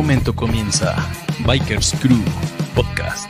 momento 0.00 0.34
comienza 0.34 0.96
Bikers 1.46 1.94
Crew 2.00 2.24
Podcast. 2.74 3.28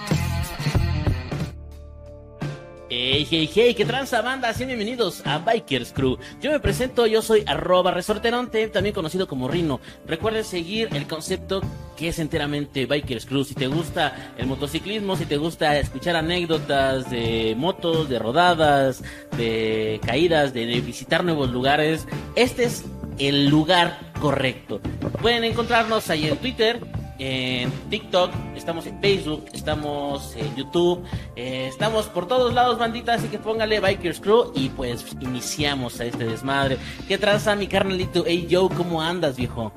Hey, 2.89 3.27
hey, 3.29 3.51
hey, 3.53 3.75
qué 3.75 3.85
tranza 3.85 4.23
banda, 4.23 4.55
sean 4.55 4.69
bienvenidos 4.69 5.27
a 5.27 5.39
Bikers 5.39 5.93
Crew. 5.93 6.17
Yo 6.41 6.53
me 6.53 6.61
presento, 6.61 7.09
yo 7.09 7.23
soy 7.23 7.43
arroba 7.45 7.91
resorteronte, 7.91 8.69
también 8.69 8.95
conocido 8.95 9.27
como 9.27 9.49
Rino. 9.49 9.81
Recuerden 10.07 10.45
seguir 10.45 10.89
el 10.93 11.09
concepto 11.09 11.61
que 11.97 12.07
es 12.07 12.21
enteramente 12.21 12.87
Bikers 12.87 13.27
Crew. 13.27 13.43
Si 13.43 13.57
te 13.57 13.67
gusta 13.67 14.33
el 14.39 14.47
motociclismo, 14.47 15.17
si 15.17 15.27
te 15.27 15.39
gusta 15.39 15.77
escuchar 15.77 16.15
anécdotas 16.15 17.11
de 17.11 17.57
motos, 17.59 18.09
de 18.09 18.21
rodadas, 18.21 19.03
de 19.37 20.01
caídas, 20.07 20.55
de 20.55 20.67
visitar 20.81 21.25
nuevos 21.25 21.51
lugares, 21.51 22.07
este 22.37 22.63
es 22.63 22.85
el 23.21 23.49
lugar 23.49 23.99
correcto. 24.21 24.81
Pueden 25.21 25.45
encontrarnos 25.45 26.09
ahí 26.11 26.27
en 26.27 26.37
Twitter, 26.39 26.81
en 27.19 27.71
TikTok, 27.91 28.31
estamos 28.57 28.87
en 28.87 28.99
Facebook, 29.01 29.45
estamos 29.53 30.35
en 30.37 30.57
YouTube, 30.57 31.05
eh, 31.37 31.67
estamos 31.69 32.07
por 32.07 32.27
todos 32.27 32.55
lados, 32.55 32.79
bandita, 32.79 33.15
así 33.15 33.29
que 33.29 33.39
póngale 33.39 33.79
Bikers 33.79 34.21
Crew 34.21 34.53
y 34.55 34.71
pues 34.71 35.05
iniciamos 35.21 36.01
a 36.01 36.07
este 36.07 36.25
desmadre. 36.25 36.79
¿Qué 37.07 37.19
tranza 37.19 37.55
mi 37.55 37.67
carnalito? 37.67 38.25
Hey 38.27 38.49
Joe, 38.51 38.71
¿cómo 38.75 39.03
andas, 39.03 39.37
viejo? 39.37 39.71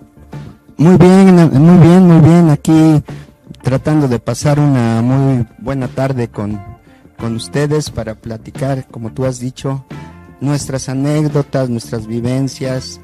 Muy 0.77 0.98
bien, 0.98 1.35
muy 1.35 1.85
bien, 1.85 2.07
muy 2.07 2.27
bien. 2.27 2.49
Aquí 2.49 3.03
tratando 3.62 4.07
de 4.07 4.20
pasar 4.20 4.59
una 4.59 5.01
muy 5.01 5.46
buena 5.57 5.90
tarde 5.90 6.29
con, 6.29 6.62
con 7.18 7.35
ustedes 7.35 7.90
para 7.90 8.15
platicar, 8.15 8.87
como 8.87 9.12
tú 9.12 9.25
has 9.25 9.40
dicho, 9.40 9.85
nuestras 10.40 10.87
anécdotas, 10.87 11.70
nuestras 11.70 12.07
vivencias, 12.07 13.01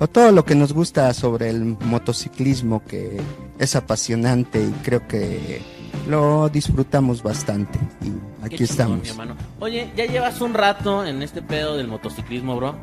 o 0.00 0.08
todo 0.08 0.32
lo 0.32 0.44
que 0.44 0.54
nos 0.54 0.72
gusta 0.72 1.12
sobre 1.14 1.50
el 1.50 1.76
motociclismo 1.78 2.82
que 2.84 3.20
es 3.58 3.76
apasionante 3.76 4.60
y 4.60 4.70
creo 4.82 5.06
que 5.06 5.60
lo 6.08 6.48
disfrutamos 6.48 7.22
bastante 7.22 7.78
y 8.02 8.08
aquí 8.44 8.56
Qué 8.56 8.66
chingón, 8.66 9.02
estamos. 9.04 9.26
mi. 9.28 9.34
Oye, 9.60 9.92
ya 9.94 10.06
llevas 10.06 10.40
un 10.40 10.54
rato 10.54 11.04
en 11.04 11.22
este 11.22 11.42
pedo 11.42 11.76
del 11.76 11.86
motociclismo, 11.86 12.56
bro. 12.56 12.74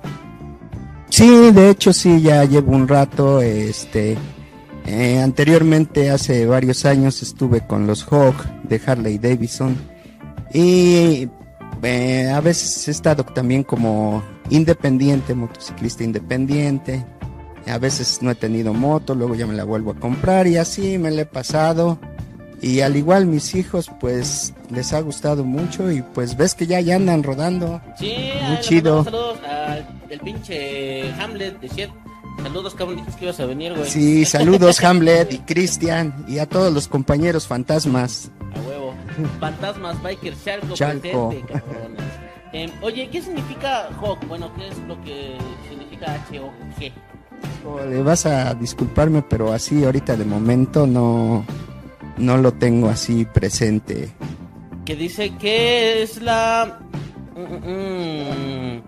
Sí, 1.10 1.52
de 1.52 1.72
hecho 1.72 1.92
sí, 1.92 2.22
ya 2.22 2.44
llevo 2.44 2.74
un 2.74 2.88
rato, 2.88 3.42
este, 3.42 4.16
eh, 4.86 5.20
anteriormente 5.20 6.12
hace 6.12 6.46
varios 6.46 6.86
años 6.86 7.24
estuve 7.24 7.66
con 7.66 7.88
los 7.88 8.04
Hawk 8.04 8.36
de 8.64 8.80
Harley 8.86 9.18
Davidson 9.18 9.76
y 10.54 11.28
eh, 11.82 12.30
a 12.30 12.42
veces 12.42 12.88
he 12.88 12.92
estado 12.92 13.24
también 13.24 13.64
como 13.64 14.22
independiente, 14.50 15.34
motociclista 15.34 16.04
independiente. 16.04 17.06
A 17.68 17.78
veces 17.78 18.22
no 18.22 18.32
he 18.32 18.36
tenido 18.36 18.74
moto, 18.74 19.14
luego 19.14 19.36
ya 19.36 19.46
me 19.46 19.54
la 19.54 19.66
vuelvo 19.66 19.92
a 19.92 19.96
comprar 19.96 20.48
y 20.48 20.58
así 20.58 20.98
me 20.98 21.12
la 21.12 21.24
he 21.24 21.26
pasado. 21.26 22.00
Y 22.62 22.82
al 22.82 22.96
igual 22.96 23.28
mis 23.28 23.54
hijos, 23.56 23.92
pues 24.00 24.54
les 24.72 24.94
ha 24.94 25.02
gustado 25.02 25.44
mucho 25.44 25.92
y 25.92 26.02
pues 26.02 26.36
ves 26.38 26.56
que 26.56 26.66
ya, 26.66 26.80
ya 26.80 26.96
andan 26.96 27.24
rodando. 27.24 27.82
Sí, 28.00 28.16
Muy 28.42 28.56
ah, 28.56 28.60
chido. 28.62 29.04
Saludos 29.04 29.40
al 29.46 30.20
pinche 30.24 31.12
Hamlet 31.14 31.60
de 31.60 31.68
Shit. 31.68 31.90
Saludos, 32.42 32.76
cabrón, 32.76 33.06
que 33.18 33.26
ibas 33.26 33.40
a 33.40 33.46
venir, 33.46 33.74
güey. 33.74 33.90
Sí, 33.90 34.24
saludos 34.26 34.84
Hamlet 34.84 35.34
y 35.34 35.40
Cristian 35.40 36.26
y 36.28 36.38
a 36.38 36.46
todos 36.46 36.72
los 36.72 36.88
compañeros 36.88 37.48
fantasmas. 37.48 38.32
A 38.56 38.60
huevo. 38.62 38.94
Fantasmas, 39.40 40.02
Bikers, 40.02 40.44
Charco, 40.44 40.74
Chalco. 40.76 41.30
presente, 41.30 41.54
cabrones. 41.54 42.27
Em, 42.58 42.72
oye, 42.82 43.08
¿qué 43.12 43.22
significa 43.22 43.88
Hawk? 44.02 44.28
Bueno, 44.28 44.52
¿qué 44.56 44.68
es 44.68 44.80
lo 44.88 45.00
que 45.04 45.38
significa 45.70 46.16
H-O-G? 46.16 46.92
Le 47.88 48.02
vas 48.02 48.26
a 48.26 48.56
disculparme, 48.56 49.22
pero 49.22 49.54
así 49.54 49.84
ahorita 49.84 50.16
de 50.16 50.26
momento 50.26 50.88
no, 50.88 51.46
no 52.18 52.38
lo 52.38 52.52
tengo 52.54 52.90
así 52.90 53.26
presente. 53.26 54.10
Que 54.86 54.96
dice 54.96 55.36
que 55.38 56.02
es 56.02 56.20
la 56.20 56.80
mm, 57.36 57.70
mm, 57.70 58.82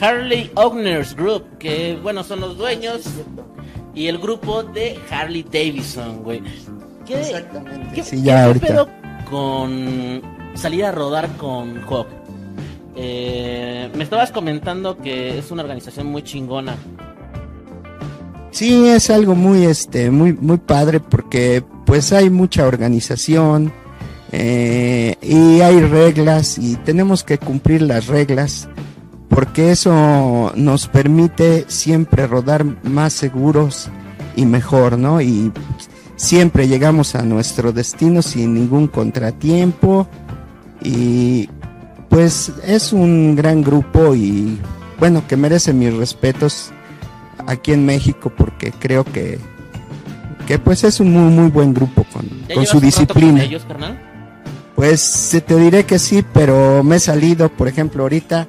Harley 0.00 0.50
Owners 0.56 1.14
Group, 1.14 1.58
que 1.58 1.96
bueno, 2.02 2.24
son 2.24 2.40
los 2.40 2.58
dueños 2.58 3.02
y 3.94 4.08
el 4.08 4.18
grupo 4.18 4.64
de 4.64 4.98
Harley 5.12 5.44
Davidson, 5.44 6.24
güey. 6.24 6.42
¿Qué, 7.06 7.20
Exactamente. 7.20 7.94
¿Qué, 7.94 8.02
Sí, 8.02 8.20
ya 8.20 8.34
qué 8.34 8.40
ahorita. 8.40 8.86
con 9.30 10.22
salir 10.54 10.84
a 10.84 10.90
rodar 10.90 11.28
con 11.36 11.80
Hawk? 11.88 12.21
Eh, 12.94 13.90
me 13.94 14.04
estabas 14.04 14.32
comentando 14.32 14.98
que 14.98 15.38
es 15.38 15.50
una 15.50 15.62
organización 15.62 16.06
muy 16.06 16.22
chingona. 16.22 16.76
Sí, 18.50 18.86
es 18.88 19.08
algo 19.08 19.34
muy, 19.34 19.64
este, 19.64 20.10
muy, 20.10 20.34
muy 20.34 20.58
padre 20.58 21.00
porque 21.00 21.64
pues 21.86 22.12
hay 22.12 22.28
mucha 22.28 22.66
organización 22.66 23.72
eh, 24.30 25.16
y 25.22 25.60
hay 25.62 25.80
reglas 25.80 26.58
y 26.58 26.76
tenemos 26.76 27.24
que 27.24 27.38
cumplir 27.38 27.82
las 27.82 28.08
reglas 28.08 28.68
porque 29.28 29.70
eso 29.70 30.52
nos 30.54 30.88
permite 30.88 31.64
siempre 31.68 32.26
rodar 32.26 32.66
más 32.84 33.14
seguros 33.14 33.88
y 34.36 34.44
mejor, 34.44 34.98
¿no? 34.98 35.22
Y 35.22 35.50
siempre 36.16 36.68
llegamos 36.68 37.14
a 37.14 37.22
nuestro 37.22 37.72
destino 37.72 38.20
sin 38.20 38.52
ningún 38.52 38.88
contratiempo 38.88 40.06
y 40.82 41.48
pues 42.12 42.52
es 42.62 42.92
un 42.92 43.34
gran 43.34 43.62
grupo 43.62 44.14
y 44.14 44.58
bueno, 45.00 45.26
que 45.26 45.34
merece 45.34 45.72
mis 45.72 45.94
respetos 45.94 46.70
aquí 47.46 47.72
en 47.72 47.86
México 47.86 48.30
porque 48.36 48.70
creo 48.70 49.02
que 49.02 49.38
que 50.46 50.58
pues 50.58 50.84
es 50.84 51.00
un 51.00 51.10
muy 51.10 51.32
muy 51.32 51.50
buen 51.50 51.72
grupo 51.72 52.04
con, 52.12 52.28
¿Ya 52.46 52.54
con 52.54 52.66
su 52.66 52.74
rato 52.74 52.80
con 52.80 52.80
disciplina. 52.82 53.42
ellos? 53.44 53.66
Pues 54.76 55.00
se 55.00 55.40
te 55.40 55.56
diré 55.56 55.84
que 55.84 55.98
sí, 55.98 56.22
pero 56.34 56.84
me 56.84 56.96
he 56.96 57.00
salido, 57.00 57.48
por 57.48 57.66
ejemplo, 57.66 58.02
ahorita 58.02 58.46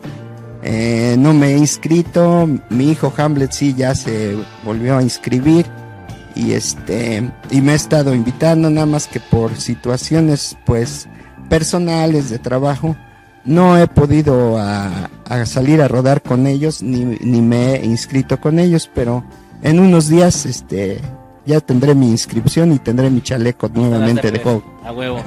eh, 0.62 1.16
no 1.18 1.34
me 1.34 1.54
he 1.54 1.58
inscrito, 1.58 2.50
mi 2.70 2.92
hijo 2.92 3.14
Hamlet 3.16 3.54
sí 3.54 3.74
ya 3.76 3.96
se 3.96 4.36
volvió 4.66 4.98
a 4.98 5.02
inscribir 5.02 5.66
y 6.36 6.52
este 6.52 7.32
y 7.50 7.62
me 7.62 7.72
he 7.72 7.76
estado 7.76 8.14
invitando 8.14 8.70
nada 8.70 8.88
más 8.88 9.08
que 9.08 9.22
por 9.22 9.56
situaciones 9.56 10.58
pues 10.66 11.08
personales 11.48 12.30
de 12.30 12.40
trabajo 12.40 12.98
no 13.46 13.78
he 13.78 13.88
podido 13.88 14.58
a, 14.58 15.10
a 15.30 15.46
salir 15.46 15.82
a 15.82 15.88
rodar 15.88 16.22
con 16.22 16.48
ellos 16.48 16.82
ni, 16.82 17.04
ni 17.06 17.42
me 17.42 17.76
he 17.76 17.86
inscrito 17.86 18.40
con 18.40 18.60
ellos, 18.60 18.90
pero 18.94 19.24
en 19.62 19.80
unos 19.80 20.10
días 20.10 20.46
este 20.46 21.02
ya 21.46 21.60
tendré 21.60 21.94
mi 21.96 22.10
inscripción 22.10 22.72
y 22.74 22.80
tendré 22.80 23.10
mi 23.10 23.22
chaleco 23.22 23.70
nuevamente 23.70 24.32
de 24.32 24.40
juego. 24.40 24.64
A 24.84 24.92
huevo. 24.92 25.22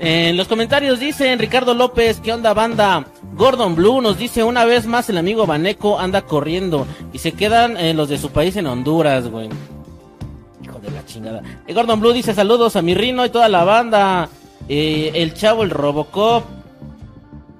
En 0.00 0.36
los 0.36 0.46
comentarios 0.46 1.00
dicen 1.00 1.38
Ricardo 1.40 1.74
López, 1.74 2.20
¿qué 2.20 2.32
onda 2.32 2.54
banda? 2.54 3.04
Gordon 3.34 3.74
Blue 3.74 4.00
nos 4.00 4.16
dice 4.16 4.44
una 4.44 4.64
vez 4.64 4.86
más 4.86 5.10
el 5.10 5.18
amigo 5.18 5.44
Baneco 5.44 5.98
anda 5.98 6.22
corriendo 6.22 6.86
y 7.12 7.18
se 7.18 7.32
quedan 7.32 7.76
eh, 7.76 7.94
los 7.94 8.08
de 8.08 8.16
su 8.16 8.30
país 8.30 8.56
en 8.56 8.66
Honduras, 8.66 9.28
güey. 9.28 9.48
Hijo 10.62 10.78
de 10.78 10.90
la 10.90 11.04
chingada. 11.04 11.42
Y 11.66 11.72
Gordon 11.72 12.00
Blue 12.00 12.12
dice 12.12 12.32
saludos 12.32 12.76
a 12.76 12.82
mi 12.82 12.94
Rino 12.94 13.26
y 13.26 13.30
toda 13.30 13.48
la 13.48 13.64
banda. 13.64 14.28
Eh, 14.68 15.10
el 15.14 15.34
chavo, 15.34 15.64
el 15.64 15.70
Robocop. 15.70 16.44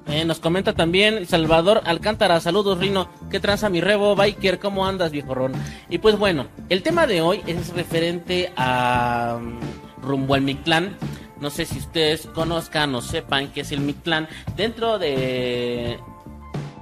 Eh, 0.08 0.24
nos 0.24 0.41
comenta 0.41 0.72
también 0.72 1.26
Salvador 1.26 1.82
Alcántara, 1.84 2.41
saludos 2.41 2.78
Rino, 2.78 3.10
¿qué 3.30 3.41
tranza 3.41 3.69
mi 3.69 3.82
rebo, 3.82 4.16
biker? 4.16 4.58
¿Cómo 4.58 4.86
andas, 4.86 5.12
viejo 5.12 5.34
Ron? 5.34 5.53
Y 5.91 5.98
pues 5.98 6.18
bueno, 6.18 6.47
el 6.71 6.83
tema 6.83 7.06
de 7.06 7.21
hoy 7.21 7.42
es 7.47 7.74
referente 7.74 8.50
a 8.56 9.38
mm, 9.38 10.03
rumbo 10.03 10.33
al 10.33 10.41
Mictlán. 10.41 10.97
No 11.42 11.50
sé 11.50 11.66
si 11.66 11.78
ustedes 11.78 12.27
conozcan 12.27 12.94
o 12.94 13.03
sepan 13.03 13.48
qué 13.48 13.60
es 13.60 13.71
el 13.71 13.80
Mictlán. 13.80 14.28
Dentro 14.56 14.98
de 14.98 15.98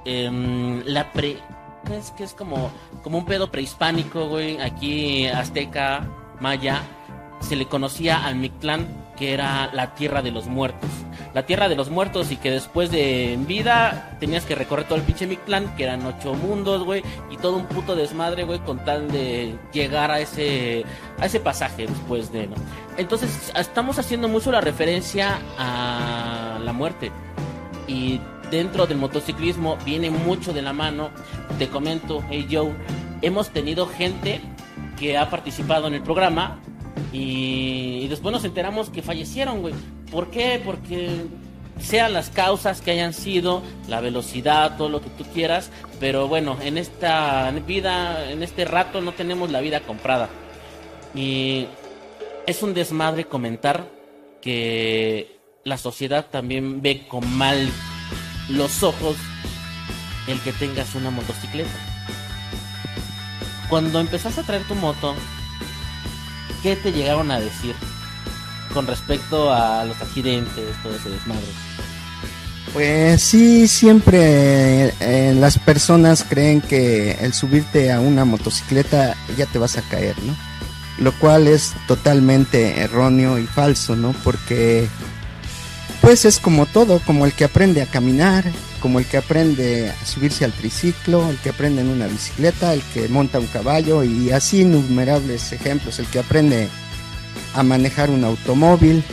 em, 0.05 0.83
la 0.85 1.11
pre... 1.11 1.37
¿qué 1.85 1.97
es, 1.97 2.11
que 2.11 2.23
es 2.23 2.33
como, 2.33 2.71
como 3.03 3.17
un 3.17 3.25
pedo 3.25 3.51
prehispánico, 3.51 4.29
güey? 4.29 4.59
Aquí 4.61 5.27
azteca, 5.27 6.07
maya, 6.39 6.81
se 7.41 7.57
le 7.57 7.65
conocía 7.65 8.25
al 8.25 8.35
Mictlán 8.35 8.87
que 9.17 9.33
era 9.33 9.69
la 9.73 9.95
tierra 9.95 10.21
de 10.21 10.31
los 10.31 10.45
muertos. 10.47 10.89
La 11.33 11.45
tierra 11.45 11.67
de 11.67 11.75
los 11.75 11.89
muertos 11.89 12.31
y 12.31 12.37
que 12.37 12.49
después 12.49 12.89
de 12.89 13.37
vida 13.47 14.15
tenías 14.19 14.45
que 14.45 14.55
recorrer 14.55 14.87
todo 14.87 14.97
el 14.97 15.03
pinche 15.03 15.27
Mictlán, 15.27 15.75
que 15.75 15.83
eran 15.83 16.05
ocho 16.05 16.33
mundos, 16.33 16.83
güey, 16.83 17.03
y 17.29 17.37
todo 17.37 17.57
un 17.57 17.65
puto 17.65 17.95
desmadre, 17.95 18.43
güey, 18.43 18.59
con 18.59 18.83
tal 18.85 19.11
de 19.11 19.55
llegar 19.73 20.11
a 20.11 20.19
ese 20.19 20.85
a 21.19 21.25
ese 21.25 21.39
pasaje 21.39 21.87
después 21.87 22.31
de, 22.31 22.47
¿no? 22.47 22.55
Entonces, 22.97 23.51
estamos 23.55 23.99
haciendo 23.99 24.27
mucho 24.27 24.51
la 24.51 24.61
referencia 24.61 25.39
a 25.57 26.59
la 26.63 26.73
muerte. 26.73 27.11
Y 27.87 28.19
dentro 28.49 28.87
del 28.87 28.97
motociclismo 28.97 29.77
viene 29.85 30.09
mucho 30.09 30.53
de 30.53 30.61
la 30.61 30.73
mano. 30.73 31.09
Te 31.59 31.67
comento, 31.67 32.23
hey 32.29 32.47
Joe, 32.49 32.73
hemos 33.21 33.49
tenido 33.49 33.87
gente 33.87 34.41
que 34.97 35.17
ha 35.17 35.29
participado 35.29 35.87
en 35.87 35.93
el 35.93 36.01
programa 36.01 36.59
y, 37.13 37.99
y 38.03 38.07
después 38.07 38.31
nos 38.31 38.43
enteramos 38.45 38.89
que 38.89 39.01
fallecieron, 39.01 39.61
güey. 39.61 39.73
¿Por 40.11 40.29
qué? 40.29 40.61
Porque 40.63 41.25
sean 41.79 42.13
las 42.13 42.29
causas 42.29 42.81
que 42.81 42.91
hayan 42.91 43.13
sido, 43.13 43.61
la 43.87 44.01
velocidad, 44.01 44.77
todo 44.77 44.89
lo 44.89 45.01
que 45.01 45.09
tú 45.11 45.25
quieras, 45.33 45.69
pero 45.99 46.27
bueno, 46.27 46.57
en 46.61 46.77
esta 46.77 47.51
vida, 47.65 48.31
en 48.31 48.43
este 48.43 48.65
rato 48.65 49.01
no 49.01 49.11
tenemos 49.13 49.51
la 49.51 49.61
vida 49.61 49.81
comprada. 49.81 50.29
Y 51.13 51.67
es 52.45 52.63
un 52.63 52.73
desmadre 52.73 53.25
comentar 53.25 53.87
que 54.41 55.37
la 55.63 55.77
sociedad 55.77 56.27
también 56.29 56.81
ve 56.81 57.07
con 57.07 57.29
mal 57.37 57.69
los 58.49 58.83
ojos 58.83 59.15
el 60.27 60.39
que 60.41 60.53
tengas 60.53 60.95
una 60.95 61.09
motocicleta. 61.09 61.69
Cuando 63.69 63.99
empezaste 63.99 64.41
a 64.41 64.43
traer 64.45 64.63
tu 64.63 64.75
moto, 64.75 65.13
¿qué 66.63 66.75
te 66.75 66.91
llegaron 66.91 67.31
a 67.31 67.39
decir 67.39 67.75
con 68.73 68.87
respecto 68.87 69.53
a 69.53 69.85
los 69.85 69.99
accidentes, 70.01 70.75
todo 70.83 70.95
ese 70.95 71.09
desmadre? 71.09 71.47
Pues 72.73 73.21
sí, 73.21 73.67
siempre 73.67 74.93
eh, 74.99 75.33
las 75.35 75.57
personas 75.57 76.25
creen 76.27 76.61
que 76.61 77.13
el 77.21 77.33
subirte 77.33 77.91
a 77.91 77.99
una 77.99 78.25
motocicleta 78.25 79.15
ya 79.37 79.45
te 79.45 79.57
vas 79.57 79.77
a 79.77 79.81
caer, 79.81 80.15
¿no? 80.23 80.35
Lo 80.99 81.11
cual 81.13 81.47
es 81.47 81.73
totalmente 81.87 82.79
erróneo 82.79 83.39
y 83.39 83.45
falso, 83.45 83.95
¿no? 83.95 84.13
Porque 84.23 84.87
pues 86.01 86.25
es 86.25 86.39
como 86.39 86.65
todo, 86.65 86.99
como 86.99 87.25
el 87.25 87.33
que 87.33 87.45
aprende 87.45 87.81
a 87.81 87.87
caminar, 87.87 88.45
como 88.81 88.99
el 88.99 89.05
que 89.05 89.17
aprende 89.17 89.89
a 89.89 90.05
subirse 90.05 90.45
al 90.45 90.53
triciclo, 90.53 91.29
el 91.29 91.37
que 91.37 91.49
aprende 91.49 91.81
en 91.81 91.89
una 91.89 92.07
bicicleta, 92.07 92.73
el 92.73 92.81
que 92.93 93.07
monta 93.07 93.39
un 93.39 93.47
caballo 93.47 94.03
y 94.03 94.31
así 94.31 94.61
innumerables 94.61 95.51
ejemplos, 95.51 95.99
el 95.99 96.05
que 96.07 96.19
aprende 96.19 96.67
a 97.53 97.63
manejar 97.63 98.09
un 98.09 98.23
automóvil. 98.23 99.03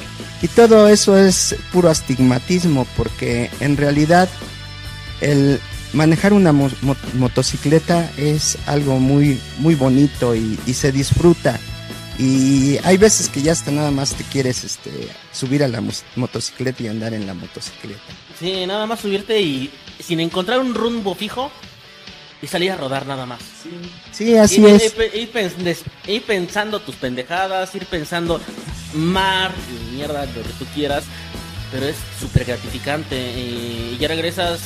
Y 0.42 0.48
todo 0.48 0.88
eso 0.88 1.16
es 1.16 1.56
puro 1.72 1.88
astigmatismo 1.88 2.86
porque 2.96 3.50
en 3.60 3.76
realidad 3.76 4.28
el 5.20 5.60
manejar 5.94 6.32
una 6.32 6.52
motocicleta 6.52 8.10
es 8.16 8.58
algo 8.66 8.98
muy, 8.98 9.40
muy 9.58 9.74
bonito 9.74 10.34
y, 10.34 10.58
se 10.74 10.92
disfruta 10.92 11.58
y 12.18 12.78
hay 12.84 12.96
veces 12.96 13.28
que 13.28 13.42
ya 13.42 13.52
hasta 13.52 13.70
nada 13.70 13.90
más 13.90 14.14
te 14.14 14.24
quieres 14.24 14.64
este, 14.64 14.90
subir 15.32 15.64
a 15.64 15.68
la 15.68 15.82
motocicleta 16.16 16.82
y 16.82 16.88
andar 16.88 17.14
en 17.14 17.26
la 17.26 17.34
motocicleta. 17.34 18.00
Sí, 18.38 18.66
nada 18.66 18.86
más 18.86 19.00
subirte 19.00 19.40
y 19.40 19.70
sin 20.00 20.20
encontrar 20.20 20.60
un 20.60 20.74
rumbo 20.74 21.14
fijo 21.14 21.50
y 22.42 22.46
salir 22.46 22.72
a 22.72 22.76
rodar 22.76 23.06
nada 23.06 23.26
más. 23.26 23.40
Sí, 24.12 24.36
así 24.36 24.64
es. 24.66 24.94
Ir, 26.06 26.22
pensando 26.22 26.80
tus 26.80 26.96
pendejadas, 26.96 27.74
ir 27.74 27.86
pensando 27.86 28.40
mar 28.92 29.52
y 29.70 29.94
mierda, 29.94 30.26
lo 30.26 30.42
que 30.42 30.52
tú 30.58 30.66
quieras. 30.74 31.04
Pero 31.72 31.86
es 31.86 31.96
súper 32.20 32.44
gratificante 32.44 33.16
y 33.16 33.96
ya 33.98 34.08
regresas 34.08 34.60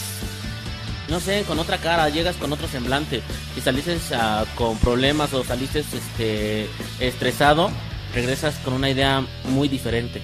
no 1.08 1.20
sé, 1.20 1.44
con 1.44 1.58
otra 1.58 1.78
cara, 1.78 2.08
llegas 2.10 2.36
con 2.36 2.52
otro 2.52 2.68
semblante. 2.68 3.22
Si 3.54 3.60
saliste 3.60 3.96
uh, 3.96 4.44
con 4.56 4.76
problemas 4.78 5.32
o 5.32 5.42
saliste 5.42 5.80
este, 5.80 6.68
estresado, 7.00 7.70
regresas 8.14 8.56
con 8.56 8.74
una 8.74 8.90
idea 8.90 9.24
muy 9.44 9.68
diferente. 9.68 10.20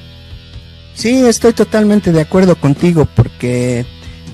Sí, 0.94 1.26
estoy 1.26 1.52
totalmente 1.52 2.12
de 2.12 2.20
acuerdo 2.20 2.54
contigo 2.56 3.06
porque 3.16 3.84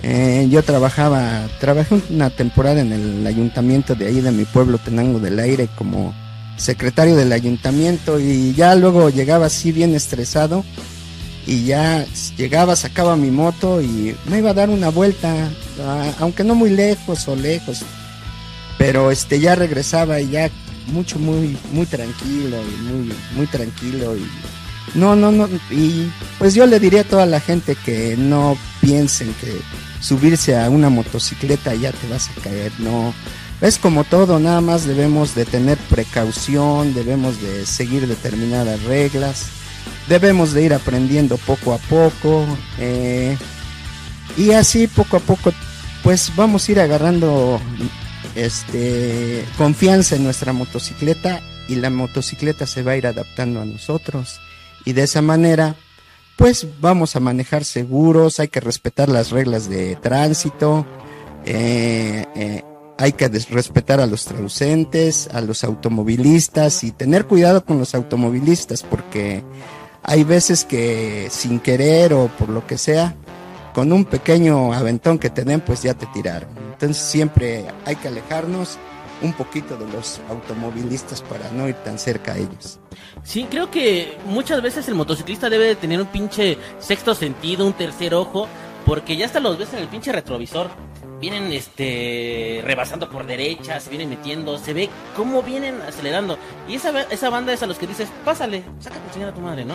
eh, 0.02 0.46
yo 0.50 0.62
trabajaba, 0.62 1.48
trabajé 1.58 2.00
una 2.10 2.30
temporada 2.30 2.80
en 2.80 2.92
el 2.92 3.26
ayuntamiento 3.26 3.94
de 3.94 4.06
ahí 4.06 4.20
de 4.20 4.30
mi 4.30 4.44
pueblo, 4.44 4.78
Tenango 4.78 5.18
del 5.18 5.38
Aire, 5.38 5.68
como 5.76 6.14
secretario 6.56 7.16
del 7.16 7.32
ayuntamiento 7.32 8.20
y 8.20 8.52
ya 8.54 8.74
luego 8.74 9.08
llegaba 9.08 9.46
así 9.46 9.72
bien 9.72 9.94
estresado 9.94 10.64
y 11.46 11.64
ya 11.64 12.04
llegaba, 12.36 12.76
sacaba 12.76 13.16
mi 13.16 13.30
moto 13.30 13.80
y 13.80 14.14
me 14.26 14.38
iba 14.38 14.50
a 14.50 14.54
dar 14.54 14.68
una 14.68 14.90
vuelta, 14.90 15.48
aunque 16.18 16.44
no 16.44 16.54
muy 16.54 16.70
lejos 16.70 17.26
o 17.26 17.34
lejos, 17.34 17.82
pero 18.76 19.10
este 19.10 19.40
ya 19.40 19.54
regresaba 19.54 20.20
y 20.20 20.28
ya 20.28 20.50
mucho 20.88 21.18
muy 21.18 21.56
muy 21.72 21.86
tranquilo 21.86 22.56
y 22.62 22.82
muy 22.82 23.12
muy 23.36 23.46
tranquilo 23.46 24.16
y 24.16 24.26
no 24.94 25.16
no 25.16 25.30
no 25.30 25.48
y 25.70 26.10
pues 26.38 26.54
yo 26.54 26.66
le 26.66 26.80
diría 26.80 27.02
a 27.02 27.04
toda 27.04 27.26
la 27.26 27.40
gente 27.40 27.76
que 27.76 28.16
no 28.16 28.56
piensen 28.80 29.34
que 29.34 29.60
subirse 30.00 30.58
a 30.58 30.70
una 30.70 30.90
motocicleta 30.90 31.74
ya 31.74 31.92
te 31.92 32.08
vas 32.08 32.28
a 32.30 32.40
caer, 32.40 32.72
no. 32.78 33.12
Es 33.60 33.78
como 33.78 34.04
todo, 34.04 34.38
nada 34.38 34.62
más 34.62 34.86
debemos 34.86 35.34
de 35.34 35.44
tener 35.44 35.76
precaución, 35.76 36.94
debemos 36.94 37.42
de 37.42 37.66
seguir 37.66 38.06
determinadas 38.06 38.82
reglas 38.84 39.50
debemos 40.08 40.52
de 40.52 40.64
ir 40.64 40.74
aprendiendo 40.74 41.36
poco 41.38 41.72
a 41.72 41.78
poco 41.78 42.44
eh, 42.78 43.36
y 44.36 44.50
así 44.52 44.88
poco 44.88 45.16
a 45.16 45.20
poco 45.20 45.52
pues 46.02 46.32
vamos 46.34 46.68
a 46.68 46.72
ir 46.72 46.80
agarrando 46.80 47.60
este 48.34 49.44
confianza 49.56 50.16
en 50.16 50.24
nuestra 50.24 50.52
motocicleta 50.52 51.40
y 51.68 51.76
la 51.76 51.90
motocicleta 51.90 52.66
se 52.66 52.82
va 52.82 52.92
a 52.92 52.96
ir 52.96 53.06
adaptando 53.06 53.60
a 53.60 53.64
nosotros 53.64 54.40
y 54.84 54.92
de 54.92 55.02
esa 55.02 55.22
manera 55.22 55.76
pues 56.36 56.66
vamos 56.80 57.16
a 57.16 57.20
manejar 57.20 57.64
seguros 57.64 58.40
hay 58.40 58.48
que 58.48 58.60
respetar 58.60 59.08
las 59.08 59.30
reglas 59.30 59.68
de 59.68 59.96
tránsito 59.96 60.86
eh, 61.44 62.24
eh, 62.34 62.62
hay 62.98 63.12
que 63.12 63.28
respetar 63.28 64.00
a 64.00 64.06
los 64.06 64.24
traducentes 64.24 65.28
a 65.32 65.40
los 65.40 65.64
automovilistas 65.64 66.84
y 66.84 66.92
tener 66.92 67.26
cuidado 67.26 67.64
con 67.64 67.78
los 67.78 67.94
automovilistas 67.94 68.82
porque 68.82 69.42
hay 70.02 70.24
veces 70.24 70.64
que 70.64 71.28
sin 71.30 71.60
querer 71.60 72.12
o 72.14 72.28
por 72.28 72.48
lo 72.48 72.66
que 72.66 72.78
sea, 72.78 73.14
con 73.74 73.92
un 73.92 74.04
pequeño 74.04 74.72
aventón 74.72 75.18
que 75.18 75.30
te 75.30 75.44
den, 75.44 75.60
pues 75.60 75.82
ya 75.82 75.94
te 75.94 76.06
tiraron. 76.06 76.48
Entonces 76.72 77.02
siempre 77.02 77.66
hay 77.84 77.96
que 77.96 78.08
alejarnos 78.08 78.78
un 79.22 79.32
poquito 79.32 79.76
de 79.76 79.86
los 79.92 80.20
automovilistas 80.28 81.22
para 81.22 81.50
no 81.50 81.68
ir 81.68 81.74
tan 81.76 81.98
cerca 81.98 82.32
a 82.32 82.38
ellos. 82.38 82.78
Sí, 83.22 83.46
creo 83.50 83.70
que 83.70 84.18
muchas 84.26 84.62
veces 84.62 84.88
el 84.88 84.94
motociclista 84.94 85.50
debe 85.50 85.66
de 85.66 85.76
tener 85.76 86.00
un 86.00 86.06
pinche 86.06 86.58
sexto 86.78 87.14
sentido, 87.14 87.66
un 87.66 87.72
tercer 87.72 88.14
ojo, 88.14 88.48
porque 88.86 89.16
ya 89.16 89.26
hasta 89.26 89.40
los 89.40 89.58
ves 89.58 89.72
en 89.74 89.80
el 89.80 89.88
pinche 89.88 90.12
retrovisor 90.12 90.70
vienen 91.20 91.52
este 91.52 92.62
rebasando 92.64 93.08
por 93.10 93.26
derecha, 93.26 93.78
se 93.78 93.90
vienen 93.90 94.08
metiendo, 94.08 94.58
se 94.58 94.72
ve 94.72 94.88
cómo 95.14 95.42
vienen 95.42 95.80
acelerando. 95.82 96.38
Y 96.66 96.76
esa, 96.76 97.02
esa 97.02 97.30
banda 97.30 97.52
es 97.52 97.62
a 97.62 97.66
los 97.66 97.78
que 97.78 97.86
dices, 97.86 98.08
pásale, 98.24 98.64
sácate 98.80 99.22
a 99.22 99.28
a 99.28 99.34
tu 99.34 99.40
madre, 99.40 99.64
¿no? 99.64 99.74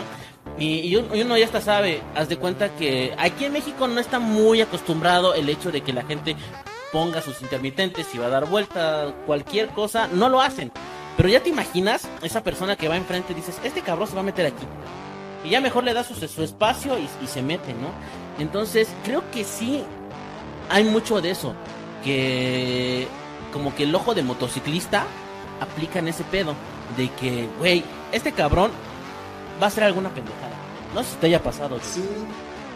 Y, 0.58 0.96
uno, 0.96 1.36
ya 1.36 1.44
hasta 1.44 1.60
sabe, 1.60 2.02
haz 2.14 2.28
de 2.28 2.38
cuenta 2.38 2.70
que 2.76 3.14
aquí 3.18 3.44
en 3.44 3.52
México 3.52 3.86
no 3.86 4.00
está 4.00 4.18
muy 4.18 4.60
acostumbrado 4.60 5.34
el 5.34 5.48
hecho 5.48 5.70
de 5.70 5.82
que 5.82 5.92
la 5.92 6.02
gente 6.02 6.34
ponga 6.96 7.20
sus 7.20 7.42
intermitentes, 7.42 8.06
si 8.10 8.16
va 8.16 8.24
a 8.24 8.30
dar 8.30 8.46
vuelta, 8.46 9.12
cualquier 9.26 9.68
cosa, 9.68 10.08
no 10.10 10.30
lo 10.30 10.40
hacen. 10.40 10.72
Pero 11.18 11.28
ya 11.28 11.42
te 11.42 11.50
imaginas, 11.50 12.08
esa 12.22 12.42
persona 12.42 12.74
que 12.74 12.88
va 12.88 12.96
enfrente, 12.96 13.34
dices, 13.34 13.60
este 13.62 13.82
cabrón 13.82 14.08
se 14.08 14.14
va 14.14 14.20
a 14.20 14.24
meter 14.24 14.46
aquí. 14.46 14.66
Y 15.44 15.50
ya 15.50 15.60
mejor 15.60 15.84
le 15.84 15.92
da 15.92 16.04
su, 16.04 16.14
su 16.14 16.42
espacio 16.42 16.98
y, 16.98 17.06
y 17.22 17.26
se 17.26 17.42
mete, 17.42 17.74
¿no? 17.74 17.90
Entonces, 18.42 18.88
creo 19.04 19.30
que 19.30 19.44
sí 19.44 19.84
hay 20.70 20.84
mucho 20.84 21.20
de 21.20 21.32
eso. 21.32 21.52
Que 22.02 23.06
como 23.52 23.74
que 23.74 23.82
el 23.82 23.94
ojo 23.94 24.14
de 24.14 24.22
motociclista 24.22 25.04
aplica 25.60 25.98
en 25.98 26.08
ese 26.08 26.24
pedo. 26.24 26.54
De 26.96 27.10
que, 27.10 27.46
güey, 27.58 27.84
este 28.10 28.32
cabrón 28.32 28.70
va 29.60 29.66
a 29.66 29.68
hacer 29.68 29.84
alguna 29.84 30.08
pendejada. 30.08 30.56
No 30.94 31.02
sé 31.02 31.10
si 31.10 31.16
te 31.16 31.26
haya 31.26 31.42
pasado. 31.42 31.78
Sí, 31.82 32.02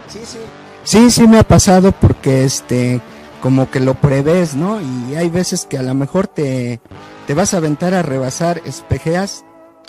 sí, 0.08 0.20
sí. 0.26 0.38
Sí, 0.84 1.10
sí 1.10 1.26
me 1.26 1.38
ha 1.38 1.42
pasado 1.42 1.92
porque 1.92 2.44
este, 2.44 3.00
como 3.40 3.70
que 3.70 3.80
lo 3.80 3.94
prevés, 3.94 4.54
¿no? 4.54 4.80
Y 4.80 5.16
hay 5.16 5.28
veces 5.30 5.66
que 5.66 5.78
a 5.78 5.82
lo 5.82 5.94
mejor 5.94 6.26
te, 6.26 6.80
te 7.26 7.35
vas 7.35 7.54
a 7.54 7.59
aventar 7.59 7.94
a 7.94 8.02
rebasar, 8.02 8.61
espejeas 8.64 9.44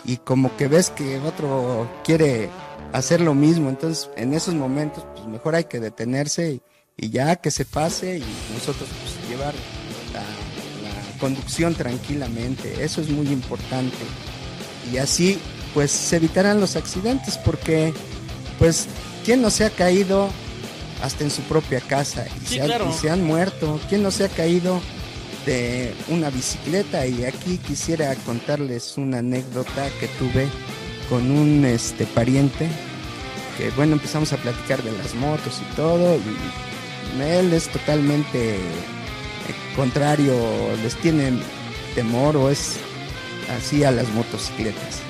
y 0.06 0.18
como 0.18 0.56
que 0.58 0.68
ves 0.68 0.90
que 0.90 1.20
otro 1.20 1.90
quiere 2.04 2.50
hacer 2.94 3.22
lo 3.22 3.34
mismo. 3.34 3.70
Entonces, 3.70 4.10
en 4.16 4.34
esos 4.34 4.54
momentos, 4.54 5.06
pues 5.14 5.28
mejor 5.28 5.56
hay 5.56 5.66
que 5.66 5.80
detenerse 5.80 6.62
y, 6.98 7.10
ya 7.10 7.36
que 7.38 7.50
se 7.50 7.66
pase 7.66 8.20
y 8.20 8.54
nosotros 8.54 8.88
pues, 9.02 9.30
llevar 9.30 9.54
la, 10.14 10.22
conducción 11.20 11.76
tranquilamente. 11.76 12.84
Eso 12.84 13.00
es 13.02 13.10
muy 13.10 13.28
importante. 13.28 13.98
Y 14.92 14.98
así 14.98 15.40
pues 15.74 15.92
se 15.92 16.16
evitarán 16.18 16.60
los 16.60 16.76
accidentes 16.76 17.38
porque 17.38 17.94
pues 18.58 18.88
quién 19.24 19.42
no 19.42 19.52
se 19.52 19.66
ha 19.66 19.70
caído 19.70 20.30
hasta 21.02 21.24
en 21.24 21.32
su 21.32 21.42
propia 21.44 21.80
casa 21.82 22.26
y, 22.42 22.46
se, 22.46 22.66
y 22.66 22.94
se 22.94 23.10
han 23.10 23.24
muerto, 23.24 23.80
quién 23.90 24.04
no 24.04 24.12
se 24.12 24.26
ha 24.26 24.30
caído 24.30 24.82
de 25.46 25.94
una 26.10 26.30
bicicleta 26.30 27.06
y 27.08 27.26
aquí 27.26 27.58
quisiera 27.58 28.14
contarles 28.26 28.98
una 28.98 29.20
anécdota 29.20 29.90
que 30.00 30.08
tuve 30.20 30.48
con 31.10 31.32
un 31.32 31.66
este 31.66 32.06
pariente 32.06 32.70
que 33.58 33.72
bueno 33.72 33.94
empezamos 33.94 34.32
a 34.34 34.38
platicar 34.38 34.84
de 34.84 34.92
las 34.92 35.16
motos 35.16 35.60
y 35.60 35.76
todo 35.76 36.16
y 36.16 37.22
él 37.22 37.54
es 37.54 37.68
totalmente 37.70 38.56
eh, 38.56 39.56
contrario, 39.76 40.34
les 40.84 40.96
tiene 40.96 41.32
temor 41.96 42.38
o 42.38 42.50
es 42.50 42.78
así 43.58 43.84
a 43.84 43.92
las 43.92 44.10
motocicletas. 44.10 45.02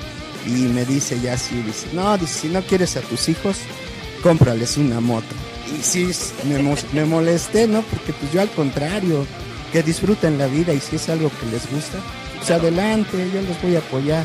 Y 0.46 0.66
me 0.68 0.84
dice 0.84 1.20
ya 1.20 1.34
así, 1.34 1.62
dice, 1.62 1.86
no, 1.92 2.16
dice, 2.18 2.40
si 2.40 2.48
no 2.48 2.62
quieres 2.62 2.96
a 2.96 3.00
tus 3.02 3.28
hijos, 3.28 3.58
cómprales 4.22 4.76
una 4.76 5.00
moto. 5.00 5.34
Y 5.78 5.82
sí, 5.82 6.10
me, 6.44 6.62
me 6.92 7.04
molesté, 7.04 7.66
¿no? 7.66 7.82
Porque 7.82 8.12
pues 8.12 8.32
yo 8.32 8.40
al 8.40 8.50
contrario, 8.50 9.26
que 9.72 9.82
disfruten 9.82 10.38
la 10.38 10.46
vida 10.46 10.74
y 10.74 10.80
si 10.80 10.96
es 10.96 11.08
algo 11.08 11.30
que 11.40 11.46
les 11.46 11.70
gusta, 11.70 11.98
pues 12.36 12.50
adelante, 12.50 13.30
yo 13.32 13.40
los 13.42 13.60
voy 13.62 13.76
a 13.76 13.78
apoyar. 13.78 14.24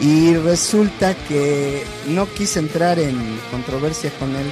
Y 0.00 0.34
resulta 0.34 1.14
que 1.28 1.84
no 2.08 2.26
quise 2.32 2.58
entrar 2.58 2.98
en 2.98 3.38
controversia 3.50 4.10
con 4.18 4.34
él, 4.34 4.46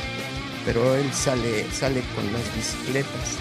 pero 0.64 0.95
él 0.95 1.12
sale, 1.12 1.66
sale 1.73 2.02
con 2.14 2.31
las 2.33 2.42
bicicletas. 2.54 3.38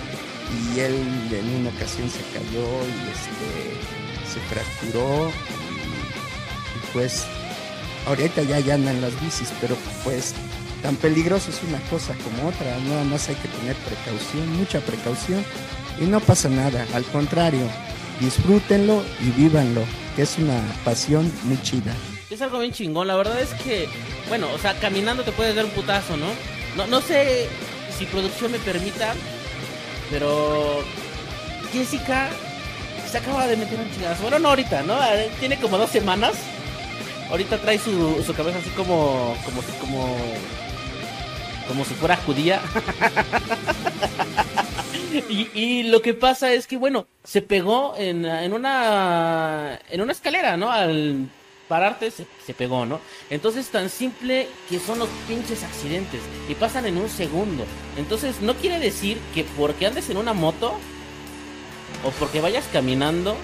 Y 0.73 0.79
él 0.79 0.95
en 1.31 1.61
una 1.61 1.69
ocasión 1.69 2.09
se 2.09 2.21
cayó 2.33 2.65
y 2.85 3.01
este, 3.11 4.33
se 4.33 4.39
fracturó. 4.49 5.29
Y, 5.29 6.93
pues 6.93 7.25
ahorita 8.07 8.43
ya, 8.43 8.59
ya 8.59 8.75
andan 8.75 9.01
las 9.01 9.19
bicis, 9.21 9.51
pero 9.61 9.75
pues 10.03 10.33
tan 10.81 10.95
peligroso 10.95 11.49
es 11.49 11.61
una 11.67 11.79
cosa 11.89 12.15
como 12.23 12.49
otra. 12.49 12.77
Nada 12.89 13.03
más 13.03 13.29
hay 13.29 13.35
que 13.35 13.47
tener 13.47 13.75
precaución, 13.77 14.57
mucha 14.57 14.79
precaución. 14.81 15.43
Y 15.99 16.05
no 16.05 16.19
pasa 16.19 16.49
nada, 16.49 16.85
al 16.93 17.03
contrario, 17.05 17.67
disfrútenlo 18.19 19.03
y 19.21 19.29
vívanlo 19.31 19.83
que 20.15 20.23
es 20.23 20.37
una 20.37 20.61
pasión 20.83 21.31
muy 21.43 21.61
chida. 21.61 21.93
Es 22.29 22.41
algo 22.41 22.59
bien 22.59 22.71
chingón, 22.71 23.07
la 23.07 23.15
verdad 23.15 23.39
es 23.41 23.53
que, 23.61 23.87
bueno, 24.29 24.47
o 24.53 24.57
sea, 24.57 24.73
caminando 24.79 25.23
te 25.23 25.31
puedes 25.31 25.55
dar 25.55 25.65
un 25.65 25.71
putazo, 25.71 26.17
¿no? 26.17 26.27
No, 26.75 26.87
no 26.87 27.01
sé 27.01 27.47
si 27.97 28.05
producción 28.05 28.51
me 28.51 28.59
permita, 28.59 29.13
pero 30.09 30.81
Jessica 31.73 32.29
se 33.11 33.17
acaba 33.17 33.47
de 33.47 33.57
meter 33.57 33.79
un 33.79 33.91
chingazo. 33.91 34.21
Bueno, 34.21 34.39
no 34.39 34.49
ahorita, 34.49 34.83
¿no? 34.83 35.01
Eh, 35.03 35.29
tiene 35.39 35.59
como 35.59 35.77
dos 35.77 35.89
semanas. 35.89 36.33
Ahorita 37.29 37.57
trae 37.57 37.77
su, 37.77 38.23
su 38.25 38.33
cabeza 38.33 38.59
así 38.59 38.69
como, 38.71 39.35
como, 39.45 39.61
como, 39.79 40.17
como 41.71 41.85
si 41.85 41.93
fuera 41.93 42.17
judía. 42.17 42.61
Y, 45.29 45.83
lo 45.83 46.01
que 46.01 46.13
pasa 46.13 46.51
es 46.51 46.67
que, 46.67 46.75
bueno, 46.77 47.07
se 47.23 47.41
pegó 47.41 47.95
en, 47.97 48.25
una 48.53 49.79
en 49.89 50.01
una 50.01 50.11
escalera, 50.11 50.57
¿no? 50.57 50.69
Al 50.69 51.29
pararte 51.69 52.11
se, 52.11 52.25
se, 52.45 52.53
pegó, 52.53 52.85
¿no? 52.85 52.99
Entonces 53.29 53.69
tan 53.69 53.89
simple 53.89 54.47
que 54.69 54.79
son 54.79 54.99
los 54.99 55.07
pinches 55.27 55.63
accidentes 55.63 56.21
y 56.49 56.55
pasan 56.55 56.85
en 56.85 56.97
un 56.97 57.09
segundo. 57.09 57.63
Entonces 57.97 58.41
no 58.41 58.55
quiere 58.55 58.79
decir 58.79 59.17
que 59.33 59.45
porque 59.57 59.85
andes 59.85 60.09
en 60.09 60.17
una 60.17 60.33
moto 60.33 60.73
o 62.05 62.09
porque 62.11 62.41
vayas 62.41 62.65
caminando, 62.73 63.37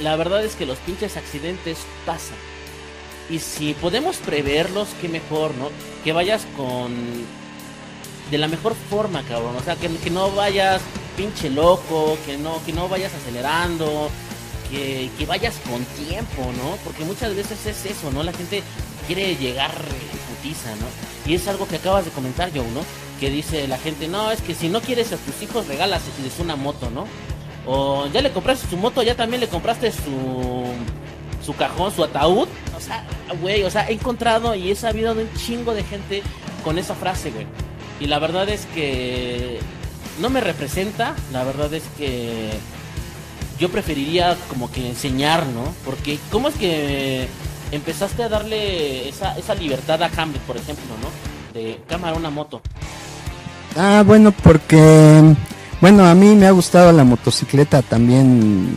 la 0.00 0.16
verdad 0.16 0.44
es 0.44 0.54
que 0.54 0.66
los 0.66 0.78
pinches 0.78 1.16
accidentes 1.16 1.78
pasan. 2.04 2.53
Y 3.30 3.38
si 3.38 3.74
podemos 3.74 4.16
preverlos, 4.16 4.88
qué 5.00 5.08
mejor, 5.08 5.54
¿no? 5.54 5.70
Que 6.02 6.12
vayas 6.12 6.46
con 6.56 6.92
de 8.30 8.38
la 8.38 8.48
mejor 8.48 8.74
forma, 8.90 9.22
cabrón. 9.22 9.56
O 9.56 9.62
sea, 9.62 9.76
que, 9.76 9.88
que 9.96 10.10
no 10.10 10.30
vayas 10.32 10.80
pinche 11.16 11.50
loco, 11.50 12.18
que 12.26 12.36
no, 12.36 12.62
que 12.64 12.72
no 12.72 12.88
vayas 12.88 13.12
acelerando, 13.14 14.10
que, 14.70 15.10
que, 15.18 15.26
vayas 15.26 15.54
con 15.68 15.84
tiempo, 16.06 16.42
¿no? 16.62 16.76
Porque 16.84 17.04
muchas 17.04 17.34
veces 17.34 17.64
es 17.66 17.84
eso, 17.86 18.10
¿no? 18.10 18.22
La 18.22 18.32
gente 18.32 18.62
quiere 19.06 19.36
llegar 19.36 19.70
putiza, 20.28 20.70
¿no? 20.76 20.86
Y 21.30 21.34
es 21.34 21.46
algo 21.48 21.66
que 21.66 21.76
acabas 21.76 22.04
de 22.04 22.10
comentar, 22.10 22.50
Joe, 22.50 22.66
¿no? 22.70 22.80
Que 23.20 23.30
dice 23.30 23.68
la 23.68 23.78
gente, 23.78 24.08
no, 24.08 24.30
es 24.30 24.40
que 24.40 24.54
si 24.54 24.68
no 24.68 24.80
quieres 24.80 25.12
a 25.12 25.16
tus 25.16 25.40
hijos, 25.42 25.68
regalas 25.68 26.02
una 26.38 26.56
moto, 26.56 26.90
¿no? 26.90 27.06
O 27.66 28.06
ya 28.08 28.20
le 28.20 28.30
compraste 28.30 28.68
su 28.68 28.76
moto, 28.76 29.02
ya 29.02 29.14
también 29.14 29.40
le 29.40 29.48
compraste 29.48 29.90
su 29.92 30.64
su 31.44 31.54
cajón, 31.54 31.92
su 31.92 32.04
ataúd. 32.04 32.48
O 32.76 32.80
sea, 32.80 33.04
güey, 33.40 33.62
o 33.62 33.70
sea, 33.70 33.88
he 33.88 33.92
encontrado 33.92 34.54
y 34.54 34.70
he 34.70 34.74
sabido 34.74 35.14
de 35.14 35.24
un 35.24 35.34
chingo 35.34 35.74
de 35.74 35.84
gente 35.84 36.22
con 36.62 36.78
esa 36.78 36.94
frase, 36.94 37.30
güey. 37.30 37.46
Y 38.00 38.06
la 38.06 38.18
verdad 38.18 38.48
es 38.48 38.66
que 38.74 39.60
no 40.20 40.30
me 40.30 40.40
representa, 40.40 41.14
la 41.32 41.44
verdad 41.44 41.72
es 41.74 41.84
que 41.96 42.50
yo 43.58 43.68
preferiría 43.70 44.36
como 44.48 44.70
que 44.70 44.88
enseñar, 44.88 45.46
¿no? 45.46 45.72
Porque 45.84 46.18
¿cómo 46.30 46.48
es 46.48 46.54
que 46.56 47.28
empezaste 47.70 48.22
a 48.22 48.28
darle 48.28 49.08
esa, 49.08 49.36
esa 49.38 49.54
libertad 49.54 50.02
a 50.02 50.10
Hamlet, 50.16 50.42
por 50.42 50.56
ejemplo, 50.56 50.84
¿no? 51.00 51.58
De 51.58 51.80
cámara 51.86 52.16
una 52.16 52.30
moto. 52.30 52.60
Ah, 53.76 54.02
bueno, 54.06 54.32
porque, 54.32 55.22
bueno, 55.80 56.06
a 56.06 56.14
mí 56.14 56.34
me 56.34 56.46
ha 56.46 56.50
gustado 56.52 56.92
la 56.92 57.04
motocicleta 57.04 57.82
también 57.82 58.76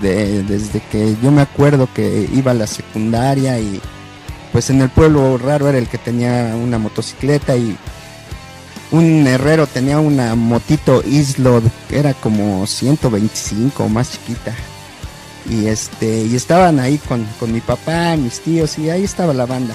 de, 0.00 0.42
desde 0.42 0.80
que 0.80 1.16
yo 1.22 1.30
me 1.30 1.42
acuerdo 1.42 1.88
que 1.92 2.28
iba 2.32 2.52
a 2.52 2.54
la 2.54 2.66
secundaria 2.66 3.58
y 3.58 3.80
pues 4.52 4.70
en 4.70 4.80
el 4.80 4.88
pueblo 4.88 5.36
raro 5.38 5.68
era 5.68 5.78
el 5.78 5.88
que 5.88 5.98
tenía 5.98 6.54
una 6.56 6.78
motocicleta 6.78 7.56
y 7.56 7.76
un 8.90 9.26
herrero 9.26 9.66
tenía 9.66 9.98
una 9.98 10.34
motito 10.34 11.02
Islod 11.02 11.64
que 11.88 11.98
era 11.98 12.14
como 12.14 12.66
125 12.66 13.88
más 13.88 14.12
chiquita. 14.12 14.54
Y 15.48 15.66
este 15.66 16.24
y 16.24 16.34
estaban 16.34 16.80
ahí 16.80 16.98
con, 16.98 17.24
con, 17.38 17.52
mi 17.52 17.60
papá 17.60 18.16
mis 18.16 18.40
tíos 18.40 18.78
y 18.78 18.90
ahí 18.90 19.04
estaba 19.04 19.32
la 19.32 19.46
banda. 19.46 19.74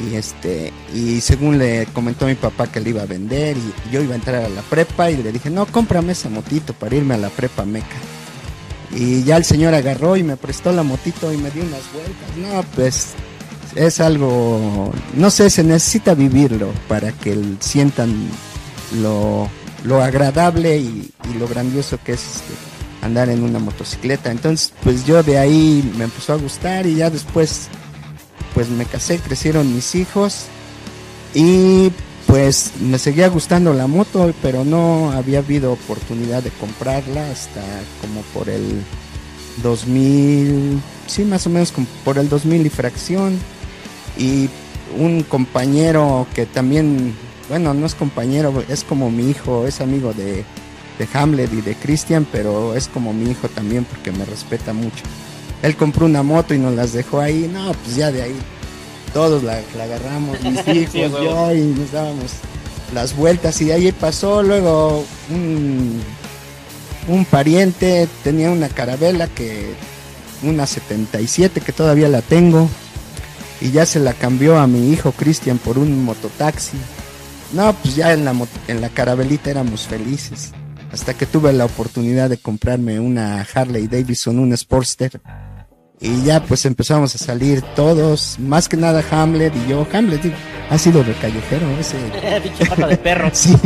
Y 0.00 0.14
este 0.14 0.72
y 0.94 1.20
según 1.20 1.58
le 1.58 1.86
comentó 1.92 2.26
mi 2.26 2.34
papá 2.34 2.66
que 2.68 2.80
le 2.80 2.90
iba 2.90 3.02
a 3.02 3.06
vender 3.06 3.56
y 3.56 3.92
yo 3.92 4.00
iba 4.00 4.14
a 4.14 4.16
entrar 4.16 4.44
a 4.44 4.48
la 4.48 4.62
prepa 4.62 5.10
y 5.10 5.16
le 5.22 5.32
dije 5.32 5.50
no 5.50 5.66
cómprame 5.66 6.12
esa 6.12 6.28
motito 6.28 6.72
para 6.72 6.96
irme 6.96 7.14
a 7.14 7.18
la 7.18 7.30
prepa 7.30 7.64
meca 7.64 7.96
y 8.90 9.22
ya 9.24 9.36
el 9.36 9.44
señor 9.44 9.74
agarró 9.74 10.16
y 10.16 10.22
me 10.22 10.36
prestó 10.36 10.72
la 10.72 10.82
motito 10.82 11.32
y 11.32 11.36
me 11.36 11.50
dio 11.50 11.62
unas 11.62 11.92
vueltas 11.92 12.36
no 12.36 12.64
pues 12.74 13.14
es 13.74 14.00
algo, 14.00 14.92
no 15.14 15.30
sé, 15.30 15.50
se 15.50 15.62
necesita 15.62 16.14
vivirlo 16.14 16.72
para 16.88 17.12
que 17.12 17.38
sientan 17.60 18.28
lo, 19.00 19.48
lo 19.84 20.02
agradable 20.02 20.78
y, 20.78 21.12
lo 21.38 21.46
grandioso 21.46 21.98
que 22.02 22.12
es 22.12 22.22
este, 22.36 22.54
andar 23.02 23.28
en 23.28 23.42
una 23.42 23.58
motocicleta. 23.58 24.30
Entonces, 24.30 24.72
pues 24.82 25.04
yo 25.04 25.22
de 25.22 25.38
ahí 25.38 25.92
me 25.96 26.04
empezó 26.04 26.32
a 26.32 26.36
gustar 26.36 26.86
y 26.86 26.96
ya 26.96 27.10
después, 27.10 27.68
pues 28.54 28.70
me 28.70 28.86
casé, 28.86 29.18
crecieron 29.18 29.72
mis 29.74 29.94
hijos 29.94 30.46
y 31.34 31.92
pues 32.28 32.74
me 32.78 32.98
seguía 32.98 33.28
gustando 33.28 33.72
la 33.72 33.86
moto, 33.86 34.32
pero 34.42 34.62
no 34.62 35.12
había 35.12 35.38
habido 35.38 35.72
oportunidad 35.72 36.42
de 36.42 36.50
comprarla 36.50 37.30
hasta 37.30 37.62
como 38.02 38.20
por 38.34 38.50
el 38.50 38.82
2000, 39.62 40.78
sí, 41.06 41.24
más 41.24 41.46
o 41.46 41.50
menos 41.50 41.72
por 42.04 42.18
el 42.18 42.28
2000 42.28 42.66
y 42.66 42.68
fracción. 42.68 43.38
Y 44.18 44.50
un 44.98 45.22
compañero 45.22 46.26
que 46.34 46.44
también, 46.44 47.14
bueno, 47.48 47.72
no 47.72 47.86
es 47.86 47.94
compañero, 47.94 48.62
es 48.68 48.84
como 48.84 49.10
mi 49.10 49.30
hijo, 49.30 49.66
es 49.66 49.80
amigo 49.80 50.12
de, 50.12 50.44
de 50.98 51.08
Hamlet 51.14 51.50
y 51.54 51.62
de 51.62 51.76
Christian, 51.76 52.26
pero 52.30 52.74
es 52.74 52.88
como 52.88 53.14
mi 53.14 53.30
hijo 53.30 53.48
también 53.48 53.86
porque 53.86 54.12
me 54.12 54.26
respeta 54.26 54.74
mucho. 54.74 55.02
Él 55.62 55.76
compró 55.76 56.04
una 56.04 56.22
moto 56.22 56.52
y 56.52 56.58
nos 56.58 56.74
las 56.74 56.92
dejó 56.92 57.20
ahí, 57.20 57.50
no, 57.50 57.72
pues 57.72 57.96
ya 57.96 58.12
de 58.12 58.20
ahí 58.20 58.36
todos 59.18 59.42
la, 59.42 59.60
agarramos, 59.82 60.40
mis 60.44 60.68
hijos, 60.68 60.94
yo, 60.94 61.52
y 61.52 61.60
nos 61.62 61.90
dábamos 61.90 62.34
las 62.94 63.16
vueltas 63.16 63.60
y 63.60 63.64
de 63.64 63.72
ahí 63.72 63.90
pasó 63.90 64.44
luego 64.44 65.04
un, 65.28 66.00
un 67.08 67.24
pariente, 67.24 68.08
tenía 68.22 68.52
una 68.52 68.68
carabela 68.68 69.26
que, 69.26 69.74
una 70.44 70.68
77 70.68 71.60
que 71.60 71.72
todavía 71.72 72.08
la 72.08 72.22
tengo, 72.22 72.68
y 73.60 73.72
ya 73.72 73.86
se 73.86 73.98
la 73.98 74.12
cambió 74.12 74.56
a 74.56 74.68
mi 74.68 74.92
hijo 74.92 75.10
Cristian 75.10 75.58
por 75.58 75.78
un 75.78 76.04
mototaxi. 76.04 76.76
No, 77.52 77.72
pues 77.72 77.96
ya 77.96 78.12
en 78.12 78.24
la, 78.24 78.36
en 78.68 78.80
la 78.80 78.88
carabelita 78.88 79.50
éramos 79.50 79.88
felices. 79.88 80.52
Hasta 80.92 81.14
que 81.14 81.26
tuve 81.26 81.52
la 81.52 81.64
oportunidad 81.64 82.30
de 82.30 82.36
comprarme 82.36 83.00
una 83.00 83.44
Harley 83.52 83.88
Davidson, 83.88 84.38
un 84.38 84.56
Sportster. 84.56 85.20
Y 86.00 86.22
ya 86.22 86.42
pues 86.42 86.64
empezamos 86.64 87.14
a 87.14 87.18
salir 87.18 87.60
todos, 87.74 88.38
más 88.38 88.68
que 88.68 88.76
nada 88.76 89.02
Hamlet 89.10 89.52
y 89.56 89.70
yo. 89.70 89.86
Hamlet 89.92 90.32
ha 90.70 90.78
sido 90.78 91.02
de 91.02 91.12
callejero, 91.14 91.66
ese. 91.78 91.96
de 92.88 92.96
perro. 92.96 93.30
sí. 93.32 93.56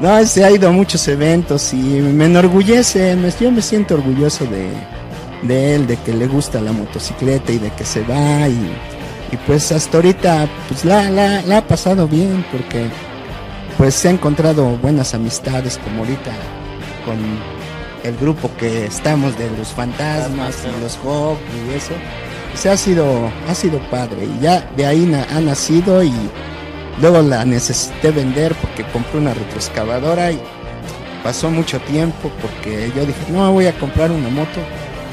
No, 0.00 0.18
ese 0.18 0.44
ha 0.44 0.50
ido 0.50 0.68
a 0.68 0.72
muchos 0.72 1.06
eventos 1.08 1.72
y 1.72 1.76
me 1.76 2.26
enorgullece, 2.26 3.16
yo 3.40 3.50
me 3.50 3.62
siento 3.62 3.94
orgulloso 3.94 4.44
de, 4.44 4.68
de 5.42 5.74
él, 5.74 5.86
de 5.86 5.96
que 5.96 6.12
le 6.12 6.26
gusta 6.26 6.60
la 6.60 6.72
motocicleta 6.72 7.52
y 7.52 7.58
de 7.58 7.70
que 7.70 7.84
se 7.84 8.02
va 8.02 8.48
y, 8.48 8.76
pues 9.46 9.72
hasta 9.72 9.96
ahorita 9.96 10.46
pues 10.68 10.84
la, 10.84 11.10
la, 11.10 11.56
ha 11.56 11.66
pasado 11.66 12.06
bien 12.06 12.44
porque 12.52 12.84
pues 13.78 13.94
se 13.94 14.08
ha 14.08 14.10
encontrado 14.10 14.76
buenas 14.76 15.14
amistades 15.14 15.78
como 15.78 16.00
ahorita 16.00 16.30
con 17.06 17.16
el 18.04 18.16
grupo 18.16 18.50
que 18.58 18.86
estamos 18.86 19.36
de 19.38 19.50
los 19.56 19.68
fantasmas 19.68 20.64
y 20.64 20.80
los 20.80 20.96
Hawk 20.98 21.38
y 21.54 21.74
eso. 21.74 21.94
Se 22.54 22.68
ha 22.68 22.76
sido, 22.76 23.30
ha 23.48 23.54
sido 23.54 23.78
padre 23.90 24.26
y 24.26 24.42
ya 24.42 24.60
de 24.76 24.86
ahí 24.86 25.10
ha 25.30 25.40
nacido 25.40 26.02
y 26.02 26.12
luego 27.00 27.22
la 27.22 27.44
necesité 27.44 28.10
vender 28.10 28.54
porque 28.56 28.84
compré 28.84 29.18
una 29.18 29.32
retroexcavadora 29.32 30.32
y 30.32 30.40
pasó 31.22 31.50
mucho 31.50 31.80
tiempo 31.80 32.30
porque 32.42 32.92
yo 32.94 33.06
dije, 33.06 33.20
no, 33.30 33.52
voy 33.52 33.66
a 33.66 33.78
comprar 33.78 34.10
una 34.10 34.28
moto 34.28 34.60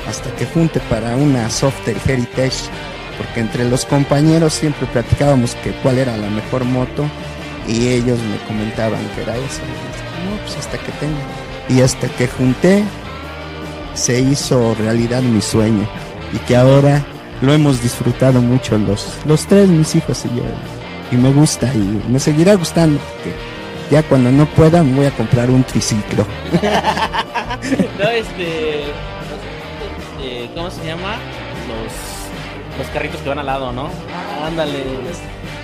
hasta 0.07 0.31
que 0.35 0.45
junte 0.47 0.79
para 0.89 1.15
una 1.15 1.49
Softail 1.49 1.97
Heritage, 2.05 2.69
porque 3.17 3.41
entre 3.41 3.69
los 3.69 3.85
compañeros 3.85 4.53
siempre 4.53 4.87
platicábamos 4.87 5.55
que 5.55 5.71
cuál 5.83 5.99
era 5.99 6.17
la 6.17 6.29
mejor 6.29 6.65
moto 6.65 7.05
y 7.67 7.87
ellos 7.87 8.19
me 8.19 8.37
comentaban 8.47 9.07
que 9.15 9.21
era 9.21 9.37
esa. 9.37 9.61
No, 10.25 10.37
pues 10.43 10.57
hasta 10.57 10.77
que 10.77 10.91
tenga. 10.93 11.48
Y 11.69 11.81
hasta 11.81 12.07
que 12.07 12.27
junté, 12.27 12.83
se 13.93 14.19
hizo 14.19 14.75
realidad 14.75 15.21
mi 15.21 15.41
sueño 15.41 15.87
y 16.33 16.37
que 16.39 16.55
ahora 16.55 17.03
lo 17.41 17.53
hemos 17.53 17.81
disfrutado 17.81 18.41
mucho 18.41 18.77
los, 18.77 19.13
los 19.25 19.45
tres, 19.45 19.69
mis 19.69 19.95
hijos 19.95 20.25
y 20.25 20.37
yo. 20.37 20.43
Y 21.11 21.15
me 21.15 21.31
gusta 21.31 21.73
y 21.73 22.01
me 22.07 22.19
seguirá 22.19 22.55
gustando 22.55 22.99
porque 22.99 23.35
ya 23.91 24.03
cuando 24.03 24.31
no 24.31 24.45
pueda 24.45 24.83
me 24.83 24.95
voy 24.95 25.05
a 25.05 25.11
comprar 25.11 25.49
un 25.49 25.63
triciclo. 25.63 26.25
no, 27.99 28.09
este, 28.09 28.83
este, 28.83 30.49
¿cómo 30.55 30.69
se 30.69 30.85
llama? 30.85 31.17
Los, 31.67 32.79
los 32.79 32.87
carritos 32.93 33.19
que 33.21 33.29
van 33.29 33.39
al 33.39 33.47
lado, 33.47 33.71
¿no? 33.71 33.89
Ándale. 34.45 34.83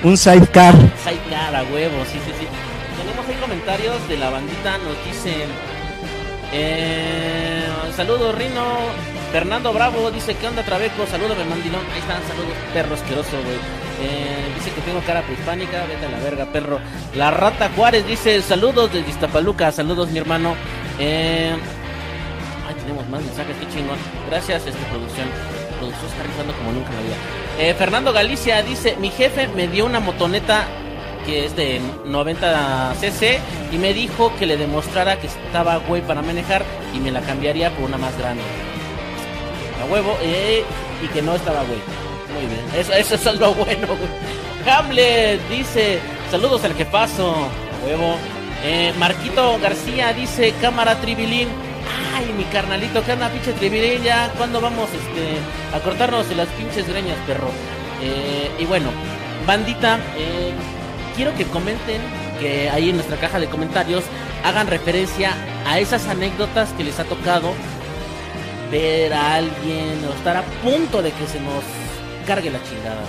Un 0.04 0.18
sidecar. 0.18 0.74
Sidecar 1.04 1.56
a 1.56 1.64
huevo, 1.64 2.04
sí, 2.12 2.20
sí, 2.26 2.32
sí. 2.40 2.48
Tenemos 2.98 3.28
ahí 3.28 3.36
comentarios 3.36 4.08
de 4.08 4.18
la 4.18 4.30
bandita, 4.30 4.78
nos 4.80 5.06
dicen... 5.06 5.75
Eh, 6.58 7.68
saludos 7.98 8.34
Rino, 8.34 8.64
Fernando 9.34 9.74
Bravo 9.74 10.10
dice, 10.10 10.36
¿qué 10.36 10.48
onda 10.48 10.64
Trabeco? 10.64 11.06
Salúdame, 11.06 11.44
mandilón. 11.44 11.82
Ahí 11.94 12.00
están, 12.00 12.22
saludos, 12.30 12.56
perro 12.74 12.96
asqueroso, 12.96 13.32
güey. 13.32 13.58
Eh, 14.02 14.54
dice 14.56 14.72
que 14.72 14.80
tengo 14.80 15.02
cara 15.02 15.22
prehispánica, 15.24 15.86
vete 15.86 16.06
a 16.06 16.10
la 16.10 16.20
verga, 16.20 16.46
perro. 16.46 16.80
La 17.14 17.30
Rata 17.32 17.70
Juárez 17.76 18.08
dice, 18.08 18.42
saludos 18.42 18.94
desde 18.94 19.10
Iztapaluca, 19.10 19.70
saludos 19.74 20.10
mi 20.12 20.20
hermano. 20.20 20.56
Eh, 20.98 21.52
ay, 22.70 22.76
tenemos 22.76 23.06
más 23.10 23.22
mensajes, 23.22 23.54
qué 23.60 23.68
chingón. 23.68 23.98
Gracias, 24.30 24.66
este, 24.66 24.82
producción. 24.86 25.28
Producción 25.78 26.08
está 26.10 26.24
rifando 26.24 26.54
como 26.54 26.72
nunca 26.72 26.90
en 26.92 26.96
la 26.96 27.02
vida. 27.02 27.16
Eh, 27.60 27.74
Fernando 27.74 28.14
Galicia 28.14 28.64
dice, 28.64 28.96
mi 29.02 29.10
jefe 29.10 29.50
me 29.50 29.68
dio 29.68 29.86
una 29.86 30.00
motoneta 30.00 30.68
que 31.26 31.46
es 31.46 31.56
de 31.56 31.82
90 32.06 32.96
cc 33.00 33.40
y 33.72 33.78
me 33.78 33.94
dijo 33.94 34.32
que 34.38 34.46
le 34.46 34.58
demostrara 34.58 35.20
que 35.20 35.28
estaba 35.28 35.78
güey 35.78 36.02
para 36.02 36.22
manejar 36.22 36.64
y 36.94 37.00
me 37.00 37.12
la 37.12 37.22
cambiaría 37.22 37.72
por 37.72 37.86
una 37.86 37.98
más 37.98 38.18
grande 38.18 38.42
a 39.82 39.92
huevo, 39.92 40.18
eh, 40.22 40.64
y 41.04 41.08
que 41.08 41.22
no 41.22 41.36
estaba 41.36 41.64
güey. 41.64 41.80
Muy 42.34 42.48
bien, 42.48 42.66
eso, 42.76 43.16
es 43.16 43.40
lo 43.40 43.54
bueno, 43.54 43.88
güey. 43.88 44.70
Hamlet 44.70 45.40
dice, 45.50 46.00
saludos 46.32 46.64
al 46.64 46.74
que 46.74 46.86
paso, 46.86 47.34
a 47.34 47.86
huevo. 47.86 48.18
Eh, 48.64 48.94
Marquito 48.98 49.60
García 49.60 50.14
dice, 50.14 50.54
cámara 50.62 51.00
tribilín. 51.00 51.48
Ay, 52.16 52.34
mi 52.36 52.44
carnalito, 52.46 53.04
¿qué 53.04 53.12
anda, 53.12 53.30
pinche 53.30 53.54
tribilín? 53.54 54.04
Ya, 54.04 54.32
¿cuándo 54.38 54.60
vamos 54.60 54.90
este, 54.90 55.76
a 55.76 55.80
cortarnos 55.82 56.28
de 56.28 56.36
las 56.36 56.48
pinches 56.50 56.88
greñas, 56.88 57.18
perro? 57.28 57.50
Eh, 58.02 58.50
y 58.60 58.66
bueno, 58.66 58.90
bandita, 59.46 60.00
quiero 61.16 61.34
que 61.36 61.46
comenten, 61.46 62.02
que 62.40 62.70
ahí 62.70 62.90
en 62.90 62.96
nuestra 62.96 63.18
caja 63.18 63.40
de 63.40 63.48
comentarios 63.48 64.04
hagan 64.44 64.68
referencia 64.68 65.34
a 65.66 65.80
esas 65.80 66.08
anécdotas 66.08 66.72
que 66.74 66.84
les 66.84 67.00
ha 67.00 67.06
tocado 67.06 67.54
ver 68.72 69.14
a 69.14 69.36
alguien 69.36 70.04
o 70.10 70.14
estar 70.14 70.38
a 70.38 70.44
punto 70.64 71.02
de 71.02 71.12
que 71.12 71.28
se 71.28 71.40
nos 71.40 71.64
cargue 72.26 72.50
la 72.50 72.64
chingada. 72.64 73.02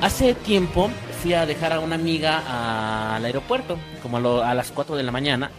Hace 0.00 0.34
tiempo 0.34 0.90
fui 1.22 1.32
a 1.34 1.46
dejar 1.46 1.72
a 1.72 1.80
una 1.80 1.94
amiga 1.94 3.14
al 3.16 3.24
aeropuerto, 3.24 3.78
como 4.02 4.18
a, 4.42 4.54
las 4.54 4.70
4 4.70 4.96
de 4.96 5.02
la 5.02 5.12
mañana. 5.12 5.50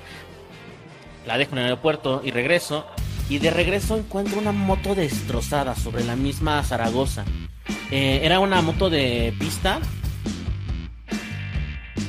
La 1.25 1.37
dejo 1.37 1.53
en 1.53 1.59
el 1.59 1.63
aeropuerto 1.65 2.21
y 2.23 2.31
regreso. 2.31 2.85
Y 3.29 3.39
de 3.39 3.51
regreso 3.51 3.97
encuentro 3.97 4.39
una 4.39 4.53
moto 4.53 4.95
destrozada 4.95 5.75
sobre 5.75 6.05
la 6.05 6.15
misma 6.15 6.63
Zaragoza. 6.63 7.25
Eh, 7.91 8.21
era 8.23 8.39
una 8.39 8.61
moto 8.61 8.89
de 8.89 9.33
pista. 9.37 9.79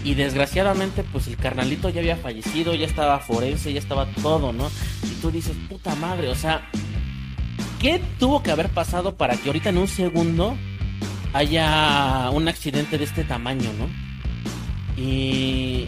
Y 0.04 0.14
desgraciadamente, 0.14 1.04
pues 1.04 1.26
el 1.26 1.36
carnalito 1.36 1.88
ya 1.88 2.00
había 2.00 2.16
fallecido, 2.16 2.74
ya 2.74 2.86
estaba 2.86 3.18
forense, 3.18 3.72
ya 3.72 3.80
estaba 3.80 4.06
todo, 4.22 4.52
¿no? 4.52 4.70
Y 5.02 5.20
tú 5.20 5.30
dices, 5.30 5.56
puta 5.68 5.94
madre, 5.96 6.28
o 6.28 6.34
sea, 6.34 6.68
¿Qué 7.78 8.02
tuvo 8.18 8.42
que 8.42 8.50
haber 8.50 8.68
pasado 8.70 9.14
para 9.14 9.36
que 9.36 9.48
ahorita 9.48 9.68
en 9.68 9.78
un 9.78 9.86
segundo 9.86 10.56
haya 11.32 12.28
un 12.32 12.48
accidente 12.48 12.98
de 12.98 13.04
este 13.04 13.22
tamaño, 13.22 13.70
no? 13.78 13.88
Y, 15.00 15.86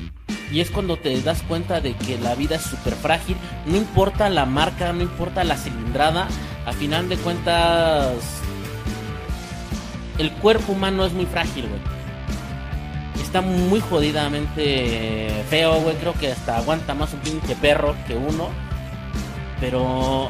y 0.52 0.60
es 0.60 0.70
cuando 0.70 0.96
te 0.98 1.20
das 1.20 1.42
cuenta 1.42 1.80
de 1.80 1.94
que 1.94 2.16
la 2.18 2.36
vida 2.36 2.56
es 2.56 2.62
súper 2.62 2.94
frágil, 2.94 3.36
no 3.66 3.76
importa 3.76 4.30
la 4.30 4.46
marca, 4.46 4.92
no 4.92 5.02
importa 5.02 5.42
la 5.42 5.56
cilindrada, 5.56 6.28
a 6.64 6.72
final 6.72 7.08
de 7.08 7.16
cuentas 7.16 8.14
el 10.18 10.30
cuerpo 10.34 10.72
humano 10.72 11.04
es 11.04 11.12
muy 11.12 11.26
frágil, 11.26 11.66
güey. 11.66 11.99
Está 13.30 13.42
muy 13.42 13.78
jodidamente 13.78 15.44
feo, 15.48 15.80
güey. 15.82 15.94
Creo 15.98 16.14
que 16.14 16.32
hasta 16.32 16.56
aguanta 16.56 16.94
más 16.94 17.12
un 17.12 17.20
pinche 17.20 17.54
perro 17.54 17.94
que 18.08 18.16
uno. 18.16 18.48
Pero 19.60 20.28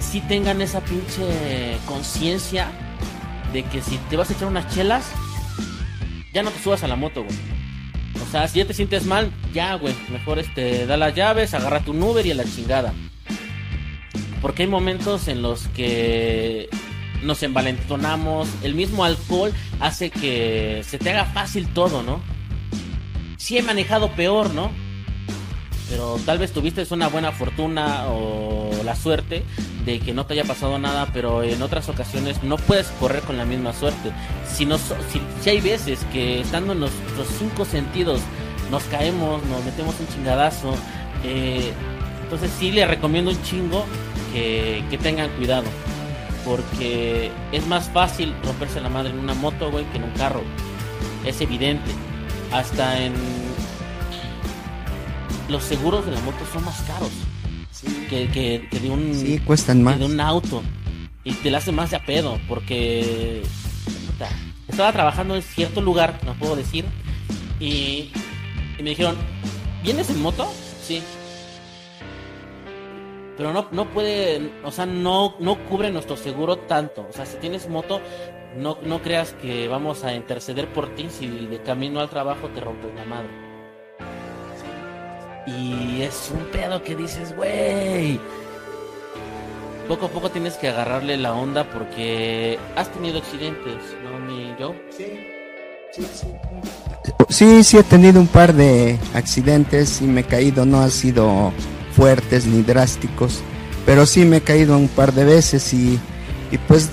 si 0.00 0.20
tengan 0.22 0.60
esa 0.62 0.80
pinche 0.80 1.78
conciencia 1.86 2.72
de 3.52 3.62
que 3.62 3.80
si 3.80 3.98
te 4.10 4.16
vas 4.16 4.30
a 4.30 4.32
echar 4.32 4.48
unas 4.48 4.74
chelas, 4.74 5.04
ya 6.34 6.42
no 6.42 6.50
te 6.50 6.60
subas 6.60 6.82
a 6.82 6.88
la 6.88 6.96
moto, 6.96 7.22
güey. 7.22 7.36
O 8.20 8.28
sea, 8.32 8.48
si 8.48 8.58
ya 8.58 8.66
te 8.66 8.74
sientes 8.74 9.06
mal, 9.06 9.30
ya, 9.54 9.76
güey. 9.76 9.94
Mejor 10.10 10.40
este, 10.40 10.86
da 10.86 10.96
las 10.96 11.14
llaves, 11.14 11.54
agarra 11.54 11.84
tu 11.84 11.92
Uber 11.92 12.26
y 12.26 12.32
a 12.32 12.34
la 12.34 12.44
chingada. 12.44 12.92
Porque 14.40 14.64
hay 14.64 14.68
momentos 14.68 15.28
en 15.28 15.40
los 15.40 15.68
que 15.68 16.68
nos 17.22 17.42
envalentonamos. 17.42 18.48
El 18.62 18.74
mismo 18.74 19.04
alcohol 19.04 19.52
hace 19.80 20.10
que 20.10 20.84
se 20.86 20.98
te 20.98 21.10
haga 21.10 21.26
fácil 21.26 21.68
todo, 21.68 22.02
¿no? 22.02 22.20
Sí 23.36 23.58
he 23.58 23.62
manejado 23.62 24.12
peor, 24.12 24.52
¿no? 24.54 24.70
Pero 25.88 26.18
tal 26.24 26.38
vez 26.38 26.52
tuviste 26.52 26.86
una 26.90 27.08
buena 27.08 27.32
fortuna 27.32 28.06
o 28.08 28.70
la 28.84 28.96
suerte 28.96 29.44
de 29.84 30.00
que 30.00 30.14
no 30.14 30.24
te 30.26 30.34
haya 30.34 30.44
pasado 30.44 30.78
nada, 30.78 31.08
pero 31.12 31.42
en 31.42 31.60
otras 31.60 31.88
ocasiones 31.88 32.42
no 32.42 32.56
puedes 32.56 32.86
correr 32.98 33.22
con 33.22 33.36
la 33.36 33.44
misma 33.44 33.72
suerte. 33.72 34.10
Si, 34.50 34.64
nos, 34.64 34.80
si, 35.42 35.50
hay 35.50 35.60
veces 35.60 36.00
que 36.12 36.40
estando 36.40 36.72
en 36.72 36.80
nuestros 36.80 37.28
cinco 37.38 37.64
sentidos 37.64 38.20
nos 38.70 38.84
caemos, 38.84 39.44
nos 39.44 39.64
metemos 39.64 39.94
un 40.00 40.08
chingadazo, 40.08 40.74
eh, 41.24 41.72
entonces 42.22 42.50
sí 42.58 42.70
le 42.70 42.86
recomiendo 42.86 43.30
un 43.30 43.42
chingo 43.42 43.84
que, 44.32 44.82
que 44.88 44.98
tengan 44.98 45.28
cuidado. 45.30 45.64
Porque 46.44 47.30
es 47.52 47.66
más 47.66 47.88
fácil 47.90 48.34
romperse 48.44 48.80
la 48.80 48.88
madre 48.88 49.10
en 49.10 49.18
una 49.18 49.34
moto, 49.34 49.70
güey, 49.70 49.84
que 49.86 49.98
en 49.98 50.04
un 50.04 50.12
carro. 50.12 50.42
Es 51.24 51.40
evidente. 51.40 51.90
Hasta 52.52 53.02
en... 53.02 53.14
Los 55.48 55.64
seguros 55.64 56.06
de 56.06 56.12
la 56.12 56.20
moto 56.20 56.44
son 56.52 56.64
más 56.64 56.80
caros 56.82 57.10
que, 58.30 58.68
de 58.70 58.90
un 58.90 59.14
sí, 59.14 59.38
cuestan 59.38 59.82
más. 59.82 59.98
de 59.98 60.04
un 60.04 60.20
auto 60.20 60.62
y 61.24 61.32
te 61.34 61.50
la 61.50 61.58
hace 61.58 61.72
más 61.72 61.90
de 61.90 61.96
a 61.96 62.04
pedo 62.04 62.38
porque 62.48 63.42
estaba 64.68 64.92
trabajando 64.92 65.36
en 65.36 65.42
cierto 65.42 65.80
lugar 65.80 66.18
no 66.24 66.34
puedo 66.34 66.56
decir 66.56 66.84
y, 67.60 68.10
me 68.78 68.90
dijeron 68.90 69.16
vienes 69.82 70.10
en 70.10 70.20
moto 70.20 70.52
sí 70.82 71.02
pero 73.36 73.52
no 73.52 73.68
no 73.70 73.88
puede 73.90 74.52
o 74.64 74.70
sea 74.70 74.86
no 74.86 75.34
no 75.38 75.56
cubre 75.68 75.90
nuestro 75.90 76.16
seguro 76.16 76.56
tanto 76.56 77.06
o 77.08 77.12
sea 77.12 77.26
si 77.26 77.36
tienes 77.38 77.68
moto 77.68 78.00
no 78.56 78.78
no 78.82 79.00
creas 79.02 79.32
que 79.34 79.68
vamos 79.68 80.04
a 80.04 80.14
interceder 80.14 80.68
por 80.68 80.94
ti 80.94 81.08
si 81.10 81.28
de 81.28 81.62
camino 81.62 82.00
al 82.00 82.10
trabajo 82.10 82.48
te 82.48 82.60
rompes 82.60 82.94
la 82.94 83.04
madre 83.04 83.52
y 85.46 86.02
es 86.02 86.30
un 86.32 86.44
pedo 86.46 86.82
que 86.82 86.94
dices, 86.94 87.34
güey. 87.36 88.20
Poco 89.88 90.06
a 90.06 90.08
poco 90.08 90.30
tienes 90.30 90.54
que 90.54 90.68
agarrarle 90.68 91.16
la 91.16 91.34
onda 91.34 91.64
porque 91.64 92.58
has 92.76 92.88
tenido 92.92 93.18
accidentes, 93.18 93.76
¿no, 94.04 94.18
mi 94.20 94.54
yo? 94.58 94.74
Sí, 94.96 95.06
sí, 95.92 96.06
sí. 96.14 96.26
Sí, 97.28 97.64
sí 97.64 97.78
he 97.78 97.82
tenido 97.82 98.20
un 98.20 98.28
par 98.28 98.52
de 98.52 98.98
accidentes 99.14 100.00
y 100.00 100.04
me 100.04 100.20
he 100.20 100.24
caído, 100.24 100.64
no 100.64 100.80
han 100.80 100.90
sido 100.90 101.52
fuertes 101.94 102.46
ni 102.46 102.62
drásticos, 102.62 103.40
pero 103.86 104.06
sí 104.06 104.24
me 104.24 104.38
he 104.38 104.40
caído 104.40 104.76
un 104.76 104.88
par 104.88 105.12
de 105.12 105.24
veces 105.24 105.72
y, 105.72 105.98
y 106.50 106.58
pues 106.68 106.90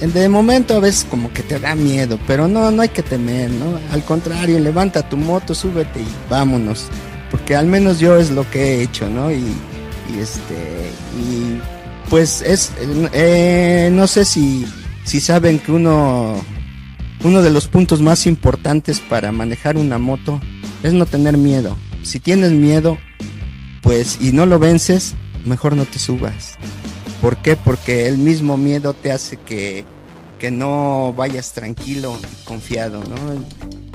de 0.00 0.28
momento 0.28 0.76
a 0.76 0.80
veces 0.80 1.06
como 1.08 1.32
que 1.32 1.42
te 1.42 1.58
da 1.58 1.74
miedo, 1.74 2.18
pero 2.26 2.48
no, 2.48 2.70
no 2.70 2.82
hay 2.82 2.88
que 2.88 3.02
temer, 3.02 3.50
¿no? 3.50 3.78
Al 3.92 4.02
contrario, 4.04 4.58
levanta 4.58 5.08
tu 5.08 5.16
moto, 5.16 5.54
súbete 5.54 6.00
y 6.00 6.08
vámonos 6.30 6.86
porque 7.30 7.54
al 7.54 7.66
menos 7.66 8.00
yo 8.00 8.16
es 8.16 8.30
lo 8.30 8.48
que 8.50 8.62
he 8.62 8.82
hecho, 8.82 9.08
¿no? 9.08 9.30
Y, 9.30 9.44
este, 10.18 10.90
y 11.18 11.60
pues 12.08 12.42
es, 12.42 12.72
eh, 13.12 13.88
no 13.92 14.06
sé 14.06 14.24
si, 14.24 14.66
si 15.04 15.20
saben 15.20 15.60
que 15.60 15.70
uno, 15.70 16.34
uno 17.22 17.42
de 17.42 17.50
los 17.50 17.68
puntos 17.68 18.02
más 18.02 18.26
importantes 18.26 19.00
para 19.00 19.30
manejar 19.30 19.76
una 19.76 19.98
moto 19.98 20.40
es 20.82 20.92
no 20.92 21.06
tener 21.06 21.36
miedo. 21.36 21.76
Si 22.02 22.18
tienes 22.18 22.50
miedo, 22.50 22.98
pues, 23.90 24.18
y 24.20 24.30
no 24.30 24.46
lo 24.46 24.60
vences, 24.60 25.14
mejor 25.44 25.74
no 25.74 25.84
te 25.84 25.98
subas. 25.98 26.54
¿Por 27.20 27.38
qué? 27.38 27.56
Porque 27.56 28.06
el 28.06 28.18
mismo 28.18 28.56
miedo 28.56 28.94
te 28.94 29.10
hace 29.10 29.36
que, 29.36 29.84
que 30.38 30.52
no 30.52 31.12
vayas 31.16 31.54
tranquilo 31.54 32.16
y 32.22 32.44
confiado, 32.44 33.00
¿no? 33.00 33.16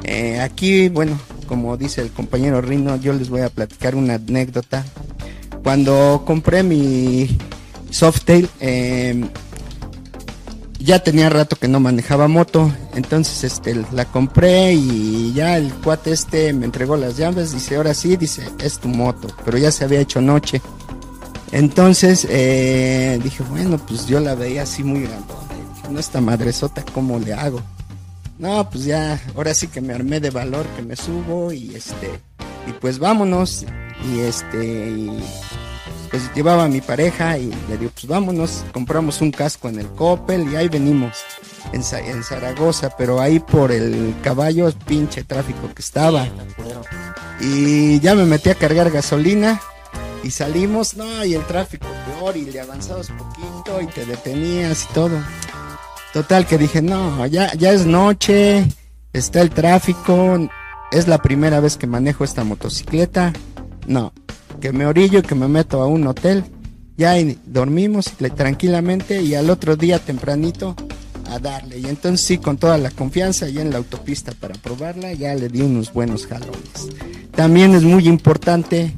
Eh, 0.03 0.41
aquí, 0.41 0.89
bueno, 0.89 1.17
como 1.47 1.77
dice 1.77 2.01
el 2.01 2.11
compañero 2.11 2.59
Rino, 2.59 2.97
yo 2.97 3.13
les 3.13 3.29
voy 3.29 3.39
a 3.39 3.49
platicar 3.49 3.95
una 3.95 4.15
anécdota. 4.15 4.83
Cuando 5.63 6.23
compré 6.25 6.61
mi 6.61 7.37
Softail, 7.89 8.49
em, 8.59 9.29
ya 10.85 10.99
tenía 10.99 11.29
rato 11.29 11.55
que 11.55 11.67
no 11.67 11.79
manejaba 11.79 12.27
moto, 12.27 12.71
entonces 12.93 13.43
este 13.43 13.83
la 13.91 14.05
compré 14.05 14.73
y 14.73 15.33
ya 15.33 15.57
el 15.57 15.73
cuate 15.73 16.11
este 16.11 16.53
me 16.53 16.65
entregó 16.65 16.95
las 16.95 17.17
llaves, 17.17 17.51
dice, 17.51 17.75
ahora 17.75 17.95
sí, 17.95 18.15
dice, 18.17 18.47
es 18.59 18.77
tu 18.77 18.87
moto, 18.87 19.27
pero 19.43 19.57
ya 19.57 19.71
se 19.71 19.83
había 19.83 19.99
hecho 19.99 20.21
noche. 20.21 20.61
Entonces 21.51 22.27
eh, 22.29 23.19
dije, 23.23 23.43
bueno, 23.49 23.79
pues 23.79 24.05
yo 24.05 24.19
la 24.19 24.35
veía 24.35 24.61
así 24.61 24.83
muy 24.83 25.01
grande, 25.01 25.33
no 25.89 25.99
esta 25.99 26.21
madresota, 26.21 26.85
¿cómo 26.93 27.17
le 27.17 27.33
hago? 27.33 27.61
No, 28.37 28.69
pues 28.69 28.85
ya, 28.85 29.19
ahora 29.35 29.55
sí 29.55 29.67
que 29.67 29.81
me 29.81 29.93
armé 29.93 30.19
de 30.19 30.29
valor, 30.29 30.67
que 30.75 30.83
me 30.83 30.95
subo 30.95 31.51
y 31.51 31.73
este, 31.73 32.19
y 32.67 32.73
pues 32.73 32.99
vámonos, 32.99 33.65
y 34.13 34.19
este, 34.19 35.07
pues 36.15 36.33
llevaba 36.33 36.63
a 36.63 36.69
mi 36.69 36.79
pareja 36.79 37.37
y 37.37 37.51
le 37.67 37.77
digo, 37.77 37.91
pues 37.93 38.07
vámonos, 38.07 38.63
compramos 38.71 39.19
un 39.19 39.31
casco 39.31 39.67
en 39.67 39.79
el 39.79 39.87
Coppel 39.87 40.49
y 40.49 40.55
ahí 40.55 40.69
venimos 40.69 41.17
en, 41.73 41.81
en 42.05 42.23
Zaragoza, 42.23 42.89
pero 42.97 43.19
ahí 43.19 43.39
por 43.39 43.69
el 43.69 44.15
caballo, 44.23 44.71
pinche 44.87 45.25
tráfico 45.25 45.73
que 45.75 45.81
estaba. 45.81 46.25
Y 47.41 47.99
ya 47.99 48.15
me 48.15 48.23
metí 48.23 48.49
a 48.49 48.55
cargar 48.55 48.91
gasolina 48.91 49.59
y 50.23 50.31
salimos, 50.31 50.95
no, 50.95 51.25
y 51.25 51.33
el 51.33 51.45
tráfico 51.47 51.87
peor 52.05 52.37
y 52.37 52.45
le 52.45 52.61
avanzabas 52.61 53.09
poquito 53.09 53.81
y 53.81 53.87
te 53.87 54.05
detenías 54.05 54.87
y 54.89 54.93
todo. 54.93 55.21
Total 56.13 56.47
que 56.47 56.57
dije, 56.57 56.81
no, 56.81 57.25
ya, 57.25 57.53
ya 57.55 57.73
es 57.73 57.85
noche, 57.85 58.65
está 59.11 59.41
el 59.41 59.49
tráfico, 59.49 60.47
es 60.93 61.09
la 61.09 61.17
primera 61.17 61.59
vez 61.59 61.75
que 61.75 61.87
manejo 61.87 62.23
esta 62.23 62.45
motocicleta. 62.45 63.33
No, 63.85 64.13
que 64.59 64.71
me 64.71 64.85
orillo 64.85 65.19
y 65.19 65.23
que 65.23 65.35
me 65.35 65.47
meto 65.47 65.81
a 65.81 65.87
un 65.87 66.07
hotel. 66.07 66.43
Ya 66.97 67.15
dormimos 67.45 68.11
tranquilamente 68.35 69.21
y 69.21 69.35
al 69.35 69.49
otro 69.49 69.75
día 69.75 69.99
tempranito 69.99 70.75
a 71.29 71.39
darle. 71.39 71.79
Y 71.79 71.87
entonces 71.87 72.25
sí, 72.25 72.37
con 72.37 72.57
toda 72.57 72.77
la 72.77 72.91
confianza, 72.91 73.49
ya 73.49 73.61
en 73.61 73.71
la 73.71 73.77
autopista 73.77 74.31
para 74.31 74.55
probarla, 74.55 75.13
ya 75.13 75.35
le 75.35 75.49
di 75.49 75.61
unos 75.61 75.91
buenos 75.91 76.25
jalones. 76.25 76.89
También 77.31 77.75
es 77.75 77.83
muy 77.83 78.07
importante 78.07 78.95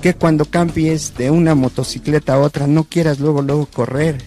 que 0.00 0.14
cuando 0.14 0.44
cambies 0.44 1.16
de 1.16 1.30
una 1.30 1.54
motocicleta 1.54 2.34
a 2.34 2.38
otra 2.38 2.66
no 2.66 2.84
quieras 2.84 3.20
luego, 3.20 3.42
luego 3.42 3.66
correr. 3.66 4.22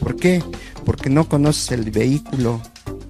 ¿Por 0.00 0.16
qué? 0.16 0.42
Porque 0.84 1.10
no 1.10 1.28
conoces 1.28 1.70
el 1.70 1.90
vehículo. 1.90 2.60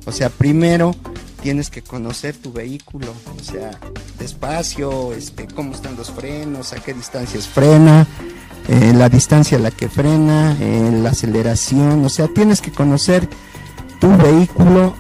O 0.05 0.12
sea, 0.12 0.29
primero 0.29 0.95
tienes 1.42 1.70
que 1.70 1.83
conocer 1.83 2.37
tu 2.37 2.52
vehículo, 2.52 3.12
o 3.38 3.42
sea, 3.42 3.72
despacio, 4.18 5.12
este, 5.12 5.48
cómo 5.48 5.74
están 5.74 5.96
los 5.96 6.11
frenos, 6.11 6.72
a 6.72 6.76
qué 6.76 6.94
distancias 6.94 7.48
frena, 7.48 8.07
eh, 8.68 8.92
la 8.94 9.09
distancia 9.09 9.59
a 9.59 9.61
la 9.61 9.72
que 9.72 9.88
frena, 9.88 10.57
eh, 10.61 10.90
la 11.02 11.11
aceleración, 11.11 12.05
o 12.05 12.09
sea, 12.09 12.28
tienes 12.28 12.61
que 12.61 12.70
conocer 12.70 13.28
tu 14.00 14.16
vehículo 14.16 14.94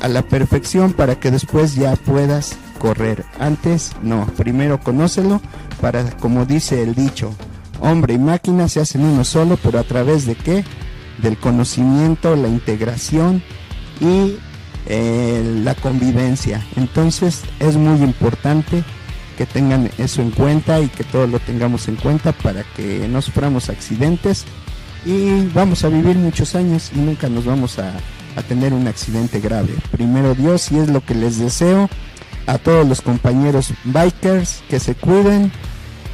a 0.00 0.08
la 0.08 0.22
perfección 0.22 0.92
para 0.92 1.18
que 1.18 1.30
después 1.30 1.74
ya 1.74 1.96
puedas 1.96 2.56
correr. 2.78 3.24
Antes, 3.38 3.92
no, 4.02 4.26
primero 4.36 4.80
conócelo 4.80 5.40
para, 5.80 6.04
como 6.18 6.44
dice 6.44 6.82
el 6.82 6.94
dicho, 6.94 7.34
hombre 7.80 8.14
y 8.14 8.18
máquina 8.18 8.68
se 8.68 8.80
hacen 8.80 9.02
uno 9.02 9.24
solo, 9.24 9.58
pero 9.62 9.78
a 9.78 9.84
través 9.84 10.26
de 10.26 10.34
qué? 10.34 10.62
Del 11.22 11.38
conocimiento, 11.38 12.36
la 12.36 12.48
integración 12.48 13.42
y 13.98 14.36
eh, 14.86 15.60
la 15.64 15.74
convivencia. 15.74 16.64
Entonces 16.76 17.42
es 17.58 17.76
muy 17.76 18.02
importante 18.02 18.84
que 19.36 19.46
tengan 19.46 19.90
eso 19.98 20.22
en 20.22 20.30
cuenta 20.30 20.80
y 20.80 20.88
que 20.88 21.04
todos 21.04 21.28
lo 21.28 21.38
tengamos 21.40 21.88
en 21.88 21.96
cuenta 21.96 22.32
para 22.32 22.62
que 22.62 23.06
no 23.08 23.20
suframos 23.20 23.68
accidentes 23.68 24.44
y 25.04 25.46
vamos 25.54 25.84
a 25.84 25.88
vivir 25.88 26.16
muchos 26.16 26.54
años 26.54 26.90
y 26.94 26.98
nunca 26.98 27.28
nos 27.28 27.44
vamos 27.44 27.78
a, 27.78 27.92
a 28.36 28.42
tener 28.42 28.72
un 28.72 28.88
accidente 28.88 29.40
grave. 29.40 29.74
Primero 29.90 30.34
Dios 30.34 30.72
y 30.72 30.78
es 30.78 30.88
lo 30.88 31.04
que 31.04 31.14
les 31.14 31.38
deseo 31.38 31.90
a 32.46 32.58
todos 32.58 32.86
los 32.86 33.02
compañeros 33.02 33.72
bikers 33.84 34.62
que 34.68 34.80
se 34.80 34.94
cuiden, 34.94 35.52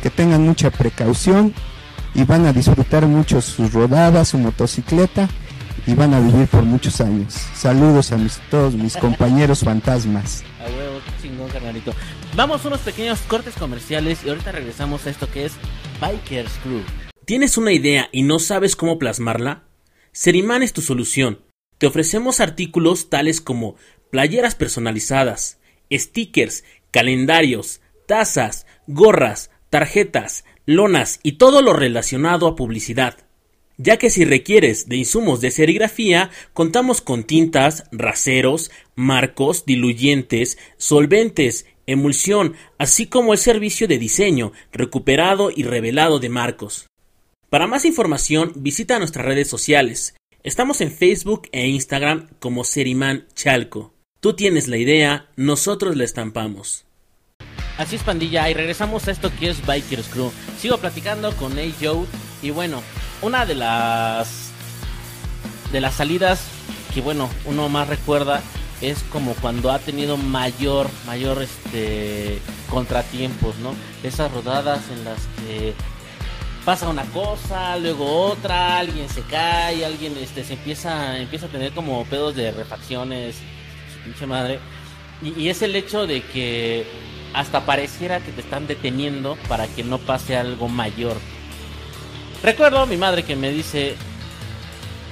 que 0.03 0.11
tengan 0.11 0.43
mucha 0.43 0.71
precaución 0.71 1.55
y 2.15 2.25
van 2.25 2.47
a 2.47 2.53
disfrutar 2.53 3.07
mucho 3.07 3.41
sus 3.41 3.73
rodadas, 3.73 4.29
su 4.29 4.39
motocicleta 4.39 5.29
y 5.87 5.95
van 5.95 6.15
a 6.15 6.21
vivir 6.21 6.47
por 6.47 6.63
muchos 6.63 7.01
años. 7.01 7.35
Saludos 7.55 8.13
a 8.13 8.19
mis, 8.19 8.39
todos 8.51 8.75
mis 8.75 8.97
compañeros 8.97 9.61
fantasmas. 9.61 10.45
A 10.61 10.65
huevo, 10.65 11.01
chingón, 11.21 11.49
carnalito. 11.51 11.95
Vamos 12.35 12.65
a 12.65 12.69
unos 12.69 12.81
pequeños 12.81 13.21
cortes 13.23 13.55
comerciales 13.55 14.25
y 14.25 14.29
ahorita 14.29 14.53
regresamos 14.53 15.07
a 15.07 15.11
esto 15.11 15.31
que 15.31 15.47
es 15.47 15.53
Bikers 16.01 16.53
Crew. 16.63 16.83
¿Tienes 17.25 17.57
una 17.57 17.73
idea 17.73 18.09
y 18.13 18.23
no 18.23 18.39
sabes 18.39 18.77
cómo 18.77 18.99
plasmarla? 18.99 19.65
Seriman 20.13 20.63
es 20.63 20.73
tu 20.73 20.83
solución. 20.83 21.41
Te 21.79 21.87
ofrecemos 21.87 22.41
artículos 22.41 23.11
tales 23.11 23.41
como 23.41 23.77
playeras 24.11 24.55
personalizadas, 24.55 25.59
stickers, 25.91 26.65
calendarios, 26.91 27.81
tazas, 28.07 28.67
gorras, 28.87 29.51
tarjetas, 29.71 30.45
lonas 30.67 31.19
y 31.23 31.33
todo 31.33 31.63
lo 31.63 31.73
relacionado 31.73 32.47
a 32.47 32.57
publicidad 32.57 33.17
ya 33.83 33.97
que 33.97 34.11
si 34.11 34.25
requieres 34.25 34.89
de 34.89 34.97
insumos 34.97 35.41
de 35.41 35.51
serigrafía, 35.51 36.31
contamos 36.53 37.01
con 37.01 37.25
tintas, 37.25 37.85
raseros, 37.91 38.71
marcos, 38.95 39.67
diluyentes, 39.67 40.57
solventes, 40.77 41.67
emulsión, 41.87 42.55
así 42.79 43.07
como 43.07 43.33
el 43.33 43.39
servicio 43.39 43.89
de 43.89 43.99
diseño, 43.99 44.53
recuperado 44.73 45.51
y 45.55 45.65
revelado 45.65 46.21
de 46.21 46.29
marcos. 46.29 46.87
Para 47.51 47.67
más 47.67 47.85
información, 47.85 48.53
visita 48.57 48.99
nuestras 48.99 49.27
redes 49.27 49.49
sociales. 49.49 50.15
Estamos 50.45 50.81
en 50.81 50.93
Facebook 50.93 51.49
e 51.53 51.67
Instagram 51.67 52.29
como 52.39 52.65
Seriman 52.65 53.27
Chalco. 53.35 53.93
Tú 54.21 54.35
tienes 54.35 54.69
la 54.69 54.77
idea, 54.77 55.29
nosotros 55.37 55.97
la 55.97 56.05
estampamos. 56.05 56.87
Así 57.79 57.97
es, 57.97 58.03
pandilla, 58.03 58.49
y 58.49 58.55
regresamos 58.55 59.09
a 59.09 59.11
esto 59.11 59.33
que 59.41 59.51
es 59.51 59.67
Bikers 59.67 60.07
Crew. 60.09 60.31
Sigo 60.59 60.79
platicando 60.79 61.35
con 61.37 61.59
A. 61.59 61.63
Joe, 61.81 62.07
y 62.43 62.51
bueno, 62.51 62.83
una 63.23 63.47
de 63.47 63.55
las 63.55 64.51
de 65.73 65.81
las 65.81 65.95
salidas 65.95 66.45
que 66.93 67.01
bueno 67.01 67.31
uno 67.45 67.69
más 67.69 67.89
recuerda 67.89 68.43
es 68.81 69.03
como 69.05 69.35
cuando 69.35 69.71
ha 69.71 69.79
tenido 69.79 70.17
mayor 70.17 70.89
mayor 71.07 71.43
este 71.43 72.41
contratiempos 72.69 73.57
no 73.59 73.75
esas 74.03 74.31
rodadas 74.33 74.81
en 74.91 75.05
las 75.05 75.19
que 75.39 75.75
pasa 76.65 76.89
una 76.89 77.05
cosa 77.07 77.77
luego 77.79 78.27
otra 78.27 78.79
alguien 78.79 79.09
se 79.09 79.23
cae 79.23 79.85
alguien 79.85 80.17
este 80.19 80.45
se 80.45 80.55
empieza 80.55 81.19
empieza 81.19 81.47
a 81.47 81.49
tener 81.49 81.73
como 81.73 82.05
pedos 82.05 82.35
de 82.37 82.51
refacciones 82.51 83.37
pinche 84.03 84.27
madre. 84.27 84.59
Y, 85.23 85.41
y 85.41 85.49
es 85.49 85.63
el 85.63 85.75
hecho 85.77 86.07
de 86.07 86.23
que 86.23 86.87
hasta 87.35 87.65
pareciera 87.65 88.21
que 88.21 88.33
te 88.33 88.41
están 88.41 88.67
deteniendo 88.67 89.37
para 89.49 89.67
que 89.67 89.85
no 89.85 89.99
pase 89.99 90.37
algo 90.37 90.69
mayor 90.69 91.17
Recuerdo 92.43 92.81
a 92.81 92.87
mi 92.87 92.97
madre 92.97 93.23
que 93.23 93.37
me 93.37 93.51
dice, 93.51 93.95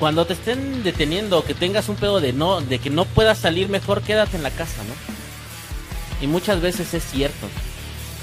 cuando 0.00 0.26
te 0.26 0.32
estén 0.32 0.82
deteniendo, 0.82 1.44
que 1.44 1.54
tengas 1.54 1.88
un 1.88 1.96
pedo 1.96 2.20
de 2.20 2.32
no, 2.32 2.60
de 2.60 2.78
que 2.78 2.90
no 2.90 3.04
puedas 3.04 3.38
salir, 3.38 3.68
mejor 3.68 4.02
quédate 4.02 4.36
en 4.36 4.42
la 4.42 4.50
casa, 4.50 4.82
¿no? 4.82 4.94
Y 6.24 6.26
muchas 6.26 6.60
veces 6.60 6.92
es 6.92 7.04
cierto. 7.04 7.46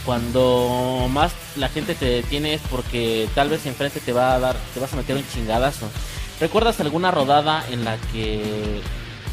Cuando 0.06 1.08
más 1.10 1.32
la 1.56 1.70
gente 1.70 1.96
te 1.96 2.06
detiene 2.06 2.54
es 2.54 2.62
porque 2.70 3.30
tal 3.36 3.50
vez 3.50 3.66
enfrente 3.66 4.00
te 4.00 4.14
va 4.14 4.34
a 4.34 4.40
dar, 4.40 4.56
te 4.74 4.80
vas 4.80 4.92
a 4.94 4.98
meter 4.98 5.16
un 5.16 5.28
chingadazo. 5.34 5.88
¿Recuerdas 6.40 6.80
alguna 6.80 7.12
rodada 7.12 7.66
en 7.72 7.84
la 7.84 7.98
que 8.12 8.82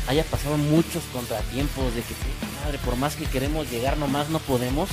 haya 0.07 0.25
pasado 0.25 0.57
muchos 0.57 1.03
contratiempos 1.13 1.95
de 1.95 2.03
que 2.03 2.15
madre, 2.65 2.79
por 2.85 2.97
más 2.97 3.17
que 3.17 3.25
queremos 3.25 3.71
llegar 3.71 3.99
nomás 3.99 4.29
no 4.31 4.39
podemos? 4.39 4.89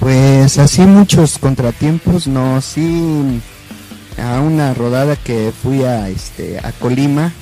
Pues 0.00 0.35
así 0.46 0.82
muchos 0.82 1.38
contratiempos, 1.38 2.28
no, 2.28 2.60
sí 2.60 3.40
a 4.16 4.40
una 4.40 4.72
rodada 4.74 5.16
que 5.16 5.52
fui 5.52 5.82
a 5.82 6.08
este 6.08 6.60
a 6.60 6.70
Colima 6.70 7.32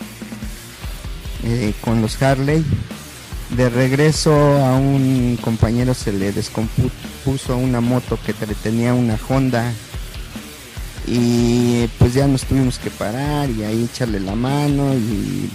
eh, 1.45 1.75
con 1.83 2.01
los 2.01 2.21
Harley. 2.23 2.65
De 3.51 3.69
regreso 3.69 4.33
a 4.33 4.75
un 4.75 5.39
compañero 5.43 5.93
se 5.93 6.13
le 6.13 6.33
descompuso 6.33 7.59
una 7.59 7.83
moto 7.83 8.19
que 8.25 8.33
tenía 8.33 8.95
una 8.95 9.19
Honda 9.29 9.71
y 11.07 11.87
pues 11.99 12.15
ya 12.15 12.27
nos 12.27 12.45
tuvimos 12.45 12.79
que 12.79 12.89
parar 12.89 13.51
y 13.51 13.65
ahí 13.65 13.85
echarle 13.85 14.19
la 14.19 14.35
mano 14.35 14.95
y 14.95 15.51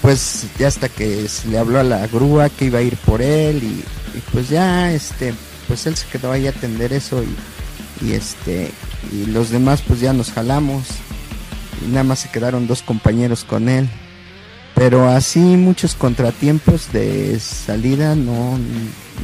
pues 0.00 0.46
ya 0.60 0.68
hasta 0.68 0.88
que 0.88 1.26
se 1.28 1.48
le 1.48 1.58
habló 1.58 1.80
a 1.80 1.82
la 1.82 2.06
grúa 2.06 2.48
que 2.50 2.66
iba 2.66 2.78
a 2.78 2.82
ir 2.82 2.96
por 2.98 3.20
él 3.20 3.64
y 3.64 3.84
pues 4.30 4.48
ya 4.48 4.92
este 4.92 5.34
pues 5.72 5.86
él 5.86 5.96
se 5.96 6.06
quedó 6.08 6.30
ahí 6.30 6.46
a 6.46 6.50
atender 6.50 6.92
eso 6.92 7.24
y, 8.02 8.12
este 8.12 8.70
y 9.10 9.24
los 9.24 9.48
demás 9.48 9.80
pues 9.80 10.00
ya 10.00 10.12
nos 10.12 10.30
jalamos 10.30 10.84
y 11.82 11.88
nada 11.88 12.04
más 12.04 12.18
se 12.18 12.28
quedaron 12.28 12.66
dos 12.66 12.82
compañeros 12.82 13.42
con 13.42 13.70
él 13.70 13.88
pero 14.74 15.08
así 15.08 15.38
muchos 15.38 15.94
contratiempos 15.94 16.92
de 16.92 17.40
salida 17.40 18.14
no, 18.14 18.58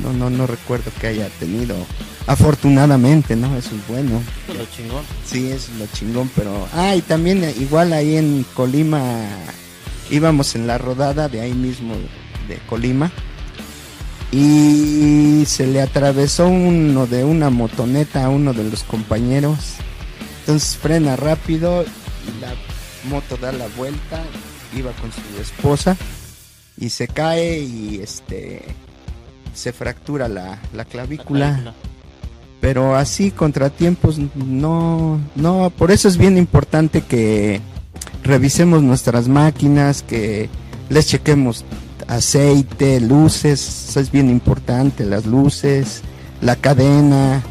no, 0.02 0.14
no, 0.14 0.30
no 0.30 0.46
recuerdo 0.46 0.90
que 0.98 1.08
haya 1.08 1.28
tenido. 1.38 1.74
Afortunadamente, 2.26 3.34
¿no? 3.34 3.56
Eso 3.56 3.70
es 3.74 3.88
bueno. 3.88 4.22
Lo 4.48 4.64
chingón. 4.66 5.02
Sí, 5.24 5.48
eso 5.48 5.72
es 5.72 5.78
lo 5.78 5.86
chingón, 5.86 6.30
pero... 6.36 6.68
Ah, 6.74 6.94
y 6.94 7.00
también 7.00 7.42
eh, 7.42 7.54
igual 7.58 7.92
ahí 7.92 8.16
en 8.16 8.44
Colima 8.54 9.02
íbamos 10.10 10.54
en 10.54 10.66
la 10.66 10.78
rodada 10.78 11.28
de 11.28 11.40
ahí 11.40 11.52
mismo 11.54 11.94
de 12.46 12.56
Colima 12.68 13.10
y 14.30 15.44
se 15.46 15.66
le 15.66 15.80
atravesó 15.80 16.48
uno 16.48 17.06
de 17.06 17.24
una 17.24 17.50
motoneta 17.50 18.24
a 18.24 18.28
uno 18.28 18.52
de 18.52 18.64
los 18.64 18.84
compañeros. 18.84 19.76
Entonces 20.40 20.76
frena 20.76 21.16
rápido 21.16 21.82
y 21.82 22.40
la 22.40 22.52
moto 23.10 23.36
da 23.36 23.52
la 23.52 23.66
vuelta, 23.76 24.22
iba 24.76 24.92
con 24.92 25.10
su 25.12 25.40
esposa 25.40 25.96
y 26.76 26.90
se 26.90 27.08
cae 27.08 27.60
y 27.60 28.00
este 28.02 28.62
se 29.54 29.72
fractura 29.72 30.28
la, 30.28 30.58
la 30.72 30.84
clavícula. 30.84 31.38
La 31.38 31.52
clavícula. 31.54 31.74
Pero 32.60 32.96
así 32.96 33.30
contratiempos 33.30 34.18
no 34.34 35.20
no, 35.36 35.72
por 35.76 35.90
eso 35.90 36.08
es 36.08 36.16
bien 36.16 36.36
importante 36.36 37.02
que 37.02 37.60
revisemos 38.24 38.82
nuestras 38.82 39.28
máquinas, 39.28 40.02
que 40.02 40.48
les 40.88 41.06
chequemos 41.06 41.64
aceite, 42.08 43.00
luces, 43.00 43.86
eso 43.90 44.00
es 44.00 44.10
bien 44.10 44.28
importante, 44.30 45.04
las 45.04 45.26
luces, 45.26 46.02
la 46.40 46.56
cadena. 46.56 47.42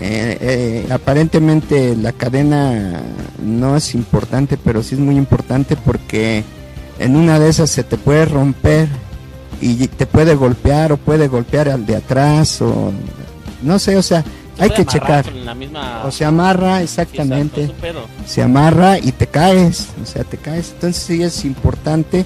eh, 0.00 0.38
eh, 0.40 0.86
aparentemente 0.92 1.94
la 1.94 2.12
cadena 2.12 3.00
no 3.42 3.76
es 3.76 3.94
importante, 3.94 4.56
pero 4.56 4.82
sí 4.82 4.94
es 4.94 5.00
muy 5.00 5.16
importante 5.16 5.76
porque 5.76 6.42
en 6.98 7.16
una 7.16 7.38
de 7.38 7.48
esas 7.50 7.70
se 7.70 7.84
te 7.84 7.96
puede 7.96 8.24
romper 8.24 8.88
y 9.60 9.74
te 9.88 10.06
puede 10.06 10.34
golpear 10.34 10.92
o 10.92 10.96
puede 10.96 11.28
golpear 11.28 11.68
al 11.68 11.84
de 11.86 11.96
atrás 11.96 12.62
o 12.62 12.92
no 13.62 13.78
sé, 13.78 13.96
o 13.96 14.02
sea, 14.02 14.24
Se 14.56 14.64
hay 14.64 14.70
que 14.70 14.86
checar. 14.86 15.30
la 15.34 15.54
misma... 15.54 16.02
O 16.06 16.10
se 16.10 16.24
amarra 16.24 16.78
Sí, 16.78 16.84
exactamente 16.84 17.64
exacto, 17.64 18.06
se 18.26 18.42
amarra 18.42 18.98
y 18.98 19.12
te 19.12 19.26
caes, 19.26 19.88
o 20.02 20.06
sea, 20.06 20.24
te 20.24 20.38
caes. 20.38 20.70
Entonces 20.74 21.02
sí 21.02 21.22
es 21.22 21.44
importante 21.44 22.24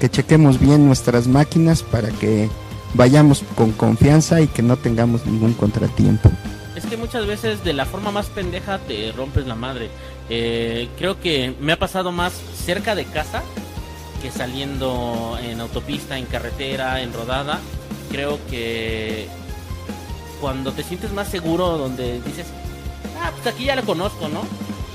que 0.00 0.10
chequemos 0.10 0.58
bien 0.58 0.86
nuestras 0.86 1.28
máquinas 1.28 1.82
para 1.82 2.08
que 2.08 2.48
vayamos 2.94 3.44
con 3.54 3.72
confianza 3.72 4.40
y 4.40 4.48
que 4.48 4.62
no 4.62 4.76
tengamos 4.76 5.26
ningún 5.26 5.52
contratiempo. 5.52 6.30
Es 6.74 6.86
que 6.86 6.96
muchas 6.96 7.26
veces 7.26 7.62
de 7.62 7.74
la 7.74 7.84
forma 7.84 8.10
más 8.10 8.26
pendeja 8.26 8.78
te 8.78 9.12
rompes 9.12 9.46
la 9.46 9.54
madre. 9.54 9.90
Eh, 10.30 10.88
creo 10.98 11.20
que 11.20 11.54
me 11.60 11.72
ha 11.72 11.78
pasado 11.78 12.10
más 12.10 12.32
cerca 12.64 12.94
de 12.94 13.04
casa 13.04 13.42
que 14.22 14.30
saliendo 14.30 15.38
en 15.42 15.60
autopista, 15.60 16.18
en 16.18 16.24
carretera, 16.24 17.02
en 17.02 17.12
rodada. 17.12 17.60
Creo 18.10 18.38
que 18.48 19.28
cuando 20.40 20.72
te 20.72 20.82
sientes 20.82 21.12
más 21.12 21.28
seguro, 21.28 21.76
donde 21.76 22.20
dices, 22.22 22.46
ah, 23.22 23.30
pues 23.34 23.54
aquí 23.54 23.64
ya 23.64 23.76
lo 23.76 23.84
conozco, 23.84 24.28
¿no? 24.28 24.42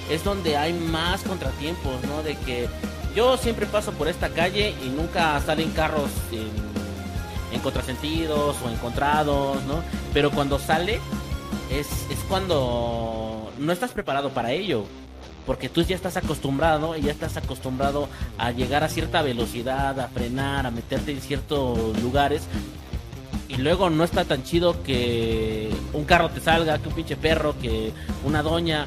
Es 0.09 0.23
donde 0.23 0.57
hay 0.57 0.73
más 0.73 1.21
contratiempos, 1.21 2.03
¿no? 2.07 2.23
De 2.23 2.35
que 2.37 2.67
yo 3.15 3.37
siempre 3.37 3.65
paso 3.65 3.93
por 3.93 4.07
esta 4.07 4.29
calle 4.29 4.75
y 4.83 4.89
nunca 4.89 5.39
salen 5.41 5.71
carros 5.71 6.09
en, 6.31 7.55
en 7.55 7.61
contrasentidos 7.61 8.57
o 8.63 8.69
encontrados, 8.69 9.63
¿no? 9.63 9.81
Pero 10.13 10.31
cuando 10.31 10.59
sale, 10.59 10.99
es, 11.71 11.87
es 12.09 12.19
cuando 12.27 13.51
no 13.57 13.71
estás 13.71 13.91
preparado 13.91 14.31
para 14.31 14.51
ello. 14.51 14.85
Porque 15.45 15.69
tú 15.69 15.83
ya 15.83 15.95
estás 15.95 16.17
acostumbrado 16.17 16.97
y 16.97 17.03
ya 17.03 17.11
estás 17.11 17.37
acostumbrado 17.37 18.09
a 18.37 18.51
llegar 18.51 18.83
a 18.83 18.89
cierta 18.89 19.21
velocidad, 19.21 19.99
a 19.99 20.07
frenar, 20.07 20.65
a 20.65 20.71
meterte 20.71 21.11
en 21.11 21.21
ciertos 21.21 22.01
lugares. 22.01 22.41
Y 23.47 23.57
luego 23.57 23.91
no 23.91 24.03
está 24.03 24.25
tan 24.25 24.43
chido 24.43 24.81
que 24.81 25.69
un 25.93 26.03
carro 26.05 26.29
te 26.29 26.41
salga, 26.41 26.79
que 26.79 26.87
un 26.89 26.95
pinche 26.95 27.15
perro, 27.15 27.55
que 27.59 27.93
una 28.23 28.41
doña. 28.41 28.85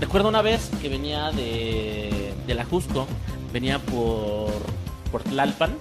Recuerdo 0.00 0.30
una 0.30 0.40
vez 0.40 0.70
que 0.80 0.88
venía 0.88 1.30
de, 1.32 2.21
de 2.52 2.58
la 2.58 2.64
Jusco, 2.64 3.06
venía 3.52 3.78
por, 3.78 4.50
por 5.10 5.22
Tlalpan. 5.22 5.74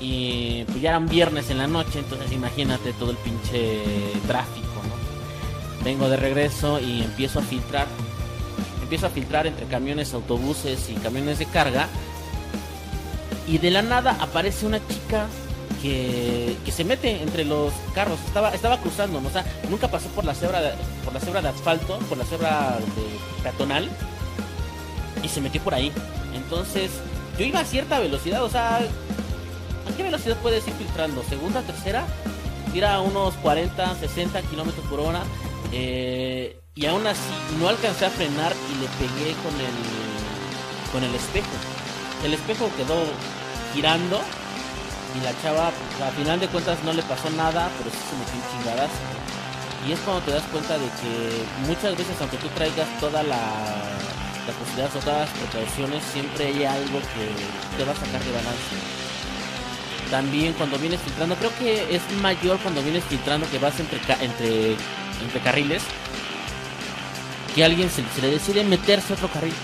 Y 0.00 0.62
pues 0.64 0.80
ya 0.80 0.90
eran 0.90 1.08
viernes 1.08 1.50
en 1.50 1.58
la 1.58 1.66
noche, 1.66 1.98
entonces 1.98 2.30
imagínate 2.30 2.92
todo 2.92 3.10
el 3.10 3.16
pinche 3.16 3.82
tráfico, 4.28 4.66
¿no? 4.84 5.84
Vengo 5.84 6.08
de 6.08 6.16
regreso 6.16 6.78
y 6.80 7.02
empiezo 7.02 7.40
a 7.40 7.42
filtrar. 7.42 7.88
Empiezo 8.80 9.06
a 9.06 9.10
filtrar 9.10 9.46
entre 9.48 9.66
camiones, 9.66 10.14
autobuses 10.14 10.88
y 10.88 10.94
camiones 10.94 11.40
de 11.40 11.46
carga. 11.46 11.88
Y 13.48 13.58
de 13.58 13.70
la 13.70 13.82
nada 13.82 14.16
aparece 14.20 14.66
una 14.66 14.78
chica 14.86 15.26
que, 15.82 16.56
que 16.64 16.70
se 16.70 16.84
mete 16.84 17.20
entre 17.22 17.44
los 17.44 17.72
carros. 17.92 18.18
Estaba, 18.26 18.54
estaba 18.54 18.78
cruzando, 18.78 19.20
¿no? 19.20 19.28
o 19.28 19.32
sea, 19.32 19.44
nunca 19.68 19.88
pasó 19.88 20.08
por 20.10 20.24
la 20.24 20.34
cebra 20.34 20.60
de, 20.60 20.70
por 21.04 21.12
la 21.12 21.20
cebra 21.20 21.42
de 21.42 21.48
asfalto, 21.48 21.98
por 22.08 22.18
la 22.18 22.24
cebra 22.24 22.78
de 22.78 23.42
peatonal. 23.42 23.90
Y 25.22 25.28
se 25.28 25.40
metió 25.40 25.60
por 25.62 25.74
ahí. 25.74 25.92
Entonces, 26.34 26.90
yo 27.38 27.44
iba 27.44 27.60
a 27.60 27.64
cierta 27.64 27.98
velocidad, 27.98 28.42
o 28.44 28.48
sea, 28.50 28.80
¿A 29.88 29.96
qué 29.96 30.02
velocidad 30.02 30.36
puedes 30.42 30.66
ir 30.68 30.74
filtrando? 30.74 31.22
¿Segunda, 31.24 31.62
tercera? 31.62 32.04
Tira 32.72 32.96
a 32.96 33.00
unos 33.00 33.34
40, 33.36 33.94
60 33.96 34.42
kilómetros 34.42 34.84
por 34.86 35.00
hora. 35.00 35.22
eh, 35.72 36.60
y 36.74 36.86
aún 36.86 37.04
así 37.08 37.32
no 37.58 37.68
alcancé 37.68 38.06
a 38.06 38.10
frenar 38.10 38.52
y 38.70 38.80
le 38.80 38.86
pegué 39.00 39.32
con 39.42 39.52
el, 39.58 40.92
con 40.92 41.02
el 41.02 41.12
espejo. 41.12 41.48
El 42.24 42.34
espejo 42.34 42.70
quedó 42.76 43.02
girando 43.74 44.20
y 45.18 45.24
la 45.24 45.32
chava, 45.42 45.72
pues, 45.72 46.08
a 46.08 46.12
final 46.12 46.38
de 46.38 46.46
cuentas 46.46 46.78
no 46.84 46.92
le 46.92 47.02
pasó 47.02 47.30
nada, 47.30 47.68
pero 47.78 47.90
sí 47.90 47.98
se 47.98 48.16
metió 48.16 48.34
en 48.34 48.62
chingadas. 48.62 48.90
Y 49.88 49.92
es 49.92 49.98
cuando 50.00 50.22
te 50.22 50.30
das 50.32 50.44
cuenta 50.52 50.74
de 50.78 50.86
que 50.86 51.42
muchas 51.66 51.96
veces, 51.96 52.14
aunque 52.20 52.36
tú 52.36 52.46
traigas 52.54 52.86
toda 53.00 53.24
la, 53.24 53.40
la 54.48 54.54
posibilidad 54.54 54.96
o 54.96 54.98
todas 55.00 55.28
las 55.28 55.38
precauciones, 55.38 56.02
siempre 56.12 56.46
hay 56.46 56.64
algo 56.64 56.98
que 57.00 57.76
te 57.76 57.84
va 57.84 57.92
a 57.92 57.96
sacar 57.96 58.20
de 58.24 58.32
balance 58.32 59.08
también 60.10 60.54
cuando 60.54 60.78
vienes 60.78 61.00
filtrando, 61.00 61.36
creo 61.36 61.52
que 61.58 61.94
es 61.94 62.02
mayor 62.20 62.58
cuando 62.58 62.82
vienes 62.82 63.04
filtrando 63.04 63.48
que 63.50 63.58
vas 63.58 63.78
entre 63.78 63.98
entre, 64.20 64.72
entre 65.22 65.40
carriles, 65.42 65.82
que 67.54 67.64
alguien 67.64 67.90
se, 67.90 68.02
se 68.14 68.22
le 68.22 68.30
decide 68.30 68.64
meterse 68.64 69.12
a 69.12 69.16
otro 69.16 69.28
carril. 69.28 69.54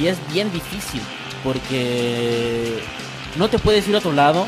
Y 0.00 0.06
es 0.06 0.16
bien 0.32 0.50
difícil, 0.52 1.02
porque 1.44 2.82
no 3.36 3.48
te 3.48 3.58
puedes 3.58 3.86
ir 3.88 3.94
a 3.94 3.98
otro 3.98 4.12
lado, 4.12 4.46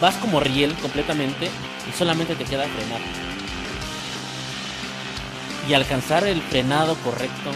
vas 0.00 0.16
como 0.16 0.40
riel 0.40 0.74
completamente 0.74 1.48
y 1.88 1.96
solamente 1.96 2.34
te 2.34 2.44
queda 2.44 2.64
frenar. 2.64 3.00
Y 5.68 5.74
alcanzar 5.74 6.26
el 6.26 6.42
frenado 6.42 6.94
correcto, 6.96 7.50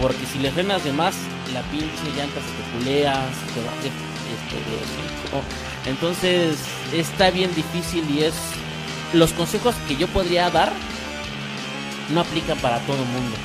porque 0.00 0.24
si 0.32 0.38
le 0.38 0.50
frenas 0.50 0.84
de 0.84 0.92
más, 0.92 1.14
la 1.52 1.62
pinche 1.62 1.86
llanta 2.16 2.40
se 2.40 2.52
te 2.52 2.78
culea, 2.78 3.14
se 3.14 3.54
te 3.54 3.66
va 3.66 3.72
hacer 3.72 3.92
este, 4.28 4.56
de 4.56 4.76
hocico. 4.76 5.42
Entonces 5.86 6.58
está 6.92 7.30
bien 7.30 7.54
difícil 7.54 8.08
y 8.10 8.24
es 8.24 8.34
los 9.12 9.32
consejos 9.32 9.74
que 9.86 9.96
yo 9.96 10.06
podría 10.08 10.50
dar 10.50 10.72
no 12.10 12.20
aplican 12.20 12.58
para 12.58 12.78
todo 12.80 12.96
el 12.96 13.08
mundo. 13.08 13.36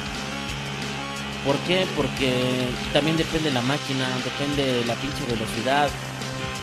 ¿Por 1.45 1.57
qué? 1.67 1.85
Porque 1.97 2.33
también 2.93 3.17
depende 3.17 3.51
la 3.51 3.61
máquina, 3.61 4.07
depende 4.23 4.79
de 4.79 4.85
la 4.85 4.95
pinche 4.95 5.25
velocidad, 5.25 5.89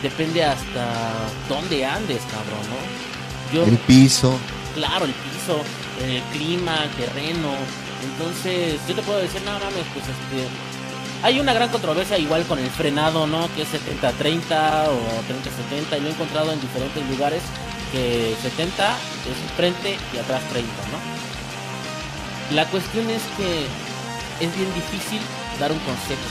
depende 0.01 0.43
hasta 0.43 0.87
dónde 1.47 1.85
andes, 1.85 2.21
cabrón, 2.31 2.65
¿no? 2.69 3.53
Yo 3.53 3.63
El 3.65 3.77
piso, 3.79 4.39
claro, 4.73 5.05
el 5.05 5.13
piso, 5.13 5.61
el 6.03 6.21
clima, 6.35 6.83
el 6.83 6.89
terreno. 6.91 7.49
Entonces, 8.03 8.79
yo 8.87 8.95
te 8.95 9.01
puedo 9.01 9.19
decir, 9.19 9.41
no 9.43 9.53
mames, 9.53 9.85
pues 9.93 10.05
este. 10.05 10.47
Hay 11.23 11.39
una 11.39 11.53
gran 11.53 11.69
controversia 11.69 12.17
igual 12.17 12.43
con 12.45 12.57
el 12.57 12.69
frenado, 12.69 13.27
¿no? 13.27 13.47
Que 13.55 13.61
es 13.61 13.69
70-30 13.69 14.87
o 14.87 14.97
30-70. 15.91 15.97
Y 15.97 16.01
lo 16.01 16.07
he 16.07 16.11
encontrado 16.11 16.51
en 16.51 16.59
diferentes 16.59 17.07
lugares 17.09 17.43
que 17.91 18.35
70 18.41 18.89
es 18.91 19.55
frente 19.55 19.97
y 20.13 20.17
atrás 20.17 20.41
30, 20.49 20.67
¿no? 20.91 22.55
La 22.55 22.65
cuestión 22.65 23.09
es 23.09 23.21
que 23.37 23.65
es 24.43 24.55
bien 24.55 24.73
difícil 24.73 25.19
dar 25.59 25.71
un 25.71 25.79
consejo. 25.79 26.21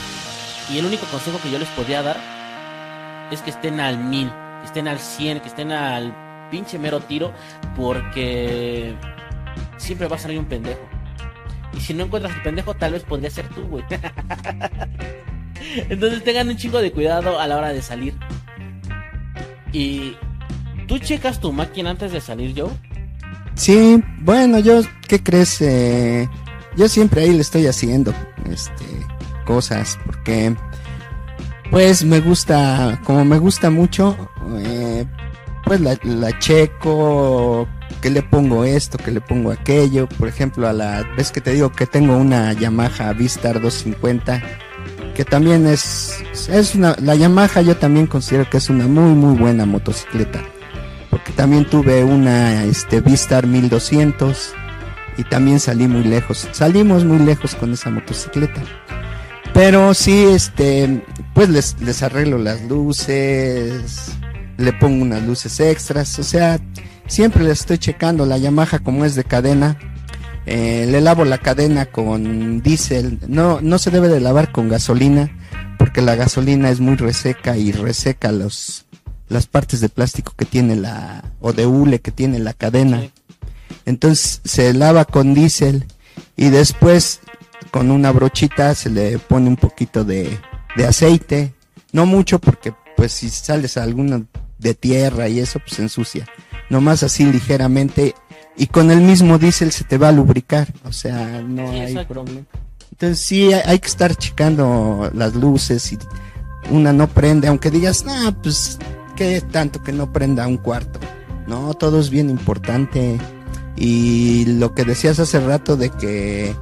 Y 0.69 0.77
el 0.79 0.85
único 0.85 1.05
consejo 1.05 1.39
que 1.41 1.51
yo 1.51 1.57
les 1.57 1.69
podría 1.69 2.01
dar 2.01 2.17
es 3.31 3.41
que 3.41 3.51
estén 3.51 3.79
al 3.79 3.97
mil, 3.97 4.29
que 4.59 4.67
estén 4.67 4.87
al 4.87 4.99
100, 4.99 5.39
que 5.39 5.47
estén 5.47 5.71
al 5.71 6.13
pinche 6.51 6.77
mero 6.77 6.99
tiro, 6.99 7.31
porque 7.75 8.93
siempre 9.77 10.07
va 10.07 10.17
a 10.17 10.19
salir 10.19 10.37
un 10.37 10.45
pendejo. 10.45 10.81
Y 11.75 11.79
si 11.79 11.93
no 11.93 12.05
encuentras 12.05 12.35
el 12.35 12.41
pendejo, 12.41 12.73
tal 12.75 12.93
vez 12.93 13.03
podría 13.03 13.29
ser 13.29 13.47
tú, 13.49 13.61
güey. 13.63 13.83
Entonces 15.89 16.23
tengan 16.23 16.49
un 16.49 16.57
chingo 16.57 16.81
de 16.81 16.91
cuidado 16.91 17.39
a 17.39 17.47
la 17.47 17.57
hora 17.57 17.73
de 17.73 17.81
salir. 17.81 18.13
Y 19.71 20.15
tú 20.87 20.97
checas 20.99 21.39
tu 21.39 21.51
máquina 21.53 21.91
antes 21.91 22.11
de 22.11 22.19
salir, 22.19 22.53
Joe. 22.57 22.71
Sí, 23.55 24.01
bueno, 24.19 24.59
yo, 24.59 24.81
¿qué 25.07 25.21
crees? 25.21 25.61
Eh, 25.61 26.27
yo 26.75 26.87
siempre 26.87 27.21
ahí 27.21 27.31
le 27.31 27.41
estoy 27.41 27.67
haciendo 27.67 28.13
este, 28.49 28.85
cosas, 29.45 29.97
porque 30.05 30.55
Pues 31.69 32.03
me 32.03 32.19
gusta, 32.19 32.99
como 33.05 33.23
me 33.23 33.37
gusta 33.37 33.69
mucho, 33.69 34.17
eh, 34.59 35.05
pues 35.71 36.03
la, 36.03 36.37
checo, 36.37 37.65
que 38.01 38.09
le 38.09 38.21
pongo 38.21 38.65
esto, 38.65 38.97
que 38.97 39.09
le 39.09 39.21
pongo 39.21 39.51
aquello. 39.51 40.09
Por 40.09 40.27
ejemplo, 40.27 40.67
a 40.67 40.73
la 40.73 41.03
vez 41.15 41.31
que 41.31 41.39
te 41.39 41.53
digo 41.53 41.71
que 41.71 41.85
tengo 41.85 42.17
una 42.17 42.51
Yamaha 42.51 43.13
Vistar 43.13 43.61
250, 43.61 44.43
que 45.15 45.23
también 45.23 45.65
es, 45.67 46.21
es 46.49 46.75
una, 46.75 46.97
la 46.99 47.15
Yamaha 47.15 47.61
yo 47.61 47.77
también 47.77 48.05
considero 48.05 48.49
que 48.49 48.57
es 48.57 48.69
una 48.69 48.85
muy, 48.85 49.13
muy 49.13 49.37
buena 49.37 49.65
motocicleta. 49.65 50.43
Porque 51.09 51.31
también 51.31 51.63
tuve 51.63 52.03
una 52.03 52.65
este, 52.65 52.99
Vistar 52.99 53.47
1200 53.47 54.53
y 55.17 55.23
también 55.23 55.61
salí 55.61 55.87
muy 55.87 56.03
lejos. 56.03 56.49
Salimos 56.51 57.05
muy 57.05 57.19
lejos 57.19 57.55
con 57.55 57.71
esa 57.71 57.89
motocicleta. 57.89 58.61
Pero 59.53 59.93
sí, 59.93 60.25
este, 60.33 61.01
pues 61.33 61.47
les 61.47 62.03
arreglo 62.03 62.39
las 62.39 62.61
luces, 62.63 64.17
le 64.61 64.73
pongo 64.73 65.03
unas 65.03 65.23
luces 65.23 65.59
extras, 65.59 66.17
o 66.19 66.23
sea, 66.23 66.59
siempre 67.07 67.43
le 67.43 67.51
estoy 67.51 67.77
checando 67.77 68.25
la 68.25 68.37
Yamaha 68.37 68.79
como 68.79 69.05
es 69.05 69.15
de 69.15 69.23
cadena. 69.23 69.77
Eh, 70.47 70.87
le 70.89 71.01
lavo 71.01 71.23
la 71.23 71.37
cadena 71.37 71.85
con 71.85 72.61
diésel, 72.61 73.19
no, 73.27 73.61
no 73.61 73.77
se 73.77 73.91
debe 73.91 74.07
de 74.07 74.19
lavar 74.19 74.51
con 74.51 74.69
gasolina, 74.69 75.29
porque 75.77 76.01
la 76.01 76.15
gasolina 76.15 76.69
es 76.71 76.79
muy 76.79 76.95
reseca 76.95 77.57
y 77.57 77.71
reseca 77.71 78.31
los, 78.31 78.85
las 79.29 79.45
partes 79.45 79.81
de 79.81 79.89
plástico 79.89 80.33
que 80.35 80.45
tiene 80.45 80.75
la, 80.75 81.23
o 81.39 81.53
de 81.53 81.67
hule 81.67 81.99
que 81.99 82.11
tiene 82.11 82.39
la 82.39 82.53
cadena. 82.53 83.03
Entonces 83.85 84.41
se 84.43 84.73
lava 84.73 85.05
con 85.05 85.33
diésel 85.33 85.85
y 86.35 86.49
después 86.49 87.19
con 87.71 87.91
una 87.91 88.11
brochita 88.11 88.73
se 88.75 88.89
le 88.89 89.19
pone 89.19 89.47
un 89.47 89.57
poquito 89.57 90.03
de, 90.03 90.39
de 90.75 90.85
aceite, 90.85 91.53
no 91.93 92.05
mucho 92.05 92.39
porque 92.39 92.73
pues 92.97 93.13
si 93.13 93.29
sales 93.29 93.77
a 93.77 93.83
alguna 93.83 94.23
de 94.61 94.73
tierra 94.73 95.27
y 95.27 95.39
eso 95.39 95.59
pues 95.59 95.79
ensucia, 95.79 96.27
nomás 96.69 97.03
así 97.03 97.25
ligeramente 97.25 98.15
y 98.57 98.67
con 98.67 98.91
el 98.91 99.01
mismo 99.01 99.37
diésel 99.37 99.71
se 99.71 99.83
te 99.83 99.97
va 99.97 100.09
a 100.09 100.11
lubricar, 100.11 100.67
o 100.85 100.93
sea, 100.93 101.41
no 101.41 101.71
Sí, 101.71 101.79
hay 101.79 102.05
problema. 102.05 102.45
Entonces 102.91 103.19
sí 103.19 103.51
hay 103.53 103.79
que 103.79 103.87
estar 103.87 104.15
checando 104.15 105.09
las 105.13 105.33
luces 105.33 105.91
y 105.91 105.97
una 106.69 106.93
no 106.93 107.07
prende, 107.07 107.47
aunque 107.47 107.71
digas, 107.71 108.05
no, 108.05 108.39
pues 108.41 108.77
qué 109.15 109.41
tanto 109.41 109.81
que 109.81 109.91
no 109.91 110.13
prenda 110.13 110.47
un 110.47 110.57
cuarto. 110.57 110.99
No, 111.47 111.73
todo 111.73 111.99
es 111.99 112.09
bien 112.09 112.29
importante. 112.29 113.17
Y 113.75 114.45
lo 114.45 114.75
que 114.75 114.83
decías 114.83 115.19
hace 115.19 115.39
rato 115.39 115.75
de 115.75 115.89
que 115.89 116.55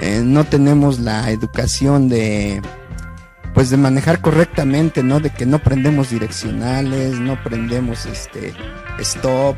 eh, 0.00 0.22
no 0.24 0.44
tenemos 0.44 1.00
la 1.00 1.30
educación 1.30 2.08
de 2.08 2.62
pues 3.54 3.70
de 3.70 3.76
manejar 3.76 4.20
correctamente, 4.20 5.02
¿no? 5.02 5.20
De 5.20 5.30
que 5.30 5.46
no 5.46 5.58
prendemos 5.58 6.10
direccionales, 6.10 7.18
no 7.18 7.42
prendemos 7.42 8.06
este 8.06 8.52
stop 9.00 9.56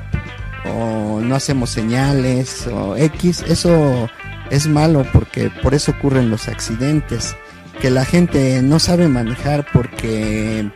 o 0.64 1.20
no 1.20 1.34
hacemos 1.34 1.70
señales 1.70 2.66
o 2.68 2.96
X, 2.96 3.44
eso 3.48 4.08
es 4.50 4.66
malo 4.68 5.04
porque 5.12 5.50
por 5.62 5.74
eso 5.74 5.92
ocurren 5.92 6.30
los 6.30 6.48
accidentes, 6.48 7.36
que 7.80 7.90
la 7.90 8.04
gente 8.04 8.62
no 8.62 8.78
sabe 8.78 9.08
manejar 9.08 9.66
porque 9.72 10.70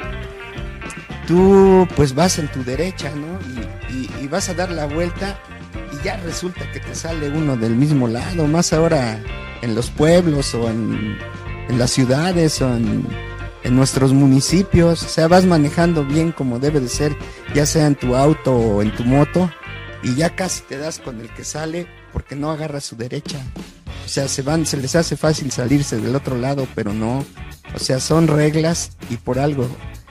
tú 1.26 1.86
pues 1.96 2.14
vas 2.14 2.38
en 2.38 2.48
tu 2.48 2.64
derecha, 2.64 3.10
¿no? 3.14 3.38
Y, 3.90 3.94
y- 3.96 4.10
y 4.24 4.28
vas 4.28 4.48
a 4.48 4.54
dar 4.54 4.70
la 4.70 4.86
vuelta 4.86 5.38
y 5.92 6.04
ya 6.04 6.16
resulta 6.18 6.70
que 6.72 6.80
te 6.80 6.94
sale 6.94 7.28
uno 7.30 7.56
del 7.56 7.74
mismo 7.76 8.08
lado, 8.08 8.46
más 8.46 8.72
ahora 8.72 9.18
en 9.62 9.74
los 9.74 9.90
pueblos 9.90 10.54
o 10.54 10.68
en, 10.68 11.16
en 11.68 11.78
las 11.78 11.90
ciudades 11.90 12.60
o 12.62 12.76
en, 12.76 13.06
en 13.62 13.76
nuestros 13.76 14.12
municipios, 14.12 15.02
o 15.02 15.08
sea, 15.08 15.28
vas 15.28 15.44
manejando 15.44 16.04
bien 16.04 16.32
como 16.32 16.58
debe 16.58 16.80
de 16.80 16.88
ser, 16.88 17.16
ya 17.54 17.66
sea 17.66 17.86
en 17.86 17.96
tu 17.96 18.14
auto 18.14 18.54
o 18.54 18.82
en 18.82 18.94
tu 18.94 19.04
moto, 19.04 19.50
y 20.02 20.14
ya 20.14 20.36
casi 20.36 20.62
te 20.62 20.78
das 20.78 20.98
con 20.98 21.20
el 21.20 21.32
que 21.34 21.44
sale 21.44 21.86
porque 22.12 22.36
no 22.36 22.50
agarra 22.50 22.80
su 22.80 22.96
derecha. 22.96 23.38
O 24.04 24.08
sea, 24.08 24.28
se 24.28 24.42
van, 24.42 24.66
se 24.66 24.76
les 24.76 24.94
hace 24.94 25.16
fácil 25.16 25.50
salirse 25.50 26.00
del 26.00 26.14
otro 26.14 26.36
lado, 26.36 26.68
pero 26.76 26.92
no. 26.92 27.24
O 27.74 27.78
sea, 27.78 27.98
son 27.98 28.28
reglas 28.28 28.92
y 29.10 29.16
por 29.16 29.40
algo 29.40 29.68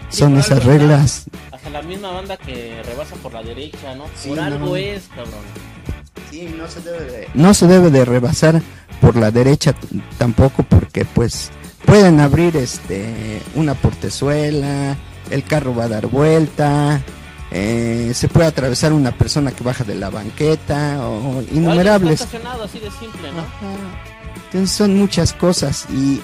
son 0.09 0.31
por 0.31 0.39
esas 0.39 0.59
algo 0.59 0.71
reglas. 0.71 1.25
Hasta 1.51 1.69
la 1.69 1.81
misma 1.81 2.11
banda 2.11 2.37
que 2.37 2.83
rebasa 2.83 3.15
por 3.15 3.33
la 3.33 3.41
derecha, 3.41 3.95
¿no? 3.95 4.05
Sí, 4.15 4.29
por 4.29 4.37
no. 4.37 4.43
algo 4.43 4.75
es, 4.75 5.07
cabrón. 5.07 5.74
Sí, 6.35 6.53
no 6.57 6.67
se 6.67 6.81
debe 6.81 7.05
de... 7.05 7.27
No 7.33 7.53
se 7.53 7.65
debe 7.65 7.91
de 7.91 8.03
rebasar 8.03 8.61
por 8.99 9.15
la 9.15 9.31
derecha 9.31 9.73
tampoco 10.17 10.63
porque 10.63 11.05
pues 11.05 11.49
pueden 11.85 12.19
abrir 12.19 12.57
este 12.57 13.41
una 13.55 13.73
portezuela, 13.73 14.97
el 15.29 15.43
carro 15.45 15.73
va 15.73 15.85
a 15.85 15.87
dar 15.87 16.07
vuelta, 16.07 17.01
eh, 17.51 18.11
se 18.13 18.27
puede 18.27 18.47
atravesar 18.47 18.91
una 18.91 19.11
persona 19.17 19.53
que 19.53 19.63
baja 19.63 19.85
de 19.85 19.95
la 19.95 20.09
banqueta 20.09 21.07
o 21.07 21.37
O 21.37 21.41
innumerables. 21.53 22.21
así 22.21 22.79
de 22.79 22.91
simple, 22.91 23.31
¿no? 23.31 23.45
Entonces 24.47 24.71
son 24.71 24.97
muchas 24.97 25.31
cosas 25.31 25.85
y 25.89 26.19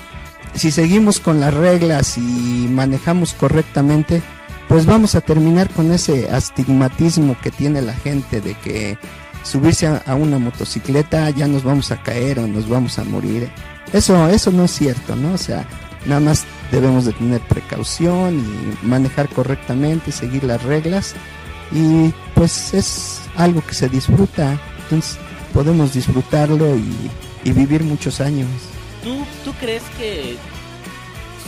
si 0.55 0.71
seguimos 0.71 1.21
con 1.21 1.39
las 1.39 1.53
reglas 1.53 2.17
y 2.17 2.67
manejamos 2.69 3.33
correctamente, 3.33 4.21
pues 4.67 4.85
vamos 4.85 5.15
a 5.15 5.21
terminar 5.21 5.69
con 5.69 5.89
ese 5.93 6.29
astigmatismo 6.29 7.37
que 7.41 7.49
tiene 7.49 7.81
la 7.81 7.93
gente 7.93 8.41
de 8.41 8.55
que 8.55 8.97
subirse 9.43 9.87
a, 9.87 10.15
una 10.15 10.37
motocicleta 10.37 11.29
ya 11.29 11.47
nos 11.47 11.63
vamos 11.63 11.91
a 11.91 12.01
caer 12.01 12.39
o 12.39 12.47
nos 12.47 12.67
vamos 12.67 12.99
a 12.99 13.03
morir. 13.03 13.49
Eso, 13.93 14.27
eso 14.29 14.51
no 14.51 14.65
es 14.65 14.71
cierto, 14.71 15.15
¿no? 15.15 15.33
O 15.33 15.37
sea, 15.37 15.65
nada 16.05 16.21
más 16.21 16.45
debemos 16.71 17.05
de 17.05 17.13
tener 17.13 17.41
precaución 17.41 18.39
y 18.39 18.85
manejar 18.85 19.29
correctamente, 19.29 20.11
seguir 20.11 20.43
las 20.43 20.63
reglas 20.63 21.15
y 21.71 22.13
pues 22.35 22.73
es 22.73 23.21
algo 23.35 23.61
que 23.65 23.73
se 23.73 23.89
disfruta, 23.89 24.59
entonces 24.83 25.17
podemos 25.53 25.93
disfrutarlo 25.93 26.75
y, 26.75 26.93
y 27.43 27.51
vivir 27.51 27.83
muchos 27.83 28.21
años. 28.21 28.47
¿Tú, 29.03 29.25
¿Tú 29.43 29.53
crees 29.59 29.83
que 29.97 30.37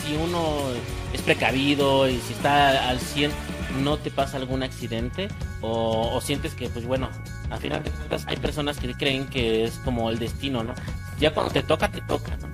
si 0.04 0.16
uno 0.16 0.70
es 1.14 1.22
precavido 1.22 2.10
y 2.10 2.20
si 2.28 2.34
está 2.34 2.90
al 2.90 3.00
100 3.00 3.32
no 3.82 3.98
te 3.98 4.12
pasa 4.12 4.38
algún 4.38 4.64
accidente? 4.64 5.28
¿O, 5.62 6.20
sientes 6.22 6.54
que, 6.54 6.70
pues 6.70 6.86
bueno, 6.86 7.10
al 7.50 7.60
final 7.60 7.84
de 7.84 7.90
cuentas 7.92 8.26
hay 8.28 8.38
personas 8.38 8.78
que 8.78 8.94
creen 8.94 9.28
que 9.28 9.64
es 9.64 9.74
como 9.84 10.10
el 10.10 10.20
destino, 10.20 10.64
¿no? 10.64 10.74
Ya 11.20 11.34
cuando 11.34 11.54
te 11.54 11.64
toca, 11.64 11.90
te 11.90 12.02
toca, 12.02 12.36
¿no? 12.38 12.54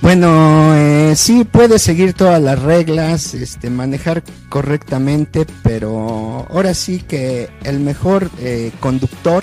Bueno, 0.00 0.74
eh, 0.74 1.16
sí 1.16 1.44
puedes 1.44 1.80
seguir 1.80 2.12
todas 2.12 2.40
las 2.42 2.60
reglas, 2.60 3.32
este, 3.32 3.70
manejar 3.70 4.22
correctamente, 4.50 5.46
pero 5.62 6.46
ahora 6.50 6.74
sí 6.74 7.00
que 7.00 7.48
el 7.62 7.80
mejor 7.80 8.30
eh, 8.38 8.70
conductor 8.80 9.42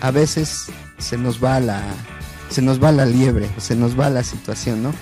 a 0.00 0.12
veces 0.12 0.66
se 0.98 1.18
nos 1.18 1.42
va 1.42 1.58
la, 1.58 1.82
se 2.48 2.62
nos 2.62 2.80
va 2.82 2.92
la 2.92 3.06
liebre, 3.06 3.48
se 3.56 3.74
nos 3.74 3.98
va 3.98 4.08
la 4.08 4.22
situación, 4.22 4.84
¿no? 4.84 4.94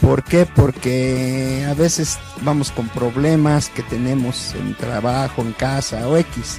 ¿Por 0.00 0.22
qué? 0.24 0.46
Porque 0.46 1.66
a 1.68 1.74
veces 1.74 2.18
vamos 2.42 2.70
con 2.70 2.88
problemas 2.88 3.68
que 3.68 3.82
tenemos 3.82 4.54
en 4.54 4.74
trabajo, 4.74 5.42
en 5.42 5.52
casa 5.52 6.08
o 6.08 6.16
X, 6.16 6.58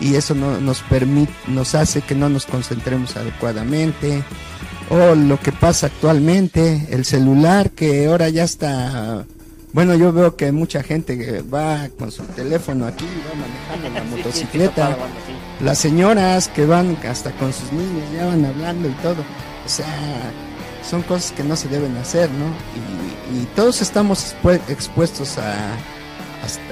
y 0.00 0.16
eso 0.16 0.34
no 0.34 0.60
nos 0.60 0.80
permite, 0.82 1.32
nos 1.46 1.74
hace 1.74 2.02
que 2.02 2.14
no 2.14 2.28
nos 2.28 2.46
concentremos 2.46 3.16
adecuadamente 3.16 4.22
o 4.90 5.14
lo 5.14 5.40
que 5.40 5.52
pasa 5.52 5.86
actualmente, 5.86 6.88
el 6.90 7.04
celular 7.04 7.70
que 7.70 8.06
ahora 8.06 8.28
ya 8.28 8.44
está, 8.44 9.24
bueno, 9.72 9.94
yo 9.94 10.12
veo 10.12 10.36
que 10.36 10.52
mucha 10.52 10.82
gente 10.82 11.18
que 11.18 11.42
va 11.42 11.88
con 11.98 12.12
su 12.12 12.22
teléfono 12.24 12.86
aquí, 12.86 13.06
va 13.06 13.34
manejando 13.34 13.98
la 13.98 14.04
motocicleta, 14.16 14.96
las 15.60 15.78
señoras 15.78 16.48
que 16.48 16.66
van 16.66 16.98
hasta 17.08 17.32
con 17.32 17.52
sus 17.52 17.72
niños, 17.72 18.04
ya 18.14 18.26
van 18.26 18.44
hablando 18.44 18.88
y 18.88 18.92
todo, 18.94 19.22
o 19.64 19.68
sea, 19.68 20.32
son 20.88 21.02
cosas 21.02 21.32
que 21.32 21.42
no 21.44 21.56
se 21.56 21.68
deben 21.68 21.96
hacer, 21.96 22.30
¿no? 22.30 22.46
Y, 23.34 23.42
y 23.42 23.44
todos 23.56 23.80
estamos 23.82 24.34
expue- 24.34 24.60
expuestos 24.68 25.38
a, 25.38 25.54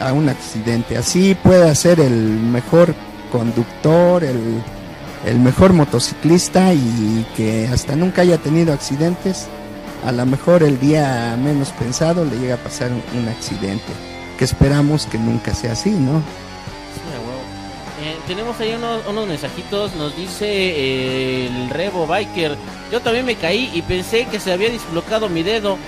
a, 0.06 0.12
un 0.12 0.28
accidente, 0.28 0.96
así 0.96 1.34
puede 1.34 1.74
ser 1.74 1.98
el 2.00 2.12
mejor 2.14 2.94
conductor, 3.30 4.22
el 4.24 4.62
el 5.24 5.38
mejor 5.38 5.72
motociclista 5.72 6.74
y 6.74 7.24
que 7.36 7.68
hasta 7.72 7.94
nunca 7.94 8.22
haya 8.22 8.38
tenido 8.38 8.72
accidentes, 8.72 9.46
a 10.04 10.10
lo 10.10 10.26
mejor 10.26 10.64
el 10.64 10.80
día 10.80 11.36
menos 11.40 11.70
pensado 11.70 12.24
le 12.24 12.36
llega 12.40 12.54
a 12.56 12.58
pasar 12.58 12.90
un 12.90 13.28
accidente, 13.28 13.84
que 14.36 14.44
esperamos 14.44 15.06
que 15.06 15.18
nunca 15.18 15.54
sea 15.54 15.72
así, 15.74 15.90
¿no? 15.90 16.20
Tenemos 18.26 18.58
ahí 18.60 18.74
unos, 18.74 19.06
unos 19.06 19.26
mensajitos, 19.26 19.94
nos 19.94 20.16
dice 20.16 20.46
eh, 20.46 21.46
el 21.46 21.70
Revo 21.70 22.06
Biker, 22.06 22.56
yo 22.90 23.00
también 23.00 23.26
me 23.26 23.36
caí 23.36 23.70
y 23.72 23.82
pensé 23.82 24.26
que 24.26 24.40
se 24.40 24.52
había 24.52 24.68
dislocado 24.70 25.28
mi 25.28 25.42
dedo 25.42 25.78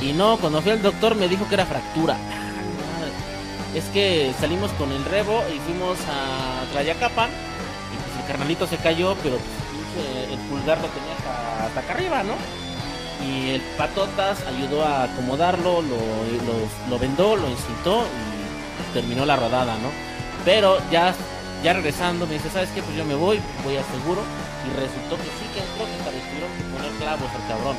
y 0.00 0.12
no, 0.12 0.36
cuando 0.38 0.60
fui 0.60 0.72
al 0.72 0.82
doctor 0.82 1.14
me 1.14 1.28
dijo 1.28 1.48
que 1.48 1.54
era 1.54 1.66
fractura. 1.66 2.16
Es 3.74 3.84
que 3.86 4.32
salimos 4.38 4.70
con 4.72 4.92
el 4.92 5.04
Revo 5.04 5.42
y 5.52 5.58
fuimos 5.58 5.98
a 6.08 6.64
Tlayacapan 6.70 7.28
y 7.28 7.96
pues 7.96 8.20
el 8.20 8.26
carnalito 8.28 8.68
se 8.68 8.76
cayó, 8.76 9.16
pero 9.20 9.36
pues, 9.36 10.30
el 10.30 10.38
pulgar 10.48 10.78
lo 10.78 10.86
tenía 10.88 11.12
hasta, 11.66 11.80
acá 11.80 11.92
arriba, 11.94 12.22
¿no? 12.22 12.34
y 13.24 13.50
el 13.50 13.60
patotas 13.78 14.38
ayudó 14.46 14.84
a 14.84 15.04
acomodarlo, 15.04 15.82
lo, 15.82 15.96
lo, 16.90 16.98
vendó, 16.98 17.36
lo 17.36 17.48
incitó 17.48 18.02
y 18.02 18.92
terminó 18.92 19.24
la 19.24 19.36
rodada, 19.36 19.74
¿no? 19.78 19.88
Pero 20.44 20.78
ya, 20.90 21.14
ya 21.64 21.72
regresando 21.72 22.26
me 22.26 22.34
dice, 22.34 22.50
¿sabes 22.50 22.68
qué? 22.74 22.82
Pues 22.82 22.94
yo 22.94 23.04
me 23.06 23.14
voy, 23.14 23.40
voy 23.64 23.76
a 23.76 23.82
seguro 23.84 24.20
y 24.64 24.68
resultó 24.78 25.16
que 25.16 25.30
sí 25.32 25.48
que 25.54 25.60
entró, 25.60 25.86
que 25.88 26.20
tuvieron 26.20 26.52
que 26.58 26.64
poner 26.76 26.92
clavos 27.00 27.30
al 27.32 27.48
cabrón. 27.48 27.76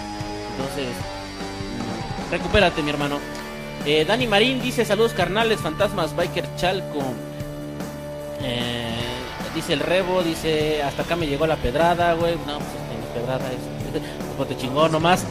Entonces, 0.58 0.90
mm, 0.90 2.32
recupérate 2.32 2.82
mi 2.82 2.90
hermano. 2.90 3.20
Eh, 3.86 4.04
Dani 4.04 4.26
Marín 4.26 4.60
dice, 4.60 4.84
saludos 4.86 5.14
carnales, 5.14 5.60
fantasmas, 5.60 6.16
biker 6.16 6.48
chalco. 6.58 7.04
Eh, 8.42 8.90
dice 9.54 9.74
el 9.74 9.82
rebo, 9.82 10.24
dice, 10.24 10.82
hasta 10.82 11.04
acá 11.04 11.16
me 11.16 11.28
llegó 11.28 11.46
la 11.46 11.56
pedrada, 11.58 12.14
güey. 12.14 12.34
No, 12.48 12.58
pues 12.58 12.70
este, 12.70 13.20
pedrada 13.20 13.52
es 13.52 14.02
pues 14.38 14.50
te 14.50 14.58
chingó 14.58 14.90
nomás. 14.90 15.24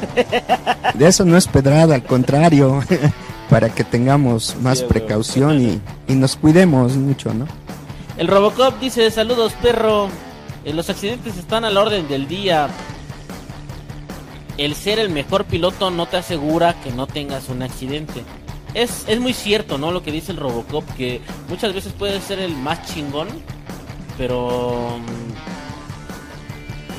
De 0.95 1.09
eso 1.09 1.25
no 1.25 1.37
es 1.37 1.49
pedrada, 1.49 1.97
al 1.97 2.05
contrario, 2.05 2.81
para 3.51 3.71
que 3.71 3.83
tengamos 3.83 4.55
más 4.61 4.83
precaución 4.83 5.61
y, 5.61 5.81
y, 6.07 6.15
nos 6.15 6.37
cuidemos 6.37 6.95
mucho, 6.95 7.35
¿no? 7.35 7.47
El 8.17 8.29
Robocop 8.29 8.79
dice, 8.79 9.11
saludos 9.11 9.55
perro, 9.55 10.09
eh, 10.65 10.73
los 10.73 10.89
accidentes 10.89 11.37
están 11.37 11.65
a 11.65 11.71
la 11.71 11.81
orden 11.81 12.07
del 12.07 12.29
día. 12.29 12.69
El 14.57 14.77
ser 14.77 15.01
el 15.01 15.11
mejor 15.11 15.47
piloto 15.47 15.91
no 15.91 16.07
te 16.07 16.19
asegura 16.19 16.81
que 16.81 16.91
no 16.91 17.09
tengas 17.09 17.49
un 17.49 17.63
accidente. 17.63 18.23
Es, 18.73 19.05
es 19.09 19.19
muy 19.19 19.33
cierto, 19.33 19.79
¿no? 19.79 19.91
Lo 19.91 20.05
que 20.05 20.13
dice 20.13 20.31
el 20.31 20.39
Robocop, 20.39 20.89
que 20.95 21.21
muchas 21.49 21.75
veces 21.75 21.93
puedes 21.93 22.23
ser 22.23 22.39
el 22.39 22.55
más 22.57 22.87
chingón, 22.87 23.27
pero 24.17 24.99
mm, 25.01 25.35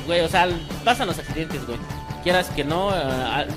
güey, 0.08 0.20
o 0.20 0.28
sea, 0.28 0.50
pasan 0.84 1.08
los 1.08 1.18
accidentes, 1.18 1.66
güey. 1.66 1.80
Quieras 2.24 2.50
que 2.50 2.66
no, 2.66 2.92
eh, 2.94 3.48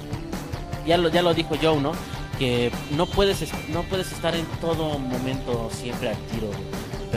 ya, 0.87 0.97
lo, 0.97 1.09
ya 1.09 1.23
lo 1.23 1.35
dijo 1.35 1.57
Joe, 1.61 1.81
¿no? 1.81 1.91
Que 2.39 2.71
no 2.93 3.07
puedes, 3.07 3.45
no 3.69 3.83
puedes 3.83 4.13
estar 4.13 4.37
en 4.37 4.47
todo 4.61 4.97
momento 4.99 5.71
siempre 5.73 6.11
al 6.11 6.17
tiro, 6.29 6.51